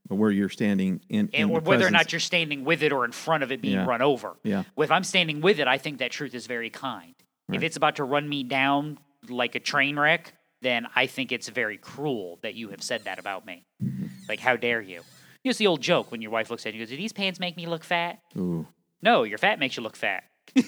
But 0.08 0.16
where 0.16 0.32
you're 0.32 0.48
standing 0.48 1.02
in, 1.10 1.28
in 1.34 1.42
And 1.42 1.56
the 1.56 1.60
whether 1.60 1.86
or 1.86 1.92
not 1.92 2.14
you're 2.14 2.22
standing 2.22 2.64
with 2.64 2.82
it 2.84 2.94
or 2.94 3.04
in 3.04 3.12
front 3.12 3.44
of 3.44 3.52
it 3.52 3.62
being 3.62 3.74
Yeah. 3.74 3.86
run 3.86 4.02
over. 4.02 4.38
Yeah. 4.44 4.64
If 4.78 4.92
I'm 4.92 5.04
standing 5.04 5.42
with 5.42 5.60
it, 5.60 5.68
I 5.68 5.78
think 5.78 6.00
that 6.00 6.12
truth 6.12 6.34
is 6.34 6.48
very 6.48 6.70
kind. 6.70 7.14
If 7.52 7.64
it's 7.64 7.78
about 7.78 7.96
to 7.98 8.04
run 8.04 8.28
me 8.28 8.44
down 8.44 8.98
like 9.28 9.56
a 9.56 9.60
train 9.60 9.98
wreck, 9.98 10.34
then 10.62 10.88
I 10.96 11.08
think 11.08 11.32
it's 11.32 11.48
very 11.50 11.78
cruel 11.78 12.40
that 12.44 12.56
you 12.56 12.70
have 12.70 12.84
said 12.84 13.06
that 13.06 13.20
about 13.20 13.46
me. 13.46 13.66
Mm-hmm. 13.84 14.08
Like, 14.28 14.40
how 14.40 14.56
dare 14.56 14.82
you? 14.82 15.02
It's 15.44 15.58
the 15.58 15.68
old 15.68 15.82
joke 15.82 16.12
when 16.12 16.22
your 16.22 16.32
wife 16.32 16.50
looks 16.50 16.66
at 16.66 16.74
you 16.74 16.80
and 16.82 16.88
goes, 16.88 16.92
Do 16.92 16.98
these 16.98 17.14
pants 17.14 17.40
make 17.40 17.56
me 17.56 17.66
look 17.66 17.84
fat? 17.84 18.20
Ooh. 18.38 18.68
No, 19.02 19.24
your 19.24 19.38
fat 19.38 19.58
makes 19.58 19.78
you 19.78 19.84
look 19.84 19.96
fat. 19.96 20.24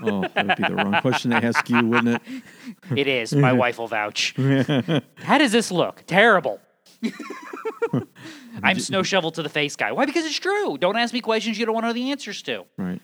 Oh, 0.00 0.20
that 0.20 0.46
would 0.46 0.56
be 0.56 0.62
the 0.62 0.74
wrong 0.74 1.00
question 1.00 1.32
to 1.32 1.38
ask 1.38 1.68
you, 1.68 1.84
wouldn't 1.84 2.20
it? 2.22 2.42
It 2.96 3.08
is. 3.08 3.34
My 3.34 3.52
wife 3.64 3.78
will 3.78 3.88
vouch. 3.88 4.32
How 5.16 5.38
does 5.38 5.50
this 5.50 5.72
look? 5.72 6.04
Terrible. 6.06 6.60
I'm 8.62 8.78
snow 8.78 9.02
shovel 9.02 9.30
to 9.32 9.42
the 9.42 9.48
face 9.48 9.76
guy. 9.76 9.92
Why? 9.92 10.04
Because 10.06 10.24
it's 10.24 10.38
true. 10.38 10.78
Don't 10.78 10.96
ask 10.96 11.12
me 11.12 11.20
questions 11.20 11.58
you 11.58 11.66
don't 11.66 11.74
want 11.74 11.84
to 11.84 11.88
know 11.88 11.92
the 11.94 12.10
answers 12.10 12.42
to. 12.42 12.64
Right. 12.76 13.00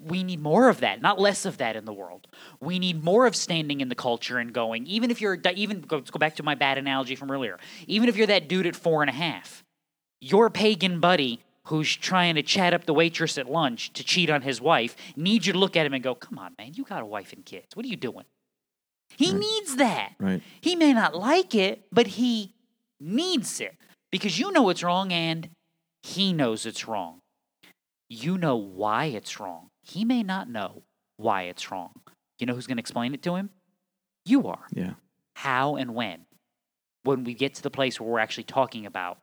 We 0.00 0.22
need 0.22 0.40
more 0.40 0.68
of 0.68 0.80
that, 0.80 1.00
not 1.00 1.20
less 1.20 1.44
of 1.44 1.58
that 1.58 1.76
in 1.76 1.84
the 1.84 1.92
world. 1.92 2.26
We 2.60 2.78
need 2.78 3.02
more 3.02 3.26
of 3.26 3.34
standing 3.34 3.80
in 3.80 3.88
the 3.88 3.94
culture 3.94 4.38
and 4.38 4.52
going, 4.52 4.86
even 4.86 5.10
if 5.10 5.20
you're, 5.20 5.38
even, 5.54 5.80
go- 5.80 6.00
go 6.00 6.18
back 6.18 6.36
to 6.36 6.42
my 6.42 6.54
bad 6.54 6.78
analogy 6.78 7.16
from 7.16 7.30
earlier. 7.30 7.58
Even 7.86 8.08
if 8.08 8.16
you're 8.16 8.26
that 8.26 8.48
dude 8.48 8.66
at 8.66 8.76
four 8.76 9.02
and 9.02 9.10
a 9.10 9.14
half, 9.14 9.64
your 10.20 10.50
pagan 10.50 11.00
buddy 11.00 11.40
who's 11.64 11.94
trying 11.94 12.34
to 12.34 12.42
chat 12.42 12.72
up 12.72 12.86
the 12.86 12.94
waitress 12.94 13.36
at 13.36 13.50
lunch 13.50 13.92
to 13.92 14.02
cheat 14.02 14.30
on 14.30 14.42
his 14.42 14.60
wife 14.60 14.96
needs 15.16 15.46
you 15.46 15.52
to 15.52 15.58
look 15.58 15.76
at 15.76 15.84
him 15.84 15.92
and 15.92 16.02
go, 16.02 16.14
come 16.14 16.38
on, 16.38 16.54
man, 16.58 16.72
you 16.74 16.84
got 16.84 17.02
a 17.02 17.06
wife 17.06 17.32
and 17.32 17.44
kids. 17.44 17.74
What 17.74 17.84
are 17.84 17.88
you 17.88 17.96
doing? 17.96 18.24
He 19.16 19.32
needs 19.32 19.76
that. 19.76 20.12
Right. 20.18 20.42
He 20.60 20.76
may 20.76 20.92
not 20.92 21.14
like 21.14 21.54
it, 21.54 21.84
but 21.92 22.06
he 22.06 22.54
needs 23.00 23.60
it 23.60 23.74
because 24.10 24.38
you 24.38 24.50
know 24.52 24.68
it's 24.70 24.82
wrong 24.82 25.12
and 25.12 25.50
he 26.02 26.32
knows 26.32 26.66
it's 26.66 26.88
wrong. 26.88 27.20
You 28.08 28.38
know 28.38 28.56
why 28.56 29.06
it's 29.06 29.38
wrong. 29.38 29.67
He 29.88 30.04
may 30.04 30.22
not 30.22 30.48
know 30.48 30.82
why 31.16 31.42
it's 31.42 31.70
wrong. 31.70 31.92
You 32.38 32.46
know 32.46 32.54
who's 32.54 32.66
going 32.66 32.76
to 32.76 32.80
explain 32.80 33.14
it 33.14 33.22
to 33.22 33.34
him? 33.34 33.50
You 34.24 34.46
are. 34.48 34.66
Yeah. 34.72 34.92
How 35.34 35.76
and 35.76 35.94
when? 35.94 36.26
When 37.04 37.24
we 37.24 37.34
get 37.34 37.54
to 37.54 37.62
the 37.62 37.70
place 37.70 37.98
where 37.98 38.08
we're 38.08 38.18
actually 38.18 38.44
talking 38.44 38.86
about 38.86 39.18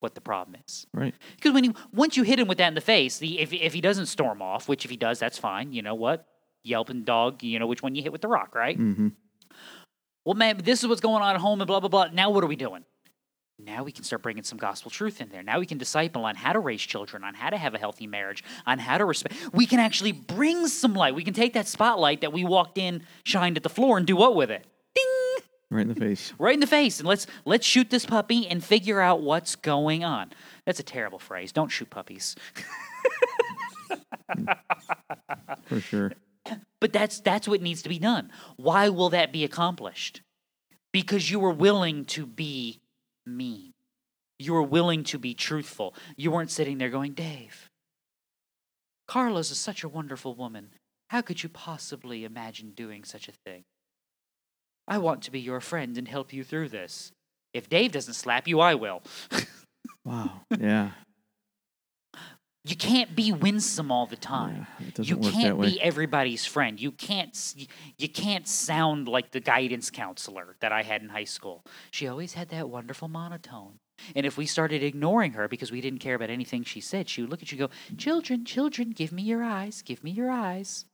what 0.00 0.14
the 0.14 0.20
problem 0.20 0.60
is. 0.66 0.86
Right. 0.92 1.14
Because 1.36 1.52
when 1.52 1.64
you 1.64 1.74
once 1.92 2.16
you 2.16 2.22
hit 2.22 2.38
him 2.38 2.48
with 2.48 2.58
that 2.58 2.68
in 2.68 2.74
the 2.74 2.80
face, 2.80 3.18
the 3.18 3.40
if 3.40 3.52
if 3.52 3.72
he 3.72 3.80
doesn't 3.80 4.06
storm 4.06 4.42
off, 4.42 4.68
which 4.68 4.84
if 4.84 4.90
he 4.90 4.96
does, 4.96 5.18
that's 5.18 5.38
fine. 5.38 5.72
You 5.72 5.82
know 5.82 5.94
what? 5.94 6.26
Yelping 6.64 7.04
dog, 7.04 7.42
you 7.42 7.58
know 7.58 7.66
which 7.66 7.82
one 7.82 7.94
you 7.94 8.02
hit 8.02 8.12
with 8.12 8.20
the 8.20 8.28
rock, 8.28 8.54
right? 8.54 8.78
Mm-hmm. 8.78 9.08
well, 10.24 10.34
man, 10.34 10.58
this 10.58 10.82
is 10.82 10.88
what's 10.88 11.00
going 11.00 11.22
on 11.22 11.34
at 11.34 11.40
home 11.40 11.60
and 11.60 11.66
blah, 11.66 11.80
blah, 11.80 11.88
blah. 11.88 12.08
Now, 12.12 12.30
what 12.30 12.44
are 12.44 12.48
we 12.48 12.56
doing? 12.56 12.84
Now 13.58 13.82
we 13.82 13.90
can 13.90 14.04
start 14.04 14.22
bringing 14.22 14.44
some 14.44 14.56
gospel 14.56 14.88
truth 14.90 15.20
in 15.20 15.30
there. 15.30 15.42
Now 15.42 15.58
we 15.58 15.66
can 15.66 15.78
disciple 15.78 16.24
on 16.24 16.36
how 16.36 16.52
to 16.52 16.60
raise 16.60 16.80
children, 16.80 17.24
on 17.24 17.34
how 17.34 17.50
to 17.50 17.56
have 17.56 17.74
a 17.74 17.78
healthy 17.78 18.06
marriage, 18.06 18.44
on 18.66 18.78
how 18.78 18.98
to 18.98 19.04
respect. 19.04 19.34
We 19.52 19.66
can 19.66 19.80
actually 19.80 20.12
bring 20.12 20.68
some 20.68 20.94
light. 20.94 21.16
We 21.16 21.24
can 21.24 21.34
take 21.34 21.54
that 21.54 21.66
spotlight 21.66 22.20
that 22.20 22.32
we 22.32 22.44
walked 22.44 22.78
in, 22.78 23.02
shined 23.24 23.56
at 23.56 23.64
the 23.64 23.68
floor, 23.68 23.98
and 23.98 24.06
do 24.06 24.14
what 24.14 24.36
with 24.36 24.52
it? 24.52 24.64
Ding! 24.94 25.44
Right 25.70 25.82
in 25.82 25.88
the 25.88 25.96
face. 25.96 26.32
Right 26.38 26.54
in 26.54 26.60
the 26.60 26.68
face. 26.68 27.00
And 27.00 27.08
let's 27.08 27.26
let's 27.44 27.66
shoot 27.66 27.90
this 27.90 28.06
puppy 28.06 28.46
and 28.46 28.62
figure 28.62 29.00
out 29.00 29.22
what's 29.22 29.56
going 29.56 30.04
on. 30.04 30.30
That's 30.64 30.78
a 30.78 30.84
terrible 30.84 31.18
phrase. 31.18 31.50
Don't 31.50 31.68
shoot 31.68 31.90
puppies. 31.90 32.36
For 35.64 35.80
sure. 35.80 36.12
But 36.80 36.92
that's 36.92 37.20
that's 37.20 37.48
what 37.48 37.60
needs 37.60 37.82
to 37.82 37.88
be 37.88 37.98
done. 37.98 38.30
Why 38.56 38.88
will 38.88 39.10
that 39.10 39.32
be 39.32 39.42
accomplished? 39.42 40.22
Because 40.92 41.30
you 41.30 41.40
were 41.40 41.50
willing 41.50 42.04
to 42.06 42.24
be 42.24 42.80
mean. 43.36 43.72
You 44.38 44.52
were 44.52 44.62
willing 44.62 45.04
to 45.04 45.18
be 45.18 45.34
truthful. 45.34 45.94
You 46.16 46.30
weren't 46.30 46.50
sitting 46.50 46.78
there 46.78 46.90
going, 46.90 47.12
Dave, 47.12 47.68
Carla's 49.08 49.50
is 49.50 49.58
such 49.58 49.82
a 49.82 49.88
wonderful 49.88 50.34
woman. 50.34 50.70
How 51.08 51.22
could 51.22 51.42
you 51.42 51.48
possibly 51.48 52.24
imagine 52.24 52.72
doing 52.72 53.04
such 53.04 53.28
a 53.28 53.32
thing? 53.44 53.64
I 54.86 54.98
want 54.98 55.22
to 55.22 55.30
be 55.30 55.40
your 55.40 55.60
friend 55.60 55.98
and 55.98 56.06
help 56.06 56.32
you 56.32 56.44
through 56.44 56.68
this. 56.68 57.12
If 57.52 57.68
Dave 57.68 57.92
doesn't 57.92 58.14
slap 58.14 58.46
you, 58.46 58.60
I 58.60 58.74
will. 58.74 59.02
Wow. 60.08 60.40
Yeah. 60.58 60.92
You 62.68 62.76
can't 62.76 63.16
be 63.16 63.32
winsome 63.32 63.90
all 63.90 64.06
the 64.06 64.16
time. 64.16 64.66
Yeah, 64.78 65.02
you 65.02 65.16
can't 65.18 65.60
be 65.60 65.80
everybody's 65.80 66.44
friend. 66.44 66.80
You 66.80 66.92
can't 66.92 67.54
you 67.96 68.08
can't 68.08 68.46
sound 68.46 69.08
like 69.08 69.30
the 69.30 69.40
guidance 69.40 69.90
counselor 69.90 70.56
that 70.60 70.72
I 70.72 70.82
had 70.82 71.02
in 71.02 71.08
high 71.08 71.24
school. 71.24 71.64
She 71.90 72.06
always 72.06 72.34
had 72.34 72.50
that 72.50 72.68
wonderful 72.68 73.08
monotone. 73.08 73.78
And 74.14 74.24
if 74.26 74.36
we 74.36 74.46
started 74.46 74.82
ignoring 74.82 75.32
her 75.32 75.48
because 75.48 75.72
we 75.72 75.80
didn't 75.80 75.98
care 76.00 76.14
about 76.14 76.30
anything 76.30 76.62
she 76.62 76.80
said, 76.80 77.08
she 77.08 77.20
would 77.22 77.30
look 77.30 77.42
at 77.42 77.50
you 77.50 77.58
and 77.62 77.70
go, 77.70 77.96
"Children, 77.96 78.44
children, 78.44 78.90
give 78.90 79.12
me 79.12 79.22
your 79.22 79.42
eyes. 79.42 79.82
Give 79.82 80.04
me 80.04 80.10
your 80.10 80.30
eyes." 80.30 80.84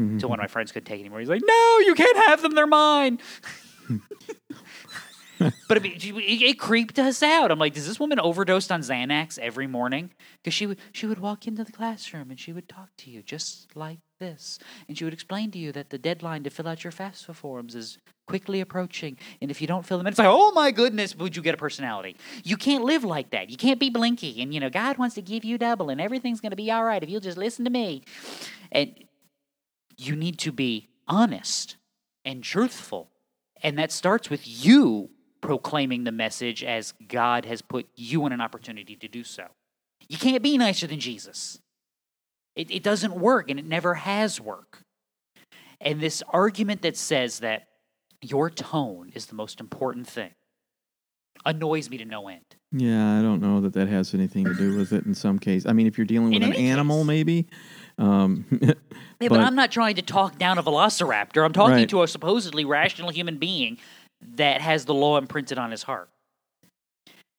Mhm. 0.00 0.20
So 0.20 0.26
one 0.28 0.38
of 0.38 0.42
my 0.42 0.48
friends 0.48 0.72
couldn't 0.72 0.86
take 0.86 0.98
it 0.98 1.02
anymore. 1.02 1.20
He's 1.20 1.28
like, 1.28 1.42
"No, 1.44 1.78
you 1.84 1.94
can't 1.94 2.16
have 2.28 2.42
them. 2.42 2.54
They're 2.54 2.66
mine." 2.66 3.18
but 5.38 5.84
it, 5.84 6.04
it, 6.04 6.58
creeped 6.58 6.98
us 6.98 7.22
out. 7.22 7.50
I'm 7.50 7.58
like, 7.58 7.74
does 7.74 7.86
this 7.86 8.00
woman 8.00 8.18
overdosed 8.18 8.72
on 8.72 8.80
Xanax 8.80 9.38
every 9.38 9.66
morning? 9.66 10.10
Because 10.42 10.54
she 10.54 10.66
would 10.66 10.78
she 10.92 11.06
would 11.06 11.18
walk 11.18 11.46
into 11.46 11.64
the 11.64 11.72
classroom 11.72 12.30
and 12.30 12.38
she 12.38 12.52
would 12.52 12.68
talk 12.68 12.88
to 12.98 13.10
you 13.10 13.22
just 13.22 13.76
like 13.76 13.98
this, 14.18 14.58
and 14.88 14.98
she 14.98 15.04
would 15.04 15.12
explain 15.12 15.50
to 15.52 15.58
you 15.58 15.72
that 15.72 15.90
the 15.90 15.98
deadline 15.98 16.42
to 16.44 16.50
fill 16.50 16.68
out 16.68 16.82
your 16.82 16.92
FAFSA 16.92 17.34
forms 17.34 17.74
is 17.74 17.98
quickly 18.26 18.60
approaching, 18.60 19.16
and 19.40 19.50
if 19.50 19.60
you 19.60 19.66
don't 19.66 19.86
fill 19.86 19.98
them 19.98 20.06
in, 20.06 20.12
it's 20.12 20.18
like, 20.18 20.28
oh 20.28 20.52
my 20.52 20.70
goodness, 20.70 21.16
would 21.16 21.36
you 21.36 21.42
get 21.42 21.54
a 21.54 21.58
personality? 21.58 22.16
You 22.44 22.56
can't 22.56 22.84
live 22.84 23.04
like 23.04 23.30
that. 23.30 23.48
You 23.48 23.56
can't 23.56 23.80
be 23.80 23.90
blinky, 23.90 24.42
and 24.42 24.52
you 24.52 24.60
know 24.60 24.70
God 24.70 24.98
wants 24.98 25.14
to 25.14 25.22
give 25.22 25.44
you 25.44 25.58
double, 25.58 25.88
and 25.90 26.00
everything's 26.00 26.40
going 26.40 26.50
to 26.50 26.56
be 26.56 26.70
all 26.70 26.84
right 26.84 27.02
if 27.02 27.08
you'll 27.08 27.20
just 27.20 27.38
listen 27.38 27.64
to 27.64 27.70
me. 27.70 28.02
And 28.72 28.92
you 29.96 30.14
need 30.14 30.38
to 30.38 30.52
be 30.52 30.88
honest 31.06 31.76
and 32.24 32.42
truthful. 32.42 33.10
And 33.62 33.78
that 33.78 33.90
starts 33.90 34.30
with 34.30 34.42
you 34.46 35.10
proclaiming 35.40 36.04
the 36.04 36.12
message 36.12 36.62
as 36.64 36.92
God 37.08 37.44
has 37.44 37.62
put 37.62 37.86
you 37.96 38.26
in 38.26 38.32
an 38.32 38.40
opportunity 38.40 38.96
to 38.96 39.08
do 39.08 39.24
so. 39.24 39.44
You 40.08 40.18
can't 40.18 40.42
be 40.42 40.56
nicer 40.58 40.86
than 40.86 41.00
Jesus. 41.00 41.58
It, 42.56 42.70
it 42.70 42.82
doesn't 42.82 43.14
work, 43.14 43.50
and 43.50 43.58
it 43.58 43.64
never 43.66 43.94
has 43.94 44.40
worked. 44.40 44.82
And 45.80 46.00
this 46.00 46.22
argument 46.30 46.82
that 46.82 46.96
says 46.96 47.38
that 47.40 47.68
your 48.20 48.50
tone 48.50 49.12
is 49.14 49.26
the 49.26 49.34
most 49.34 49.60
important 49.60 50.08
thing 50.08 50.30
annoys 51.46 51.88
me 51.88 51.96
to 51.98 52.04
no 52.04 52.26
end. 52.28 52.42
Yeah, 52.72 53.16
I 53.18 53.22
don't 53.22 53.40
know 53.40 53.60
that 53.60 53.72
that 53.74 53.86
has 53.88 54.12
anything 54.12 54.44
to 54.44 54.54
do 54.54 54.76
with 54.76 54.92
it 54.92 55.06
in 55.06 55.14
some 55.14 55.38
case. 55.38 55.64
I 55.66 55.72
mean, 55.72 55.86
if 55.86 55.96
you're 55.96 56.04
dealing 56.04 56.30
with 56.30 56.42
In 56.42 56.42
an 56.42 56.52
animal, 56.54 56.98
case. 57.02 57.06
maybe. 57.06 57.46
Um, 57.96 58.44
Yeah, 59.20 59.28
but, 59.30 59.38
But- 59.38 59.40
I'm 59.46 59.54
not 59.56 59.72
trying 59.72 59.96
to 59.96 60.02
talk 60.02 60.38
down 60.38 60.58
a 60.58 60.62
velociraptor. 60.62 61.44
I'm 61.44 61.52
talking 61.52 61.74
Right. 61.74 61.88
to 61.88 62.02
a 62.02 62.08
supposedly 62.08 62.64
rational 62.64 63.10
human 63.10 63.38
being 63.38 63.78
that 64.20 64.60
has 64.60 64.84
the 64.84 64.94
law 64.94 65.18
imprinted 65.18 65.58
on 65.58 65.70
his 65.70 65.84
heart. 65.84 66.08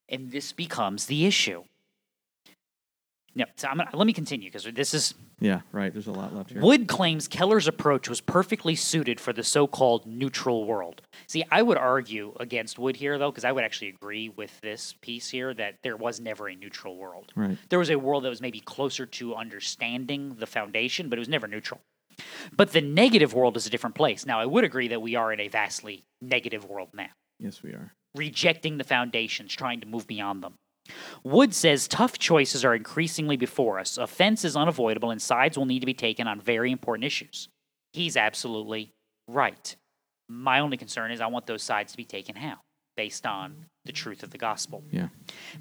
And 0.08 0.30
this 0.30 0.52
becomes 0.52 1.06
the 1.06 1.26
issue. 1.26 1.64
No, 3.34 3.44
so 3.56 3.68
I'm 3.68 3.76
gonna, 3.76 3.90
let 3.92 4.06
me 4.06 4.12
continue 4.12 4.50
because 4.50 4.64
this 4.74 4.92
is 4.92 5.14
Yeah, 5.38 5.60
right. 5.70 5.92
There's 5.92 6.08
a 6.08 6.12
lot 6.12 6.34
left 6.34 6.50
here. 6.50 6.60
Wood 6.60 6.88
claims 6.88 7.28
Keller's 7.28 7.68
approach 7.68 8.08
was 8.08 8.20
perfectly 8.20 8.74
suited 8.74 9.20
for 9.20 9.32
the 9.32 9.44
so 9.44 9.68
called 9.68 10.04
neutral 10.04 10.64
world. 10.64 11.02
See, 11.28 11.44
I 11.48 11.62
would 11.62 11.78
argue 11.78 12.34
against 12.40 12.76
Wood 12.78 12.96
here, 12.96 13.18
though, 13.18 13.30
because 13.30 13.44
I 13.44 13.52
would 13.52 13.62
actually 13.62 13.90
agree 13.90 14.28
with 14.30 14.60
this 14.62 14.94
piece 15.00 15.30
here 15.30 15.54
that 15.54 15.76
there 15.84 15.96
was 15.96 16.18
never 16.18 16.48
a 16.48 16.56
neutral 16.56 16.96
world. 16.96 17.32
Right. 17.36 17.56
There 17.68 17.78
was 17.78 17.90
a 17.90 17.98
world 17.98 18.24
that 18.24 18.30
was 18.30 18.40
maybe 18.40 18.60
closer 18.60 19.06
to 19.06 19.36
understanding 19.36 20.34
the 20.38 20.46
foundation, 20.46 21.08
but 21.08 21.16
it 21.16 21.20
was 21.20 21.28
never 21.28 21.46
neutral. 21.46 21.80
But 22.56 22.72
the 22.72 22.80
negative 22.80 23.34
world 23.34 23.56
is 23.56 23.66
a 23.66 23.70
different 23.70 23.94
place. 23.96 24.26
Now, 24.26 24.40
I 24.40 24.46
would 24.46 24.64
agree 24.64 24.88
that 24.88 25.02
we 25.02 25.14
are 25.16 25.32
in 25.32 25.40
a 25.40 25.48
vastly 25.48 26.04
negative 26.20 26.64
world 26.64 26.88
now, 26.94 27.08
Yes, 27.38 27.62
we 27.62 27.70
are. 27.70 27.92
rejecting 28.14 28.78
the 28.78 28.84
foundations, 28.84 29.54
trying 29.54 29.80
to 29.80 29.86
move 29.86 30.06
beyond 30.06 30.42
them. 30.42 30.54
Wood 31.22 31.54
says 31.54 31.86
tough 31.86 32.18
choices 32.18 32.64
are 32.64 32.74
increasingly 32.74 33.36
before 33.36 33.78
us. 33.78 33.96
Offense 33.98 34.44
is 34.44 34.56
unavoidable, 34.56 35.10
and 35.10 35.22
sides 35.22 35.56
will 35.56 35.66
need 35.66 35.80
to 35.80 35.86
be 35.86 35.94
taken 35.94 36.26
on 36.26 36.40
very 36.40 36.72
important 36.72 37.04
issues. 37.04 37.48
He's 37.92 38.16
absolutely 38.16 38.90
right. 39.28 39.76
My 40.28 40.60
only 40.60 40.76
concern 40.76 41.10
is 41.12 41.20
I 41.20 41.26
want 41.26 41.46
those 41.46 41.62
sides 41.62 41.92
to 41.92 41.96
be 41.96 42.04
taken 42.04 42.34
how? 42.36 42.56
Based 42.96 43.24
on 43.26 43.66
the 43.84 43.92
truth 43.92 44.22
of 44.22 44.30
the 44.30 44.38
gospel. 44.38 44.82
Yeah. 44.90 45.08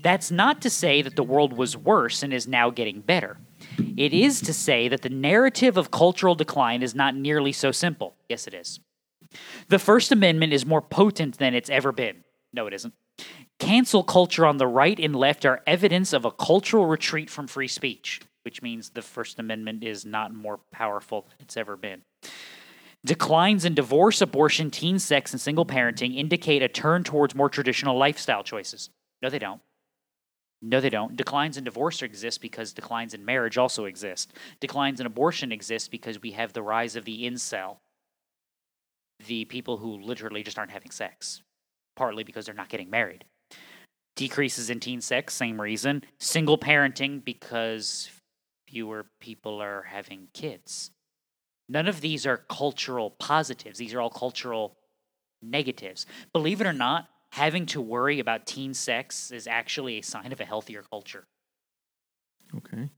That's 0.02 0.30
not 0.32 0.62
to 0.62 0.70
say 0.70 1.02
that 1.02 1.16
the 1.16 1.24
world 1.24 1.54
was 1.54 1.78
worse 1.78 2.24
and 2.24 2.34
is 2.34 2.48
now 2.48 2.70
getting 2.70 3.02
better. 3.02 3.38
It 3.98 4.14
is 4.14 4.42
to 4.42 4.54
say 4.54 4.88
that 4.88 5.02
the 5.02 5.10
narrative 5.10 5.78
of 5.78 5.92
cultural 5.92 6.36
decline 6.36 6.82
is 6.82 6.96
not 6.96 7.16
nearly 7.16 7.52
so 7.52 7.72
simple. 7.72 8.16
Yes, 8.28 8.48
it 8.48 8.54
is. 8.54 8.80
The 9.68 9.80
First 9.80 10.12
Amendment 10.12 10.54
is 10.54 10.66
more 10.66 10.82
potent 10.82 11.38
than 11.38 11.54
it's 11.54 11.70
ever 11.70 11.92
been. 11.92 12.24
No, 12.54 12.68
it 12.68 12.74
isn't. 12.74 12.94
Cancel 13.60 14.04
culture 14.04 14.46
on 14.46 14.58
the 14.58 14.68
right 14.68 14.98
and 15.00 15.16
left 15.16 15.46
are 15.46 15.62
evidence 15.68 16.14
of 16.14 16.26
a 16.26 16.32
cultural 16.32 16.86
retreat 16.86 17.30
from 17.30 17.48
free 17.48 17.68
speech, 17.68 18.22
which 18.44 18.62
means 18.62 18.90
the 18.90 19.02
First 19.02 19.40
Amendment 19.40 19.84
is 19.84 20.06
not 20.06 20.34
more 20.34 20.60
powerful 20.72 21.24
than 21.24 21.38
it's 21.42 21.58
ever 21.58 21.76
been. 21.76 22.02
Declines 23.06 23.66
in 23.66 23.76
divorce, 23.76 24.22
abortion, 24.22 24.72
teen 24.72 25.00
sex, 25.00 25.32
and 25.32 25.40
single 25.40 25.66
parenting 25.66 26.18
indicate 26.18 26.62
a 26.62 26.68
turn 26.68 27.04
towards 27.04 27.36
more 27.36 27.50
traditional 27.50 27.98
lifestyle 27.98 28.44
choices. 28.44 28.90
No, 29.22 29.30
they 29.30 29.40
don't. 29.40 29.62
No, 30.62 30.82
they 30.82 30.90
don't. 30.90 31.16
Declines 31.16 31.58
in 31.58 31.64
divorce 31.64 32.02
exist 32.02 32.42
because 32.42 32.74
declines 32.74 33.14
in 33.14 33.24
marriage 33.24 33.58
also 33.58 33.86
exist. 33.86 34.34
Declines 34.60 35.00
in 35.00 35.06
abortion 35.06 35.52
exist 35.52 35.90
because 35.90 36.22
we 36.22 36.32
have 36.32 36.52
the 36.52 36.62
rise 36.62 36.96
of 36.96 37.06
the 37.06 37.24
incel, 37.24 37.78
the 39.26 39.46
people 39.46 39.78
who 39.78 40.02
literally 40.02 40.44
just 40.44 40.60
aren't 40.60 40.72
having 40.72 40.92
sex, 40.92 41.42
partly 41.96 42.24
because 42.24 42.46
they're 42.46 42.56
not 42.56 42.70
getting 42.70 42.90
married. 42.90 43.24
Decreases 44.18 44.70
in 44.70 44.82
teen 44.82 45.00
sex, 45.00 45.34
same 45.34 45.62
reason. 45.62 46.04
Single 46.20 46.58
parenting 46.58 47.24
because 47.24 48.10
fewer 48.68 49.06
people 49.22 49.62
are 49.62 49.84
having 49.84 50.28
kids. 50.34 50.92
None 51.70 51.88
of 51.88 52.02
these 52.02 52.26
are 52.26 52.44
cultural 52.50 53.12
positives. 53.12 53.80
These 53.80 53.94
are 53.94 54.02
all 54.02 54.10
cultural 54.10 54.76
negatives. 55.42 56.06
Believe 56.34 56.60
it 56.60 56.68
or 56.68 56.74
not, 56.74 57.08
having 57.32 57.66
to 57.68 57.82
worry 57.82 58.20
about 58.20 58.46
teen 58.46 58.74
sex 58.74 59.32
is 59.32 59.48
actually 59.48 60.00
a 60.00 60.04
sign 60.04 60.32
of 60.32 60.40
a 60.42 60.46
healthier 60.46 60.84
culture. 60.92 61.26
Okay. 62.56 62.90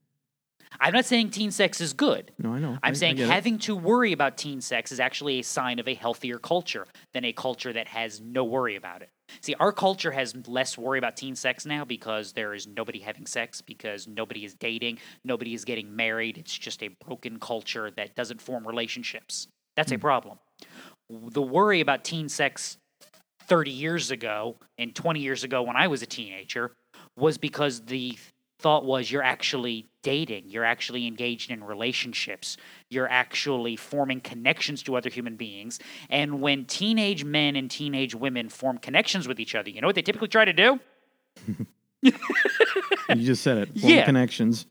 I'm 0.80 0.94
not 0.94 1.04
saying 1.06 1.32
teen 1.32 1.52
sex 1.52 1.82
is 1.82 1.92
good. 1.92 2.32
No, 2.40 2.54
I 2.54 2.60
know. 2.60 2.72
I- 2.72 2.76
I 2.76 2.80
I'm 2.88 2.96
saying 2.96 3.18
it. 3.18 3.28
having 3.28 3.60
to 3.60 3.76
worry 3.76 4.14
about 4.14 4.38
teen 4.38 4.62
sex 4.62 4.92
is 4.94 5.02
actually 5.02 5.40
a 5.40 5.44
sign 5.44 5.80
of 5.80 5.88
a 5.88 5.94
healthier 5.94 6.40
culture 6.40 6.88
than 7.14 7.26
a 7.26 7.34
culture 7.34 7.74
that 7.74 7.90
has 7.90 8.22
no 8.22 8.46
worry 8.46 8.78
about 8.78 9.02
it. 9.02 9.10
See, 9.42 9.54
our 9.56 9.74
culture 9.74 10.12
has 10.12 10.34
less 10.48 10.78
worry 10.78 10.98
about 10.98 11.18
teen 11.18 11.36
sex 11.36 11.66
now 11.66 11.84
because 11.84 12.32
there 12.34 12.54
is 12.54 12.68
nobody 12.68 13.00
having 13.00 13.26
sex, 13.26 13.62
because 13.62 14.08
nobody 14.08 14.46
is 14.46 14.56
dating, 14.56 15.00
nobody 15.26 15.54
is 15.54 15.66
getting 15.66 15.94
married. 15.94 16.38
It's 16.38 16.58
just 16.58 16.82
a 16.84 16.88
broken 17.06 17.38
culture 17.38 17.92
that 17.92 18.16
doesn't 18.16 18.42
form 18.42 18.66
relationships. 18.66 19.48
That's 19.76 19.92
a 19.92 19.96
Hmm. 19.96 20.02
problem. 20.02 20.40
The 21.10 21.42
worry 21.42 21.82
about 21.82 22.06
teen 22.06 22.30
sex 22.30 22.78
30 23.52 23.70
years 23.70 24.12
ago 24.12 24.56
and 24.78 24.96
20 24.96 25.20
years 25.20 25.44
ago 25.44 25.62
when 25.62 25.76
I 25.76 25.88
was 25.88 26.02
a 26.02 26.06
teenager 26.06 26.72
was 27.18 27.38
because 27.38 27.82
the 27.82 28.18
thought 28.60 28.86
was 28.86 29.12
you're 29.12 29.22
actually 29.22 29.90
dating, 30.04 30.46
you're 30.48 30.64
actually 30.64 31.06
engaged 31.06 31.52
in 31.52 31.62
relationships, 31.62 32.56
you're 32.90 33.10
actually 33.10 33.76
forming 33.76 34.22
connections 34.22 34.82
to 34.84 34.96
other 34.96 35.10
human 35.10 35.36
beings. 35.36 35.80
And 36.10 36.40
when 36.40 36.64
teenage 36.64 37.26
men 37.26 37.58
and 37.58 37.70
teenage 37.70 38.16
women 38.16 38.48
form 38.48 38.78
connections 38.78 39.28
with 39.28 39.38
each 39.38 39.54
other, 39.54 39.70
you 39.70 39.82
know 39.82 39.88
what 39.88 39.96
they 39.96 40.02
typically 40.02 40.30
try 40.30 40.46
to 40.46 40.54
do? 40.54 40.80
You 42.04 43.26
just 43.26 43.44
said 43.44 43.58
it. 43.58 43.80
Form 43.80 43.94
Yeah. 43.94 44.06
Connections. 44.06 44.66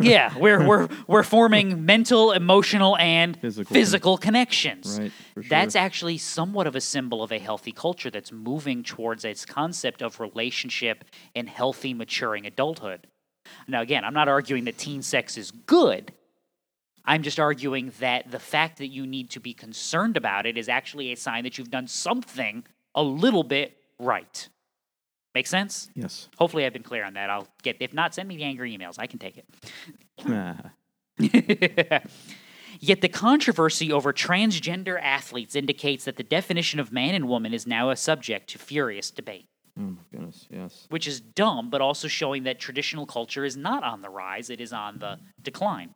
Yeah, 0.00 0.36
we're 0.38 0.66
we're 0.66 0.88
we're 1.06 1.22
forming 1.22 1.84
mental, 1.84 2.32
emotional, 2.32 2.96
and 2.98 3.38
Physical. 3.40 3.74
physical 3.74 4.18
connections. 4.18 4.98
Right. 5.00 5.12
Sure. 5.34 5.42
That's 5.48 5.76
actually 5.76 6.18
somewhat 6.18 6.66
of 6.66 6.76
a 6.76 6.80
symbol 6.80 7.22
of 7.22 7.32
a 7.32 7.38
healthy 7.38 7.72
culture 7.72 8.10
that's 8.10 8.32
moving 8.32 8.82
towards 8.82 9.24
its 9.24 9.44
concept 9.44 10.02
of 10.02 10.20
relationship 10.20 11.04
and 11.34 11.48
healthy, 11.48 11.94
maturing 11.94 12.46
adulthood. 12.46 13.06
Now, 13.68 13.82
again, 13.82 14.04
I'm 14.04 14.14
not 14.14 14.28
arguing 14.28 14.64
that 14.64 14.78
teen 14.78 15.02
sex 15.02 15.36
is 15.36 15.50
good. 15.50 16.12
I'm 17.04 17.22
just 17.22 17.38
arguing 17.38 17.92
that 18.00 18.30
the 18.30 18.38
fact 18.38 18.78
that 18.78 18.86
you 18.86 19.06
need 19.06 19.30
to 19.30 19.40
be 19.40 19.52
concerned 19.52 20.16
about 20.16 20.46
it 20.46 20.56
is 20.56 20.68
actually 20.68 21.12
a 21.12 21.16
sign 21.16 21.44
that 21.44 21.58
you've 21.58 21.70
done 21.70 21.86
something 21.86 22.64
a 22.94 23.02
little 23.02 23.44
bit 23.44 23.76
right. 23.98 24.48
Make 25.34 25.46
sense? 25.46 25.90
yes. 25.94 26.28
Hopefully, 26.38 26.64
I've 26.64 26.72
been 26.72 26.82
clear 26.82 27.04
on 27.04 27.14
that. 27.14 27.28
I'll 27.28 27.48
get. 27.62 27.76
If 27.80 27.92
not, 27.92 28.14
send 28.14 28.28
me 28.28 28.36
the 28.36 28.44
angry 28.44 28.76
emails. 28.76 28.96
I 28.98 29.06
can 29.06 29.18
take 29.18 29.36
it. 29.36 29.46
Yet 32.80 33.00
the 33.00 33.08
controversy 33.08 33.92
over 33.92 34.12
transgender 34.12 35.00
athletes 35.00 35.54
indicates 35.54 36.04
that 36.04 36.16
the 36.16 36.22
definition 36.22 36.80
of 36.80 36.92
man 36.92 37.14
and 37.14 37.28
woman 37.28 37.54
is 37.54 37.66
now 37.66 37.90
a 37.90 37.96
subject 37.96 38.50
to 38.50 38.58
furious 38.58 39.10
debate, 39.10 39.48
oh 39.78 39.82
my 39.82 40.02
goodness. 40.10 40.46
Yes. 40.50 40.86
which 40.90 41.06
is 41.06 41.20
dumb, 41.20 41.70
but 41.70 41.80
also 41.80 42.08
showing 42.08 42.42
that 42.44 42.58
traditional 42.58 43.06
culture 43.06 43.44
is 43.44 43.56
not 43.56 43.84
on 43.84 44.02
the 44.02 44.10
rise, 44.10 44.50
it 44.50 44.60
is 44.60 44.72
on 44.72 44.98
the 44.98 45.18
decline. 45.40 45.94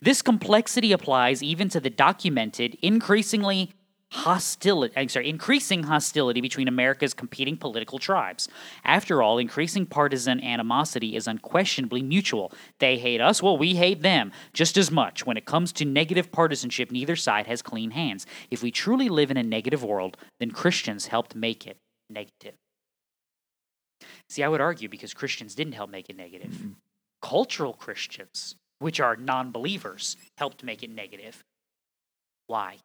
This 0.00 0.20
complexity 0.20 0.92
applies 0.92 1.42
even 1.42 1.68
to 1.70 1.80
the 1.80 1.90
documented, 1.90 2.76
increasingly 2.82 3.72
hostility, 4.12 4.94
I'm 4.96 5.08
sorry, 5.08 5.28
increasing 5.28 5.84
hostility 5.84 6.40
between 6.40 6.68
America's 6.68 7.14
competing 7.14 7.56
political 7.56 7.98
tribes. 7.98 8.48
After 8.84 9.22
all, 9.22 9.38
increasing 9.38 9.86
partisan 9.86 10.42
animosity 10.42 11.16
is 11.16 11.26
unquestionably 11.26 12.02
mutual. 12.02 12.52
They 12.78 12.98
hate 12.98 13.20
us, 13.20 13.42
well, 13.42 13.58
we 13.58 13.74
hate 13.74 14.02
them 14.02 14.32
just 14.52 14.76
as 14.76 14.90
much. 14.90 15.26
When 15.26 15.36
it 15.36 15.44
comes 15.44 15.72
to 15.74 15.84
negative 15.84 16.30
partisanship, 16.30 16.90
neither 16.90 17.16
side 17.16 17.46
has 17.46 17.62
clean 17.62 17.90
hands. 17.90 18.26
If 18.50 18.62
we 18.62 18.70
truly 18.70 19.08
live 19.08 19.30
in 19.30 19.36
a 19.36 19.42
negative 19.42 19.82
world, 19.82 20.16
then 20.38 20.50
Christians 20.50 21.06
helped 21.06 21.34
make 21.34 21.66
it 21.66 21.78
negative. 22.08 22.54
See, 24.28 24.42
I 24.42 24.48
would 24.48 24.60
argue 24.60 24.88
because 24.88 25.14
Christians 25.14 25.54
didn't 25.54 25.74
help 25.74 25.90
make 25.90 26.10
it 26.10 26.16
negative. 26.16 26.56
Cultural 27.22 27.72
Christians, 27.72 28.56
which 28.78 29.00
are 29.00 29.16
non 29.16 29.50
believers, 29.50 30.16
helped 30.38 30.62
make 30.62 30.82
it 30.82 30.90
negative. 30.90 31.42
Why? 32.46 32.76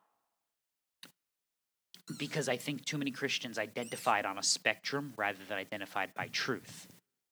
Because 2.17 2.49
I 2.49 2.57
think 2.57 2.85
too 2.85 2.97
many 2.97 3.11
Christians 3.11 3.57
identified 3.57 4.25
on 4.25 4.37
a 4.37 4.43
spectrum 4.43 5.13
rather 5.17 5.39
than 5.47 5.57
identified 5.57 6.13
by 6.13 6.27
truth, 6.27 6.87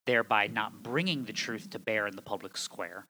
thereby 0.05 0.47
not 0.47 0.83
bringing 0.83 1.25
the 1.25 1.33
truth 1.33 1.69
to 1.71 1.79
bear 1.79 2.07
in 2.07 2.15
the 2.15 2.21
public 2.21 2.57
square 2.57 3.05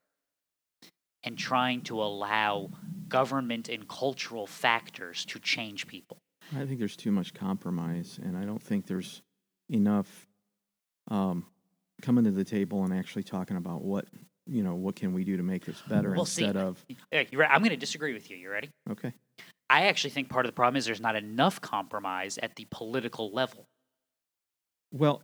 and 1.24 1.38
trying 1.38 1.82
to 1.82 2.02
allow 2.02 2.70
government 3.08 3.70
and 3.70 3.88
cultural 3.88 4.48
factors 4.48 5.26
to 5.26 5.40
change 5.40 5.88
people. 5.88 6.18
I 6.56 6.66
think 6.66 6.80
there's 6.80 6.96
too 6.96 7.12
much 7.12 7.34
compromise, 7.34 8.20
and 8.24 8.38
I 8.38 8.46
don't 8.46 8.62
think 8.62 8.88
there's 8.88 9.22
enough 9.70 10.28
um, 11.10 11.46
coming 12.02 12.24
to 12.24 12.32
the 12.32 12.44
table 12.44 12.84
and 12.84 12.94
actually 12.94 13.24
talking 13.24 13.58
about 13.58 13.84
what 13.84 14.06
you 14.48 14.64
know 14.64 14.74
what 14.74 14.96
can 14.96 15.14
we 15.14 15.24
do 15.24 15.38
to 15.38 15.44
make 15.44 15.66
this 15.66 15.82
better 15.88 16.12
Well, 16.14 16.26
see, 16.26 16.44
instead 16.44 16.62
of 16.62 16.84
you're 17.12 17.42
right. 17.42 17.52
I'm 17.52 17.62
going 17.62 17.72
to 17.72 17.78
disagree 17.78 18.14
with 18.14 18.32
you. 18.32 18.38
You 18.38 18.50
ready? 18.50 18.70
okay. 18.90 19.14
I 19.70 19.86
actually 19.88 20.10
think 20.12 20.30
part 20.30 20.46
of 20.46 20.50
the 20.52 20.56
problem 20.56 20.78
is 20.78 20.86
there's 20.86 21.02
not 21.02 21.16
enough 21.16 21.62
compromise 21.62 22.38
at 22.42 22.56
the 22.56 22.68
political 22.72 23.32
level. 23.32 23.68
Well, 24.92 25.22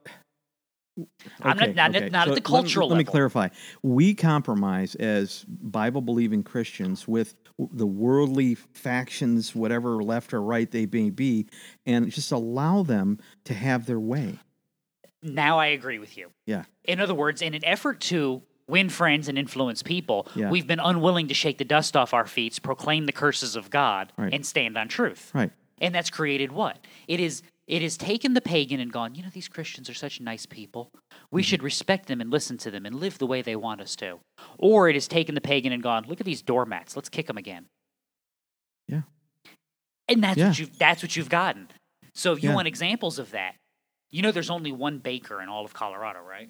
I'm 1.41 1.57
not- 1.57 1.75
not- 1.75 1.91
not 1.91 1.95
at 1.95 2.11
the 2.11 2.19
let 2.19 2.35
me- 2.35 2.41
cultural 2.41 2.87
Let 2.89 2.97
me, 2.97 3.03
clarify. 3.03 3.49
We 3.81 4.13
compromise 4.13 4.95
as 4.95 5.43
Bible 5.47 6.01
believing 6.01 6.43
Christians 6.43 7.07
with 7.07 7.35
the 7.57 7.87
worldly 7.87 8.55
factions, 8.55 9.55
whatever 9.55 10.01
left 10.03 10.33
or 10.33 10.41
right 10.41 10.69
they 10.69 10.85
may 10.85 11.09
be, 11.09 11.47
and 11.85 12.09
just 12.11 12.31
allow 12.31 12.83
them 12.83 13.19
to 13.45 13.53
have 13.53 13.87
their 13.87 13.99
way. 13.99 14.39
Now 15.23 15.57
I 15.57 15.67
agree 15.67 15.97
with 15.99 16.17
you. 16.17 16.29
Yeah. 16.45 16.65
In 16.83 16.99
other 16.99 17.15
words, 17.15 17.41
in 17.41 17.55
an 17.55 17.65
effort 17.65 17.99
to 18.01 18.43
win 18.67 18.89
friends 18.89 19.27
and 19.27 19.37
influence 19.37 19.83
people, 19.83 20.27
Yeah. 20.35 20.49
we've 20.49 20.67
been 20.67 20.79
unwilling 20.79 21.27
to 21.27 21.33
shake 21.33 21.57
the 21.59 21.65
dust 21.65 21.95
off 21.95 22.13
our 22.13 22.25
feet, 22.25 22.59
proclaim 22.63 23.05
the 23.05 23.11
curses 23.11 23.55
of 23.55 23.69
God, 23.69 24.11
Right. 24.17 24.33
and 24.33 24.45
stand 24.45 24.77
on 24.77 24.87
truth. 24.87 25.31
Right. 25.33 25.51
And 25.79 25.93
that's 25.93 26.09
created 26.09 26.51
what? 26.51 26.79
It 27.07 27.19
is 27.19 27.43
it 27.67 27.81
has 27.81 27.97
taken 27.97 28.35
the 28.35 28.41
pagan 28.41 28.79
and 28.79 28.93
gone, 28.93 29.15
you 29.15 29.23
know, 29.23 29.29
these 29.33 29.47
Christians 29.47 29.89
are 29.89 29.95
such 29.95 30.21
nice 30.21 30.45
people. 30.45 30.91
We 31.31 31.41
Mm-hmm. 31.41 31.47
should 31.49 31.63
respect 31.63 32.05
them 32.07 32.21
and 32.21 32.29
listen 32.29 32.59
to 32.59 32.69
them 32.69 32.85
and 32.85 32.95
live 32.99 33.17
the 33.17 33.25
way 33.25 33.41
they 33.41 33.55
want 33.55 33.81
us 33.81 33.95
to. 33.95 34.19
Or 34.59 34.87
it 34.87 34.93
has 34.95 35.07
taken 35.07 35.33
the 35.33 35.41
pagan 35.41 35.73
and 35.73 35.81
gone, 35.81 36.05
look 36.07 36.19
at 36.19 36.27
these 36.27 36.43
doormats. 36.43 36.95
Let's 36.95 37.09
kick 37.09 37.25
them 37.25 37.37
again. 37.37 37.65
Yeah. 38.87 39.01
And 40.07 40.23
that's 40.23 40.37
Yeah. 40.37 40.49
what 40.49 40.59
you've 40.59 40.77
that's 40.77 41.01
what 41.01 41.15
you've 41.15 41.29
gotten. 41.29 41.69
So 42.13 42.33
if 42.33 42.43
you 42.43 42.49
Yeah. 42.49 42.55
want 42.55 42.67
examples 42.67 43.17
of 43.17 43.31
that, 43.31 43.55
you 44.11 44.21
know 44.21 44.31
there's 44.31 44.51
only 44.51 44.71
one 44.71 44.99
baker 44.99 45.41
in 45.41 45.49
all 45.49 45.65
of 45.65 45.73
Colorado, 45.73 46.21
right? 46.21 46.49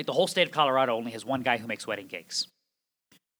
Like 0.00 0.06
the 0.06 0.14
whole 0.14 0.26
state 0.26 0.46
of 0.46 0.50
Colorado 0.50 0.96
only 0.96 1.10
has 1.10 1.26
one 1.26 1.42
guy 1.42 1.58
who 1.58 1.66
makes 1.66 1.86
wedding 1.86 2.08
cakes. 2.08 2.46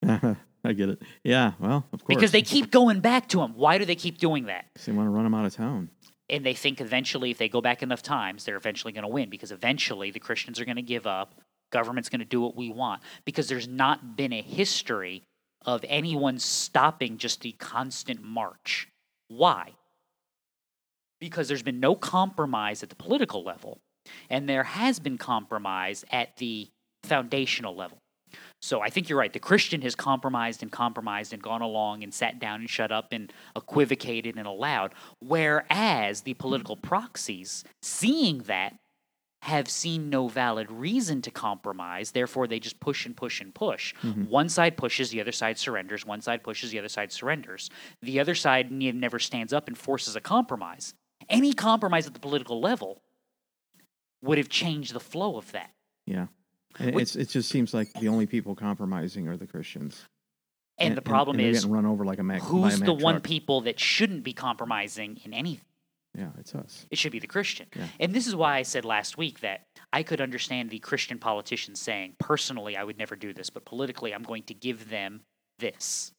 I 0.06 0.36
get 0.74 0.90
it. 0.90 1.00
Yeah, 1.24 1.52
well, 1.58 1.86
of 1.90 2.04
course. 2.04 2.14
Because 2.14 2.32
they 2.32 2.42
keep 2.42 2.70
going 2.70 3.00
back 3.00 3.28
to 3.28 3.40
him. 3.40 3.54
Why 3.54 3.78
do 3.78 3.86
they 3.86 3.94
keep 3.94 4.18
doing 4.18 4.44
that? 4.44 4.66
they 4.84 4.92
want 4.92 5.06
to 5.06 5.10
run 5.10 5.24
him 5.24 5.32
out 5.32 5.46
of 5.46 5.54
town. 5.54 5.88
and 6.28 6.44
they 6.44 6.52
think 6.52 6.82
eventually 6.82 7.30
if 7.30 7.38
they 7.38 7.48
go 7.48 7.62
back 7.62 7.82
enough 7.82 8.02
times 8.02 8.44
they're 8.44 8.58
eventually 8.58 8.92
going 8.92 9.04
to 9.04 9.08
win 9.08 9.30
because 9.30 9.52
eventually 9.52 10.10
the 10.10 10.20
christians 10.20 10.60
are 10.60 10.66
going 10.66 10.76
to 10.76 10.82
give 10.82 11.06
up 11.06 11.34
government's 11.72 12.10
going 12.10 12.20
to 12.20 12.26
do 12.26 12.42
what 12.42 12.54
we 12.54 12.70
want 12.70 13.00
because 13.24 13.48
there's 13.48 13.66
not 13.66 14.16
been 14.16 14.34
a 14.34 14.42
history 14.42 15.22
of 15.64 15.82
anyone 15.88 16.38
stopping 16.38 17.16
just 17.16 17.40
the 17.40 17.52
constant 17.52 18.22
march 18.22 18.86
why 19.28 19.70
because 21.20 21.48
there's 21.48 21.62
been 21.62 21.80
no 21.80 21.94
compromise 21.94 22.82
at 22.82 22.90
the 22.90 22.96
political 22.96 23.42
level 23.42 23.80
and 24.28 24.48
there 24.48 24.64
has 24.64 24.98
been 24.98 25.18
compromise 25.18 26.04
at 26.10 26.36
the 26.36 26.68
foundational 27.04 27.74
level 27.74 27.98
so 28.62 28.80
I 28.80 28.90
think 28.90 29.08
you're 29.08 29.18
right. 29.18 29.32
The 29.32 29.38
Christian 29.38 29.82
has 29.82 29.94
compromised 29.94 30.62
and 30.62 30.70
compromised 30.70 31.32
and 31.32 31.42
gone 31.42 31.62
along 31.62 32.02
and 32.02 32.12
sat 32.12 32.38
down 32.38 32.60
and 32.60 32.70
shut 32.70 32.92
up 32.92 33.08
and 33.12 33.32
equivocated 33.56 34.36
and 34.36 34.46
allowed. 34.46 34.94
Whereas 35.20 36.22
the 36.22 36.34
political 36.34 36.76
proxies, 36.76 37.64
seeing 37.82 38.38
that, 38.40 38.76
have 39.42 39.70
seen 39.70 40.10
no 40.10 40.28
valid 40.28 40.70
reason 40.70 41.22
to 41.22 41.30
compromise. 41.30 42.10
Therefore, 42.10 42.46
they 42.46 42.60
just 42.60 42.78
push 42.78 43.06
and 43.06 43.16
push 43.16 43.40
and 43.40 43.54
push. 43.54 43.94
Mm-hmm. 44.02 44.24
One 44.24 44.50
side 44.50 44.76
pushes, 44.76 45.08
the 45.08 45.20
other 45.22 45.32
side 45.32 45.56
surrenders. 45.56 46.04
One 46.04 46.20
side 46.20 46.42
pushes, 46.42 46.70
the 46.72 46.78
other 46.78 46.90
side 46.90 47.10
surrenders. 47.10 47.70
The 48.02 48.20
other 48.20 48.34
side 48.34 48.70
never 48.70 49.18
stands 49.18 49.54
up 49.54 49.66
and 49.66 49.78
forces 49.78 50.14
a 50.14 50.20
compromise. 50.20 50.92
Any 51.30 51.54
compromise 51.54 52.06
at 52.06 52.12
the 52.12 52.20
political 52.20 52.60
level 52.60 53.00
would 54.22 54.38
have 54.38 54.48
changed 54.48 54.92
the 54.92 55.00
flow 55.00 55.36
of 55.36 55.50
that. 55.52 55.70
Yeah. 56.06 56.26
And 56.78 57.00
it's, 57.00 57.16
it 57.16 57.28
just 57.28 57.48
seems 57.48 57.74
like 57.74 57.92
the 57.94 58.08
only 58.08 58.26
people 58.26 58.54
compromising 58.54 59.28
are 59.28 59.36
the 59.36 59.46
Christians. 59.46 60.04
And, 60.78 60.96
the 60.96 61.02
problem 61.02 61.36
and 61.36 61.44
they're 61.44 61.52
is, 61.52 61.66
run 61.66 61.84
over 61.84 62.04
like 62.04 62.18
a 62.18 62.22
Mac. 62.22 62.40
who's 62.40 62.78
the 62.80 62.94
Mack 62.94 63.02
one 63.02 63.20
people 63.20 63.62
that 63.62 63.78
shouldn't 63.78 64.22
be 64.22 64.32
compromising 64.32 65.20
in 65.24 65.34
anything? 65.34 65.64
Yeah, 66.16 66.30
it's 66.38 66.54
us. 66.54 66.86
It 66.90 66.98
should 66.98 67.12
be 67.12 67.18
the 67.18 67.26
Christian. 67.26 67.66
Yeah. 67.76 67.86
And 68.00 68.12
this 68.12 68.26
is 68.26 68.34
why 68.34 68.56
I 68.56 68.62
said 68.62 68.84
last 68.84 69.16
week 69.16 69.40
that 69.40 69.66
I 69.92 70.02
could 70.02 70.20
understand 70.20 70.70
the 70.70 70.78
Christian 70.78 71.18
politicians 71.18 71.80
saying, 71.80 72.14
personally, 72.18 72.76
I 72.76 72.82
would 72.82 72.98
never 72.98 73.14
do 73.14 73.32
this, 73.32 73.50
but 73.50 73.64
politically, 73.64 74.12
I'm 74.12 74.22
going 74.22 74.42
to 74.44 74.54
give 74.54 74.88
them 74.88 75.20
this. 75.58 76.12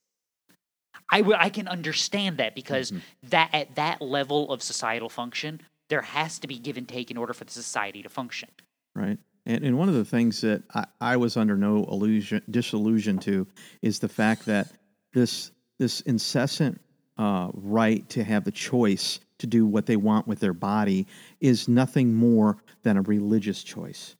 I, 1.09 1.19
w- 1.19 1.37
I 1.37 1.49
can 1.49 1.67
understand 1.67 2.37
that 2.37 2.55
because 2.55 2.91
mm-hmm. 2.91 3.29
that 3.29 3.49
at 3.53 3.75
that 3.75 4.01
level 4.01 4.51
of 4.51 4.61
societal 4.61 5.09
function, 5.09 5.61
there 5.91 6.01
has 6.01 6.39
to 6.39 6.47
be 6.47 6.57
give 6.57 6.77
and 6.77 6.87
take 6.87 7.11
in 7.11 7.17
order 7.17 7.33
for 7.33 7.43
the 7.43 7.51
society 7.51 8.01
to 8.01 8.09
function. 8.09 8.49
Right. 8.95 9.19
And, 9.45 9.63
and 9.65 9.77
one 9.77 9.89
of 9.89 9.95
the 9.95 10.05
things 10.05 10.39
that 10.41 10.63
I, 10.73 10.85
I 11.01 11.17
was 11.17 11.35
under 11.35 11.57
no 11.57 11.83
illusion, 11.83 12.41
disillusion 12.49 13.19
to 13.19 13.45
is 13.81 13.99
the 13.99 14.07
fact 14.07 14.45
that 14.45 14.71
this 15.13 15.51
this 15.79 15.99
incessant 16.01 16.79
uh, 17.17 17.49
right 17.53 18.07
to 18.09 18.23
have 18.23 18.45
the 18.45 18.51
choice 18.51 19.19
to 19.39 19.47
do 19.47 19.65
what 19.65 19.85
they 19.85 19.97
want 19.97 20.27
with 20.27 20.39
their 20.39 20.53
body 20.53 21.07
is 21.41 21.67
nothing 21.67 22.13
more 22.13 22.57
than 22.83 22.97
a 22.97 23.01
religious 23.01 23.61
choice. 23.61 24.15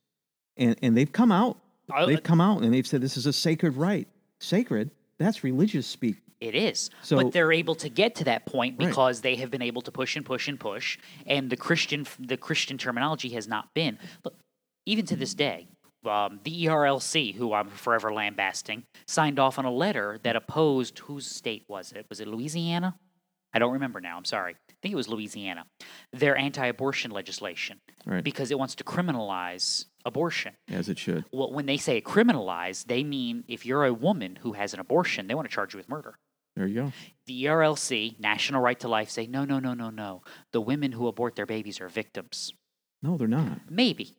And 0.58 0.76
and 0.82 0.94
they've 0.94 1.10
come 1.10 1.32
out. 1.32 1.58
They've 2.06 2.22
come 2.22 2.40
out 2.40 2.62
and 2.62 2.72
they've 2.72 2.86
said 2.86 3.00
this 3.00 3.16
is 3.16 3.26
a 3.26 3.32
sacred 3.32 3.76
right. 3.76 4.08
Sacred. 4.40 4.90
That's 5.22 5.44
religious 5.44 5.86
speak. 5.86 6.16
It 6.40 6.54
is. 6.54 6.90
So- 7.02 7.16
but 7.16 7.32
they're 7.32 7.52
able 7.52 7.74
to 7.76 7.88
get 7.88 8.16
to 8.16 8.24
that 8.24 8.46
point 8.46 8.76
Right. 8.78 8.88
because 8.88 9.20
they 9.20 9.36
have 9.36 9.50
been 9.50 9.62
able 9.62 9.82
to 9.82 9.92
push 9.92 10.16
and 10.16 10.26
push 10.26 10.48
and 10.48 10.58
push, 10.58 10.98
and 11.26 11.48
the 11.50 11.56
Christian 11.56 12.06
the 12.18 12.36
Christian 12.36 12.78
terminology 12.78 13.28
has 13.30 13.46
not 13.46 13.72
been. 13.74 13.98
Look, 14.24 14.34
even 14.86 15.06
to 15.06 15.16
this 15.16 15.34
day, 15.34 15.68
um, 16.04 16.40
the 16.42 16.64
ERLC, 16.66 17.32
who 17.34 17.52
I'm 17.52 17.68
forever 17.68 18.12
lambasting, 18.12 18.82
signed 19.06 19.38
off 19.38 19.56
on 19.58 19.64
a 19.64 19.70
letter 19.70 20.18
that 20.24 20.34
opposed 20.34 20.98
whose 21.00 21.26
state 21.28 21.64
was 21.68 21.92
it? 21.92 22.06
Was 22.10 22.18
it 22.18 22.26
Louisiana? 22.26 22.98
I 23.54 23.58
don't 23.60 23.72
remember 23.74 24.00
now. 24.00 24.16
I'm 24.16 24.24
sorry. 24.24 24.54
I 24.68 24.74
think 24.82 24.92
it 24.92 24.96
was 24.96 25.08
Louisiana. 25.08 25.66
Their 26.12 26.36
anti-abortion 26.36 27.10
legislation 27.12 27.78
Right. 28.06 28.24
because 28.24 28.50
it 28.50 28.58
wants 28.58 28.74
to 28.76 28.84
criminalize 28.84 29.84
abortion. 30.04 30.54
As 30.68 30.88
it 30.88 30.98
should. 30.98 31.24
Well, 31.32 31.52
when 31.52 31.66
they 31.66 31.76
say 31.76 32.00
criminalize, 32.00 32.86
they 32.86 33.02
mean 33.04 33.44
if 33.48 33.64
you're 33.66 33.84
a 33.84 33.92
woman 33.94 34.36
who 34.42 34.52
has 34.52 34.74
an 34.74 34.80
abortion, 34.80 35.26
they 35.26 35.34
want 35.34 35.48
to 35.48 35.54
charge 35.54 35.74
you 35.74 35.78
with 35.78 35.88
murder. 35.88 36.18
There 36.56 36.66
you 36.66 36.74
go. 36.74 36.92
The 37.26 37.44
ERLC, 37.44 38.20
National 38.20 38.60
Right 38.60 38.78
to 38.80 38.88
Life, 38.88 39.10
say 39.10 39.26
no, 39.26 39.44
no, 39.44 39.58
no, 39.58 39.72
no, 39.74 39.88
no. 39.90 40.22
The 40.52 40.60
women 40.60 40.92
who 40.92 41.06
abort 41.06 41.34
their 41.36 41.46
babies 41.46 41.80
are 41.80 41.88
victims. 41.88 42.52
No, 43.02 43.16
they're 43.16 43.26
not. 43.28 43.60
Maybe. 43.70 44.16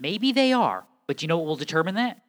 Maybe 0.00 0.32
they 0.32 0.52
are. 0.52 0.86
But 1.06 1.22
you 1.22 1.28
know 1.28 1.38
what 1.38 1.46
will 1.46 1.56
determine 1.56 1.94
that? 1.94 2.20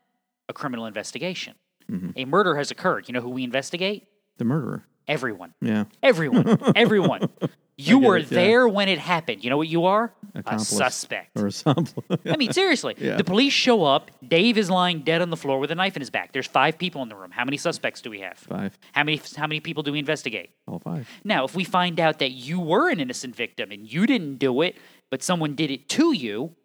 A 0.47 0.53
criminal 0.53 0.85
investigation. 0.85 1.55
Mhm. 1.91 2.13
A 2.15 2.25
murder 2.25 2.55
has 2.55 2.69
occurred. 2.71 3.07
You 3.07 3.13
know 3.13 3.21
who 3.21 3.29
we 3.29 3.43
investigate? 3.43 4.07
The 4.37 4.45
murderer. 4.45 4.85
Everyone. 5.07 5.53
Yeah. 5.61 5.85
Everyone. 6.03 6.59
Everyone. 6.75 7.29
You 7.77 7.99
were 7.99 8.17
it, 8.17 8.31
yeah. 8.31 8.37
there 8.37 8.67
when 8.67 8.87
it 8.87 8.99
happened. 8.99 9.43
You 9.43 9.49
know 9.49 9.57
what 9.57 9.67
you 9.67 9.85
are? 9.85 10.13
Accomplice. 10.33 10.71
A 10.71 10.75
suspect. 10.75 11.37
Or 11.37 11.51
something. 11.51 12.03
I 12.25 12.37
mean, 12.37 12.53
seriously. 12.53 12.95
Yeah. 13.05 13.17
The 13.17 13.23
police 13.23 13.53
show 13.53 13.83
up. 13.83 14.09
Dave 14.27 14.57
is 14.57 14.69
lying 14.69 15.01
dead 15.01 15.21
on 15.21 15.29
the 15.29 15.37
floor 15.37 15.59
with 15.59 15.69
a 15.69 15.75
knife 15.75 15.95
in 15.95 16.01
his 16.01 16.09
back. 16.09 16.31
There's 16.31 16.47
five 16.47 16.77
people 16.77 17.03
in 17.03 17.09
the 17.09 17.15
room. 17.15 17.29
How 17.29 17.45
many 17.45 17.57
suspects 17.57 18.01
do 18.01 18.09
we 18.09 18.21
have? 18.21 18.37
Five. 18.37 18.79
How 18.93 19.03
many 19.03 19.21
how 19.35 19.45
many 19.45 19.59
people 19.59 19.83
do 19.83 19.91
we 19.91 19.99
investigate? 19.99 20.49
All 20.65 20.79
five. 20.79 21.07
Now, 21.23 21.43
if 21.43 21.55
we 21.55 21.63
find 21.63 21.99
out 21.99 22.19
that 22.19 22.31
you 22.31 22.59
were 22.59 22.89
an 22.89 22.99
innocent 22.99 23.35
victim 23.35 23.69
and 23.71 23.91
you 23.91 24.07
didn't 24.07 24.37
do 24.37 24.61
it, 24.61 24.77
but 25.11 25.21
someone 25.21 25.55
did 25.55 25.69
it 25.69 25.87
to 25.89 26.13
you, 26.13 26.55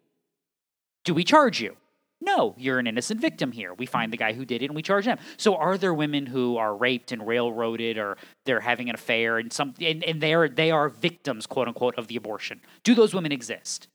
do 1.03 1.13
we 1.13 1.23
charge 1.23 1.61
you? 1.61 1.75
No, 2.23 2.53
you're 2.57 2.77
an 2.77 2.85
innocent 2.87 3.19
victim 3.19 3.51
here. 3.51 3.73
We 3.73 3.87
find 3.87 4.13
the 4.13 4.17
guy 4.17 4.33
who 4.33 4.45
did 4.45 4.61
it 4.61 4.65
and 4.67 4.75
we 4.75 4.83
charge 4.83 5.05
them. 5.05 5.17
So 5.37 5.55
are 5.55 5.77
there 5.77 5.93
women 5.93 6.27
who 6.27 6.55
are 6.57 6.75
raped 6.75 7.11
and 7.11 7.25
railroaded 7.25 7.97
or 7.97 8.15
they're 8.45 8.59
having 8.59 8.89
an 8.89 8.95
affair 8.95 9.39
and 9.39 9.51
some 9.51 9.73
and, 9.81 10.03
and 10.03 10.21
they're 10.21 10.47
they 10.47 10.69
are 10.71 10.87
victims, 10.89 11.47
quote 11.47 11.67
unquote, 11.67 11.95
of 11.97 12.07
the 12.07 12.15
abortion? 12.15 12.61
Do 12.83 12.93
those 12.93 13.13
women 13.13 13.31
exist? 13.31 13.87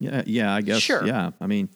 Yeah. 0.00 0.22
Yeah. 0.26 0.52
I 0.54 0.60
guess. 0.62 0.80
Sure. 0.80 1.06
Yeah. 1.06 1.30
I 1.40 1.46
mean, 1.46 1.68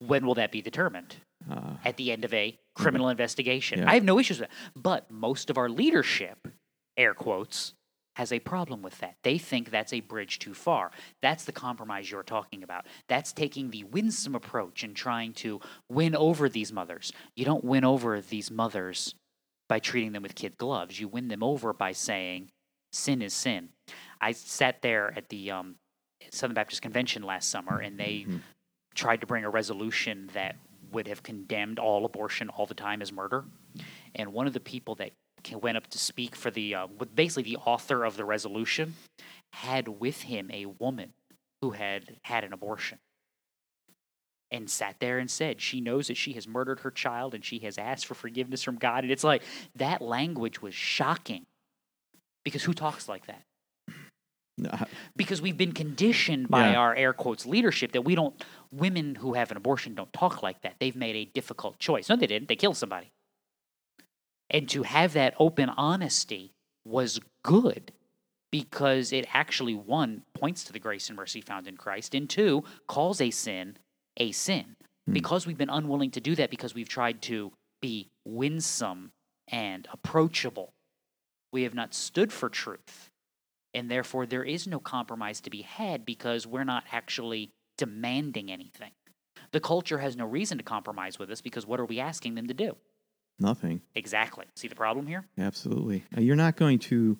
When 0.00 0.26
will 0.26 0.34
that 0.34 0.50
be 0.50 0.60
determined? 0.62 1.16
uh, 1.50 1.74
At 1.84 1.96
the 1.96 2.10
end 2.12 2.24
of 2.24 2.34
a 2.34 2.58
criminal 2.74 3.08
investigation. 3.08 3.78
Yeah. 3.80 3.90
I 3.90 3.94
have 3.94 4.04
no 4.04 4.18
issues 4.18 4.40
with 4.40 4.48
that. 4.48 4.56
But 4.74 5.10
most 5.10 5.48
of 5.48 5.56
our 5.58 5.68
leadership, 5.68 6.48
air 6.96 7.14
quotes, 7.14 7.74
has 8.16 8.32
a 8.32 8.40
problem 8.40 8.82
with 8.82 8.98
that. 8.98 9.16
They 9.22 9.38
think 9.38 9.70
that's 9.70 9.92
a 9.92 10.00
bridge 10.00 10.38
too 10.38 10.54
far. 10.54 10.90
That's 11.22 11.44
the 11.44 11.52
compromise 11.52 12.10
you're 12.10 12.22
talking 12.22 12.62
about. 12.62 12.86
That's 13.08 13.32
taking 13.32 13.70
the 13.70 13.84
winsome 13.84 14.34
approach 14.34 14.82
and 14.82 14.94
trying 14.94 15.32
to 15.34 15.60
win 15.88 16.14
over 16.14 16.48
these 16.48 16.72
mothers. 16.72 17.12
You 17.36 17.44
don't 17.44 17.64
win 17.64 17.84
over 17.84 18.20
these 18.20 18.50
mothers 18.50 19.14
by 19.68 19.78
treating 19.78 20.12
them 20.12 20.22
with 20.22 20.34
kid 20.34 20.58
gloves. 20.58 20.98
You 21.00 21.08
win 21.08 21.28
them 21.28 21.42
over 21.42 21.72
by 21.72 21.92
saying 21.92 22.50
sin 22.92 23.22
is 23.22 23.32
sin. 23.32 23.68
I 24.20 24.32
sat 24.32 24.82
there 24.82 25.16
at 25.16 25.28
the 25.28 25.52
um, 25.52 25.76
Southern 26.30 26.54
Baptist 26.54 26.82
Convention 26.82 27.22
last 27.22 27.48
summer, 27.48 27.78
and 27.78 27.98
they 27.98 28.26
Mhm. 28.28 28.40
tried 28.94 29.20
to 29.20 29.26
bring 29.26 29.44
a 29.44 29.50
resolution 29.50 30.28
that 30.34 30.56
would 30.90 31.06
have 31.06 31.22
condemned 31.22 31.78
all 31.78 32.04
abortion 32.04 32.48
all 32.48 32.66
the 32.66 32.74
time 32.74 33.00
as 33.00 33.12
murder. 33.12 33.44
And 34.16 34.32
one 34.32 34.48
of 34.48 34.52
the 34.52 34.60
people 34.60 34.96
that 34.96 35.12
went 35.60 35.76
up 35.76 35.86
to 35.88 35.98
speak 35.98 36.34
for 36.36 36.50
the, 36.50 36.74
uh, 36.74 36.86
basically 37.14 37.42
the 37.42 37.56
author 37.58 38.04
of 38.04 38.16
the 38.16 38.24
resolution, 38.24 38.94
had 39.52 39.88
with 39.88 40.22
him 40.22 40.50
a 40.52 40.66
woman 40.66 41.12
who 41.60 41.70
had 41.72 42.16
had 42.22 42.44
an 42.44 42.52
abortion. 42.52 42.98
And 44.52 44.68
sat 44.68 44.96
there 44.98 45.18
and 45.18 45.30
said 45.30 45.60
she 45.60 45.80
knows 45.80 46.08
that 46.08 46.16
she 46.16 46.32
has 46.32 46.48
murdered 46.48 46.80
her 46.80 46.90
child 46.90 47.34
and 47.34 47.44
she 47.44 47.60
has 47.60 47.78
asked 47.78 48.06
for 48.06 48.14
forgiveness 48.14 48.62
from 48.64 48.76
God. 48.76 49.04
And 49.04 49.12
it's 49.12 49.22
like 49.22 49.42
that 49.76 50.02
language 50.02 50.60
was 50.60 50.74
shocking 50.74 51.46
because 52.44 52.64
who 52.64 52.74
talks 52.74 53.08
like 53.08 53.26
that? 53.26 53.42
no, 54.58 54.70
because 55.16 55.40
we've 55.40 55.56
been 55.56 55.72
conditioned 55.72 56.48
by 56.48 56.72
Yeah. 56.72 56.78
our 56.80 56.94
air 56.94 57.12
quotes 57.12 57.46
leadership 57.46 57.92
that 57.92 58.02
we 58.02 58.14
don't 58.14 58.44
women 58.72 59.14
who 59.14 59.34
have 59.34 59.50
an 59.52 59.56
abortion 59.56 59.94
don't 59.94 60.12
talk 60.12 60.42
like 60.42 60.60
that 60.62 60.74
they've 60.80 60.96
made 60.96 61.16
a 61.16 61.24
difficult 61.24 61.78
choice 61.78 62.08
no 62.10 62.16
they 62.16 62.26
didn't 62.26 62.48
they 62.48 62.56
killed 62.56 62.76
somebody 62.76 63.10
and 64.50 64.68
to 64.68 64.82
have 64.84 65.12
that 65.14 65.34
open 65.38 65.68
honesty 65.70 66.52
was 66.84 67.20
good 67.44 67.92
because 68.52 69.12
it 69.12 69.26
actually 69.32 69.74
one 69.74 70.22
points 70.34 70.64
to 70.64 70.72
the 70.72 70.78
grace 70.80 71.08
and 71.08 71.16
mercy 71.16 71.40
found 71.40 71.68
in 71.68 71.76
christ 71.76 72.14
and 72.14 72.28
two 72.30 72.64
calls 72.88 73.20
a 73.20 73.30
sin 73.30 73.76
a 74.16 74.32
sin 74.32 74.76
Hmm. 75.06 75.12
because 75.14 75.46
we've 75.46 75.58
been 75.58 75.70
unwilling 75.70 76.10
to 76.12 76.20
do 76.20 76.34
that 76.36 76.50
because 76.50 76.74
we've 76.74 76.88
tried 76.88 77.22
to 77.22 77.52
be 77.80 78.10
winsome 78.26 79.12
and 79.48 79.88
approachable 79.92 80.72
we 81.52 81.62
have 81.64 81.74
not 81.74 81.94
stood 81.94 82.32
for 82.32 82.48
truth 82.48 83.08
And 83.74 83.90
therefore, 83.90 84.26
there 84.26 84.44
is 84.44 84.66
no 84.66 84.80
compromise 84.80 85.40
to 85.42 85.50
be 85.50 85.62
had 85.62 86.04
because 86.04 86.46
we're 86.46 86.64
not 86.64 86.84
actually 86.92 87.52
demanding 87.78 88.50
anything. 88.50 88.92
The 89.52 89.60
culture 89.60 89.98
has 89.98 90.16
no 90.16 90.26
reason 90.26 90.58
to 90.58 90.64
compromise 90.64 91.18
with 91.18 91.30
us 91.30 91.40
because 91.40 91.66
what 91.66 91.80
are 91.80 91.84
we 91.86 92.00
asking 92.00 92.34
them 92.34 92.48
to 92.48 92.54
do? 92.54 92.76
Nothing. 93.40 93.80
Exactly. 93.94 94.44
See 94.54 94.68
the 94.68 94.74
problem 94.74 95.06
here? 95.06 95.24
Absolutely. 95.38 96.04
Uh, 96.16 96.20
You're 96.20 96.36
not 96.36 96.56
going 96.56 96.78
to. 96.80 97.18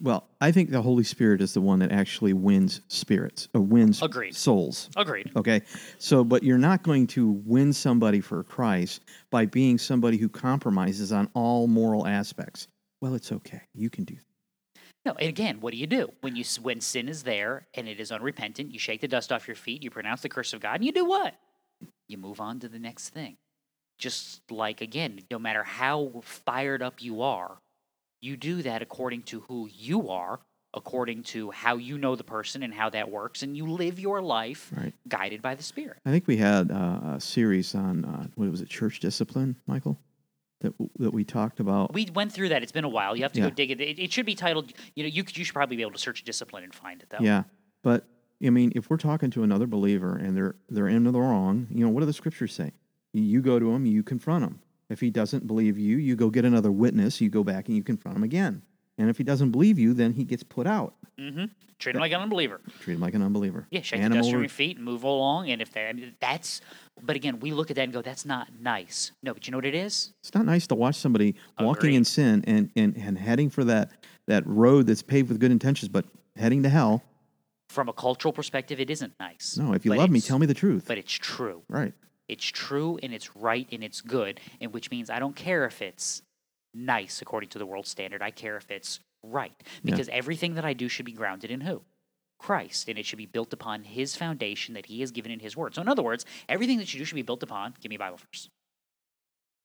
Well, 0.00 0.28
I 0.42 0.52
think 0.52 0.70
the 0.70 0.82
Holy 0.82 1.04
Spirit 1.04 1.40
is 1.40 1.54
the 1.54 1.60
one 1.60 1.78
that 1.78 1.90
actually 1.90 2.34
wins 2.34 2.82
spirits, 2.88 3.48
or 3.54 3.62
wins 3.62 4.02
Agreed. 4.02 4.36
souls. 4.36 4.90
Agreed. 4.94 5.32
Okay. 5.34 5.62
So, 5.98 6.22
but 6.22 6.42
you're 6.42 6.58
not 6.58 6.82
going 6.82 7.06
to 7.08 7.30
win 7.46 7.72
somebody 7.72 8.20
for 8.20 8.44
Christ 8.44 9.00
by 9.30 9.46
being 9.46 9.78
somebody 9.78 10.18
who 10.18 10.28
compromises 10.28 11.12
on 11.12 11.30
all 11.32 11.66
moral 11.66 12.06
aspects. 12.06 12.68
Well, 13.00 13.14
it's 13.14 13.32
okay. 13.32 13.62
You 13.74 13.88
can 13.88 14.04
do 14.04 14.14
that. 14.14 14.22
No, 15.06 15.12
and 15.18 15.28
again, 15.28 15.60
what 15.60 15.72
do 15.72 15.78
you 15.78 15.86
do 15.86 16.12
when 16.20 16.36
you 16.36 16.44
when 16.62 16.80
sin 16.80 17.08
is 17.08 17.22
there 17.22 17.66
and 17.74 17.88
it 17.88 18.00
is 18.00 18.12
unrepentant? 18.12 18.70
You 18.72 18.78
shake 18.78 19.00
the 19.00 19.08
dust 19.08 19.32
off 19.32 19.48
your 19.48 19.56
feet, 19.56 19.82
you 19.82 19.90
pronounce 19.90 20.20
the 20.22 20.28
curse 20.28 20.52
of 20.52 20.60
God, 20.60 20.76
and 20.76 20.84
you 20.84 20.92
do 20.92 21.04
what? 21.04 21.34
You 22.08 22.18
move 22.18 22.40
on 22.40 22.60
to 22.60 22.68
the 22.68 22.78
next 22.78 23.10
thing. 23.10 23.36
Just 23.98 24.42
like 24.50 24.80
again, 24.80 25.20
no 25.30 25.38
matter 25.38 25.62
how 25.62 26.20
fired 26.24 26.82
up 26.82 27.02
you 27.02 27.22
are, 27.22 27.58
you 28.20 28.36
do 28.36 28.62
that 28.62 28.82
according 28.82 29.22
to 29.24 29.40
who 29.42 29.68
you 29.72 30.08
are, 30.10 30.40
according 30.74 31.22
to 31.22 31.50
how 31.52 31.76
you 31.76 31.96
know 31.98 32.16
the 32.16 32.24
person 32.24 32.62
and 32.62 32.74
how 32.74 32.90
that 32.90 33.10
works, 33.10 33.42
and 33.42 33.56
you 33.56 33.66
live 33.66 34.00
your 34.00 34.20
life 34.20 34.72
Right. 34.76 34.92
guided 35.08 35.42
by 35.42 35.54
the 35.54 35.62
Spirit. 35.62 35.98
I 36.04 36.10
think 36.10 36.26
we 36.26 36.36
had 36.38 36.70
uh, 36.72 37.14
a 37.16 37.20
series 37.20 37.74
on, 37.74 38.04
uh, 38.04 38.26
what 38.34 38.50
was 38.50 38.60
it, 38.60 38.68
church 38.68 38.98
discipline, 39.00 39.56
Michael? 39.66 39.98
That, 40.60 40.72
that 40.98 41.12
we 41.12 41.24
talked 41.24 41.60
about. 41.60 41.92
We 41.92 42.08
went 42.14 42.32
through 42.32 42.48
that. 42.48 42.62
It's 42.62 42.72
been 42.72 42.84
a 42.84 42.88
while. 42.88 43.14
You 43.14 43.22
have 43.24 43.32
to 43.34 43.40
Yeah. 43.40 43.50
go 43.50 43.54
dig 43.54 43.70
it. 43.70 43.80
it. 43.82 43.98
It 43.98 44.12
should 44.12 44.24
be 44.24 44.34
titled. 44.34 44.72
You 44.96 45.04
know, 45.04 45.08
you 45.08 45.22
could- 45.22 45.36
you 45.36 45.44
should 45.44 45.52
probably 45.54 45.76
be 45.76 45.82
able 45.82 45.92
to 45.92 45.98
search 45.98 46.24
discipline 46.24 46.64
and 46.64 46.74
find 46.74 47.02
it 47.02 47.10
though. 47.10 47.18
Yeah, 47.20 47.44
but 47.82 48.08
I 48.44 48.48
mean, 48.50 48.72
if 48.74 48.88
we're 48.88 48.96
talking 48.96 49.30
to 49.32 49.42
another 49.42 49.66
believer 49.66 50.16
and 50.16 50.34
they're 50.36 50.56
they're 50.70 50.88
in 50.88 51.04
the 51.04 51.12
wrong, 51.20 51.66
you 51.70 51.84
know, 51.84 51.90
what 51.90 52.00
do 52.00 52.06
the 52.06 52.12
scriptures 52.14 52.52
say? 52.54 52.72
You 53.14 53.40
go 53.40 53.58
to 53.58 53.72
him, 53.72 53.86
you 53.86 54.02
confront 54.02 54.44
him. 54.44 54.60
If 54.90 55.00
he 55.00 55.10
doesn't 55.10 55.46
believe 55.46 55.78
you, 55.78 55.96
you 55.96 56.16
go 56.16 56.28
get 56.28 56.44
another 56.44 56.70
witness. 56.70 57.20
You 57.20 57.30
go 57.30 57.44
back 57.44 57.68
and 57.68 57.76
you 57.76 57.82
confront 57.82 58.16
him 58.16 58.24
again. 58.24 58.62
And 58.98 59.08
if 59.08 59.18
he 59.18 59.24
doesn't 59.24 59.50
believe 59.50 59.78
you, 59.78 59.94
then 59.94 60.12
he 60.12 60.24
gets 60.24 60.42
put 60.42 60.66
out. 60.66 60.94
Mm-hmm. 61.18 61.46
Treat 61.78 61.94
him 61.96 62.00
like 62.00 62.12
an 62.12 62.20
unbeliever. 62.20 62.60
Treat 62.80 62.94
him 62.94 63.00
like 63.00 63.14
an 63.14 63.22
unbeliever. 63.22 63.66
Yeah, 63.70 63.82
shake 63.82 64.00
the 64.00 64.04
Animal 64.04 64.22
dust 64.22 64.30
from 64.32 64.40
your 64.40 64.48
feet 64.48 64.76
and 64.76 64.84
move 64.84 65.04
along. 65.04 65.50
And 65.50 65.60
if 65.62 65.74
mean, 65.74 66.14
that's, 66.20 66.60
but 67.02 67.16
again, 67.16 67.40
we 67.40 67.52
look 67.52 67.70
at 67.70 67.76
that 67.76 67.82
and 67.82 67.92
go, 67.92 68.02
that's 68.02 68.24
not 68.24 68.48
nice. 68.60 69.12
No, 69.22 69.32
but 69.34 69.46
you 69.46 69.50
know 69.50 69.58
what 69.58 69.66
it 69.66 69.74
is? 69.74 70.12
It's 70.20 70.34
not 70.34 70.44
nice 70.44 70.66
to 70.68 70.74
watch 70.74 70.96
somebody 70.96 71.34
walking 71.58 71.94
in 71.94 72.04
sin 72.04 72.44
and, 72.46 72.70
and, 72.76 72.96
and 72.96 73.18
heading 73.18 73.50
for 73.50 73.64
that 73.64 73.90
that 74.26 74.46
road 74.46 74.86
that's 74.86 75.02
paved 75.02 75.28
with 75.28 75.38
good 75.38 75.50
intentions, 75.50 75.88
but 75.90 76.06
heading 76.36 76.62
to 76.62 76.68
hell. 76.70 77.02
From 77.68 77.88
a 77.88 77.92
cultural 77.92 78.32
perspective, 78.32 78.80
it 78.80 78.88
isn't 78.88 79.12
nice. 79.20 79.58
No, 79.58 79.74
if 79.74 79.84
you 79.84 79.90
But 79.90 79.98
love 79.98 80.10
me, 80.10 80.20
tell 80.20 80.38
me 80.38 80.46
the 80.46 80.54
truth. 80.54 80.84
But 80.86 80.96
it's 80.96 81.12
true. 81.12 81.62
right. 81.68 81.92
It's 82.28 82.44
true 82.44 82.98
and 83.02 83.12
it's 83.12 83.36
right 83.36 83.68
and 83.70 83.84
it's 83.84 84.00
good, 84.00 84.40
and 84.60 84.72
which 84.72 84.90
means 84.90 85.10
I 85.10 85.18
don't 85.18 85.36
care 85.36 85.64
if 85.66 85.82
it's 85.82 86.22
nice 86.72 87.20
according 87.22 87.50
to 87.50 87.58
the 87.58 87.66
world 87.66 87.86
standard. 87.86 88.22
I 88.22 88.30
care 88.30 88.56
if 88.56 88.70
it's 88.70 89.00
right 89.22 89.52
Yeah. 89.58 89.66
because 89.84 90.08
everything 90.10 90.54
that 90.54 90.64
I 90.64 90.72
do 90.72 90.88
should 90.88 91.06
be 91.06 91.12
grounded 91.12 91.50
in 91.50 91.60
who? 91.62 91.82
Christ, 92.38 92.88
and 92.88 92.98
it 92.98 93.06
should 93.06 93.16
be 93.18 93.26
built 93.26 93.52
upon 93.52 93.84
His 93.84 94.16
foundation 94.16 94.74
that 94.74 94.86
He 94.86 95.00
has 95.00 95.10
given 95.12 95.30
in 95.32 95.40
His 95.40 95.56
Word. 95.56 95.74
So, 95.74 95.82
in 95.82 95.88
other 95.88 96.02
words, 96.02 96.26
everything 96.48 96.78
that 96.78 96.92
you 96.92 96.98
do 96.98 97.04
should 97.04 97.14
be 97.14 97.22
built 97.22 97.42
upon. 97.42 97.74
Give 97.80 97.88
me 97.90 97.96
a 97.96 97.98
Bible 97.98 98.18
verse. 98.18 98.48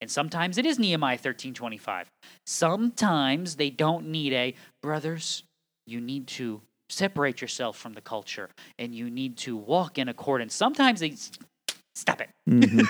And 0.02 0.10
sometimes 0.10 0.58
it 0.58 0.66
is 0.66 0.80
Nehemiah 0.80 1.18
thirteen 1.18 1.54
twenty 1.54 1.78
five. 1.78 2.10
Sometimes 2.46 3.56
they 3.56 3.70
don't 3.70 4.08
need 4.08 4.34
a 4.34 4.54
brothers. 4.82 5.44
You 5.88 6.00
need 6.00 6.28
to 6.28 6.62
separate 6.90 7.42
yourself 7.42 7.78
from 7.78 7.94
the 7.94 8.02
culture, 8.02 8.50
and 8.78 8.94
you 8.94 9.10
need 9.10 9.38
to 9.38 9.58
walk 9.58 9.98
in 9.98 10.08
accordance. 10.08 10.54
Sometimes 10.54 11.00
they 11.02 11.16
stop 12.00 12.22
it. 12.22 12.30
Mhm. 12.50 12.88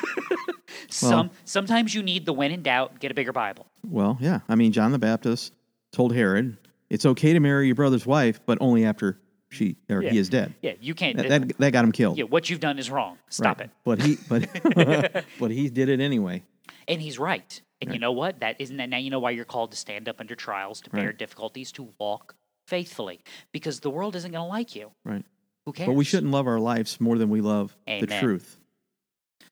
Some 0.90 1.32
sometimes 1.46 1.94
you 1.94 2.02
need 2.04 2.26
the 2.26 2.34
when 2.34 2.52
in 2.52 2.62
doubt, 2.64 3.00
get 3.00 3.12
a 3.12 3.14
bigger 3.14 3.32
Bible. 3.34 3.66
Well, 3.88 4.18
yeah. 4.22 4.40
I 4.48 4.56
mean, 4.56 4.72
John 4.72 4.92
the 4.92 5.00
Baptist 5.00 5.54
told 5.92 6.14
Herod, 6.16 6.58
it's 6.90 7.06
okay 7.06 7.34
to 7.34 7.40
marry 7.40 7.66
your 7.68 7.76
brother's 7.76 8.06
wife, 8.06 8.40
but 8.46 8.58
only 8.62 8.86
after 8.86 9.20
she 9.50 9.76
or 9.90 10.02
Yeah. 10.04 10.12
he 10.12 10.18
is 10.18 10.30
dead. 10.30 10.54
Yeah, 10.62 10.74
you 10.80 10.94
can't. 10.94 11.18
That, 11.18 11.28
that, 11.30 11.58
that 11.58 11.72
got 11.72 11.84
him 11.86 11.92
killed. 11.92 12.18
yeah, 12.18 12.24
what 12.26 12.50
you've 12.50 12.60
done 12.60 12.78
is 12.80 12.90
wrong. 12.90 13.18
Stop 13.30 13.60
Right. 13.60 13.66
it. 13.68 13.72
But 13.84 14.02
he, 14.02 14.18
but, 14.30 15.26
but 15.40 15.52
he 15.52 15.70
did 15.70 15.90
it 15.90 16.00
anyway. 16.00 16.44
And 16.88 17.02
he's 17.02 17.20
right. 17.20 17.62
And 17.82 17.94
you 17.94 18.00
know 18.00 18.12
what? 18.12 18.40
That 18.42 18.56
isn't 18.60 18.78
that 18.78 18.90
now 18.90 18.98
you 18.98 19.10
know 19.10 19.20
why 19.20 19.32
you're 19.32 19.46
called 19.46 19.72
to 19.72 19.78
stand 19.78 20.08
up 20.08 20.20
under 20.20 20.36
trials, 20.36 20.82
to 20.82 20.90
bear 20.90 21.08
Right. 21.08 21.18
difficulties, 21.18 21.72
to 21.74 21.90
walk 22.00 22.36
faithfully. 22.68 23.22
Because 23.52 23.80
the 23.80 23.90
world 23.90 24.16
isn't 24.16 24.32
going 24.32 24.44
to 24.46 24.50
like 24.50 24.76
you. 24.76 24.92
Right. 25.04 25.26
Who 25.66 25.74
cares? 25.74 25.88
But 25.88 25.94
we 25.94 26.06
shouldn't 26.06 26.32
love 26.32 26.48
our 26.48 26.60
lives 26.60 27.00
more 27.02 27.18
than 27.18 27.30
we 27.30 27.42
love 27.42 27.76
the 27.88 28.06
truth. 28.20 28.59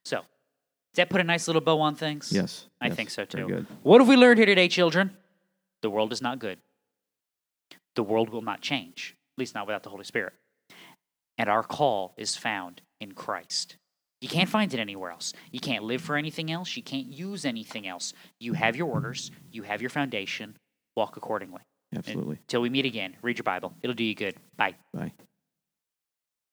So, 0.08 0.20
does 0.20 0.26
that 0.96 1.10
put 1.10 1.20
a 1.20 1.24
nice 1.26 1.48
little 1.48 1.62
bow 1.62 1.82
on 1.82 1.96
things? 1.96 2.32
Yes. 2.32 2.68
I 2.80 2.88
yes, 2.88 2.96
think 2.96 3.10
so 3.10 3.26
very 3.30 3.44
too. 3.44 3.54
good. 3.56 3.66
What 3.84 4.00
have 4.00 4.08
we 4.08 4.16
learned 4.16 4.38
here 4.38 4.46
today, 4.46 4.70
children? 4.70 5.12
The 5.82 5.90
world 5.90 6.14
is 6.14 6.22
not 6.22 6.40
good. 6.40 6.60
The 7.96 8.04
world 8.04 8.30
will 8.30 8.42
not 8.42 8.62
change, 8.62 9.18
at 9.36 9.40
least 9.40 9.54
not 9.54 9.68
without 9.68 9.84
the 9.84 9.90
Holy 9.90 10.06
Spirit. 10.06 10.32
And 11.38 11.50
our 11.50 11.62
call 11.62 12.14
is 12.18 12.38
found 12.38 12.82
in 13.02 13.12
Christ. 13.12 13.76
You 14.22 14.30
can't 14.30 14.50
find 14.50 14.74
it 14.74 14.80
anywhere 14.80 15.12
else. 15.12 15.34
You 15.52 15.60
can't 15.60 15.84
live 15.84 16.02
for 16.02 16.16
anything 16.16 16.52
else. 16.52 16.78
You 16.78 16.84
can't 16.84 17.08
use 17.08 17.44
anything 17.44 17.86
else. 17.86 18.14
You 18.40 18.54
have 18.54 18.78
your 18.78 18.88
orders, 18.88 19.30
you 19.52 19.64
have 19.64 19.82
your 19.82 19.90
foundation. 19.90 20.56
Walk 20.96 21.18
accordingly. 21.18 21.62
Absolutely. 21.94 22.38
Until 22.38 22.62
we 22.62 22.70
meet 22.70 22.86
again, 22.86 23.18
read 23.22 23.38
your 23.38 23.44
Bible. 23.44 23.74
It'll 23.82 23.94
do 23.94 24.06
you 24.06 24.16
good. 24.16 24.36
Bye. 24.56 24.76
Bye. 24.94 25.12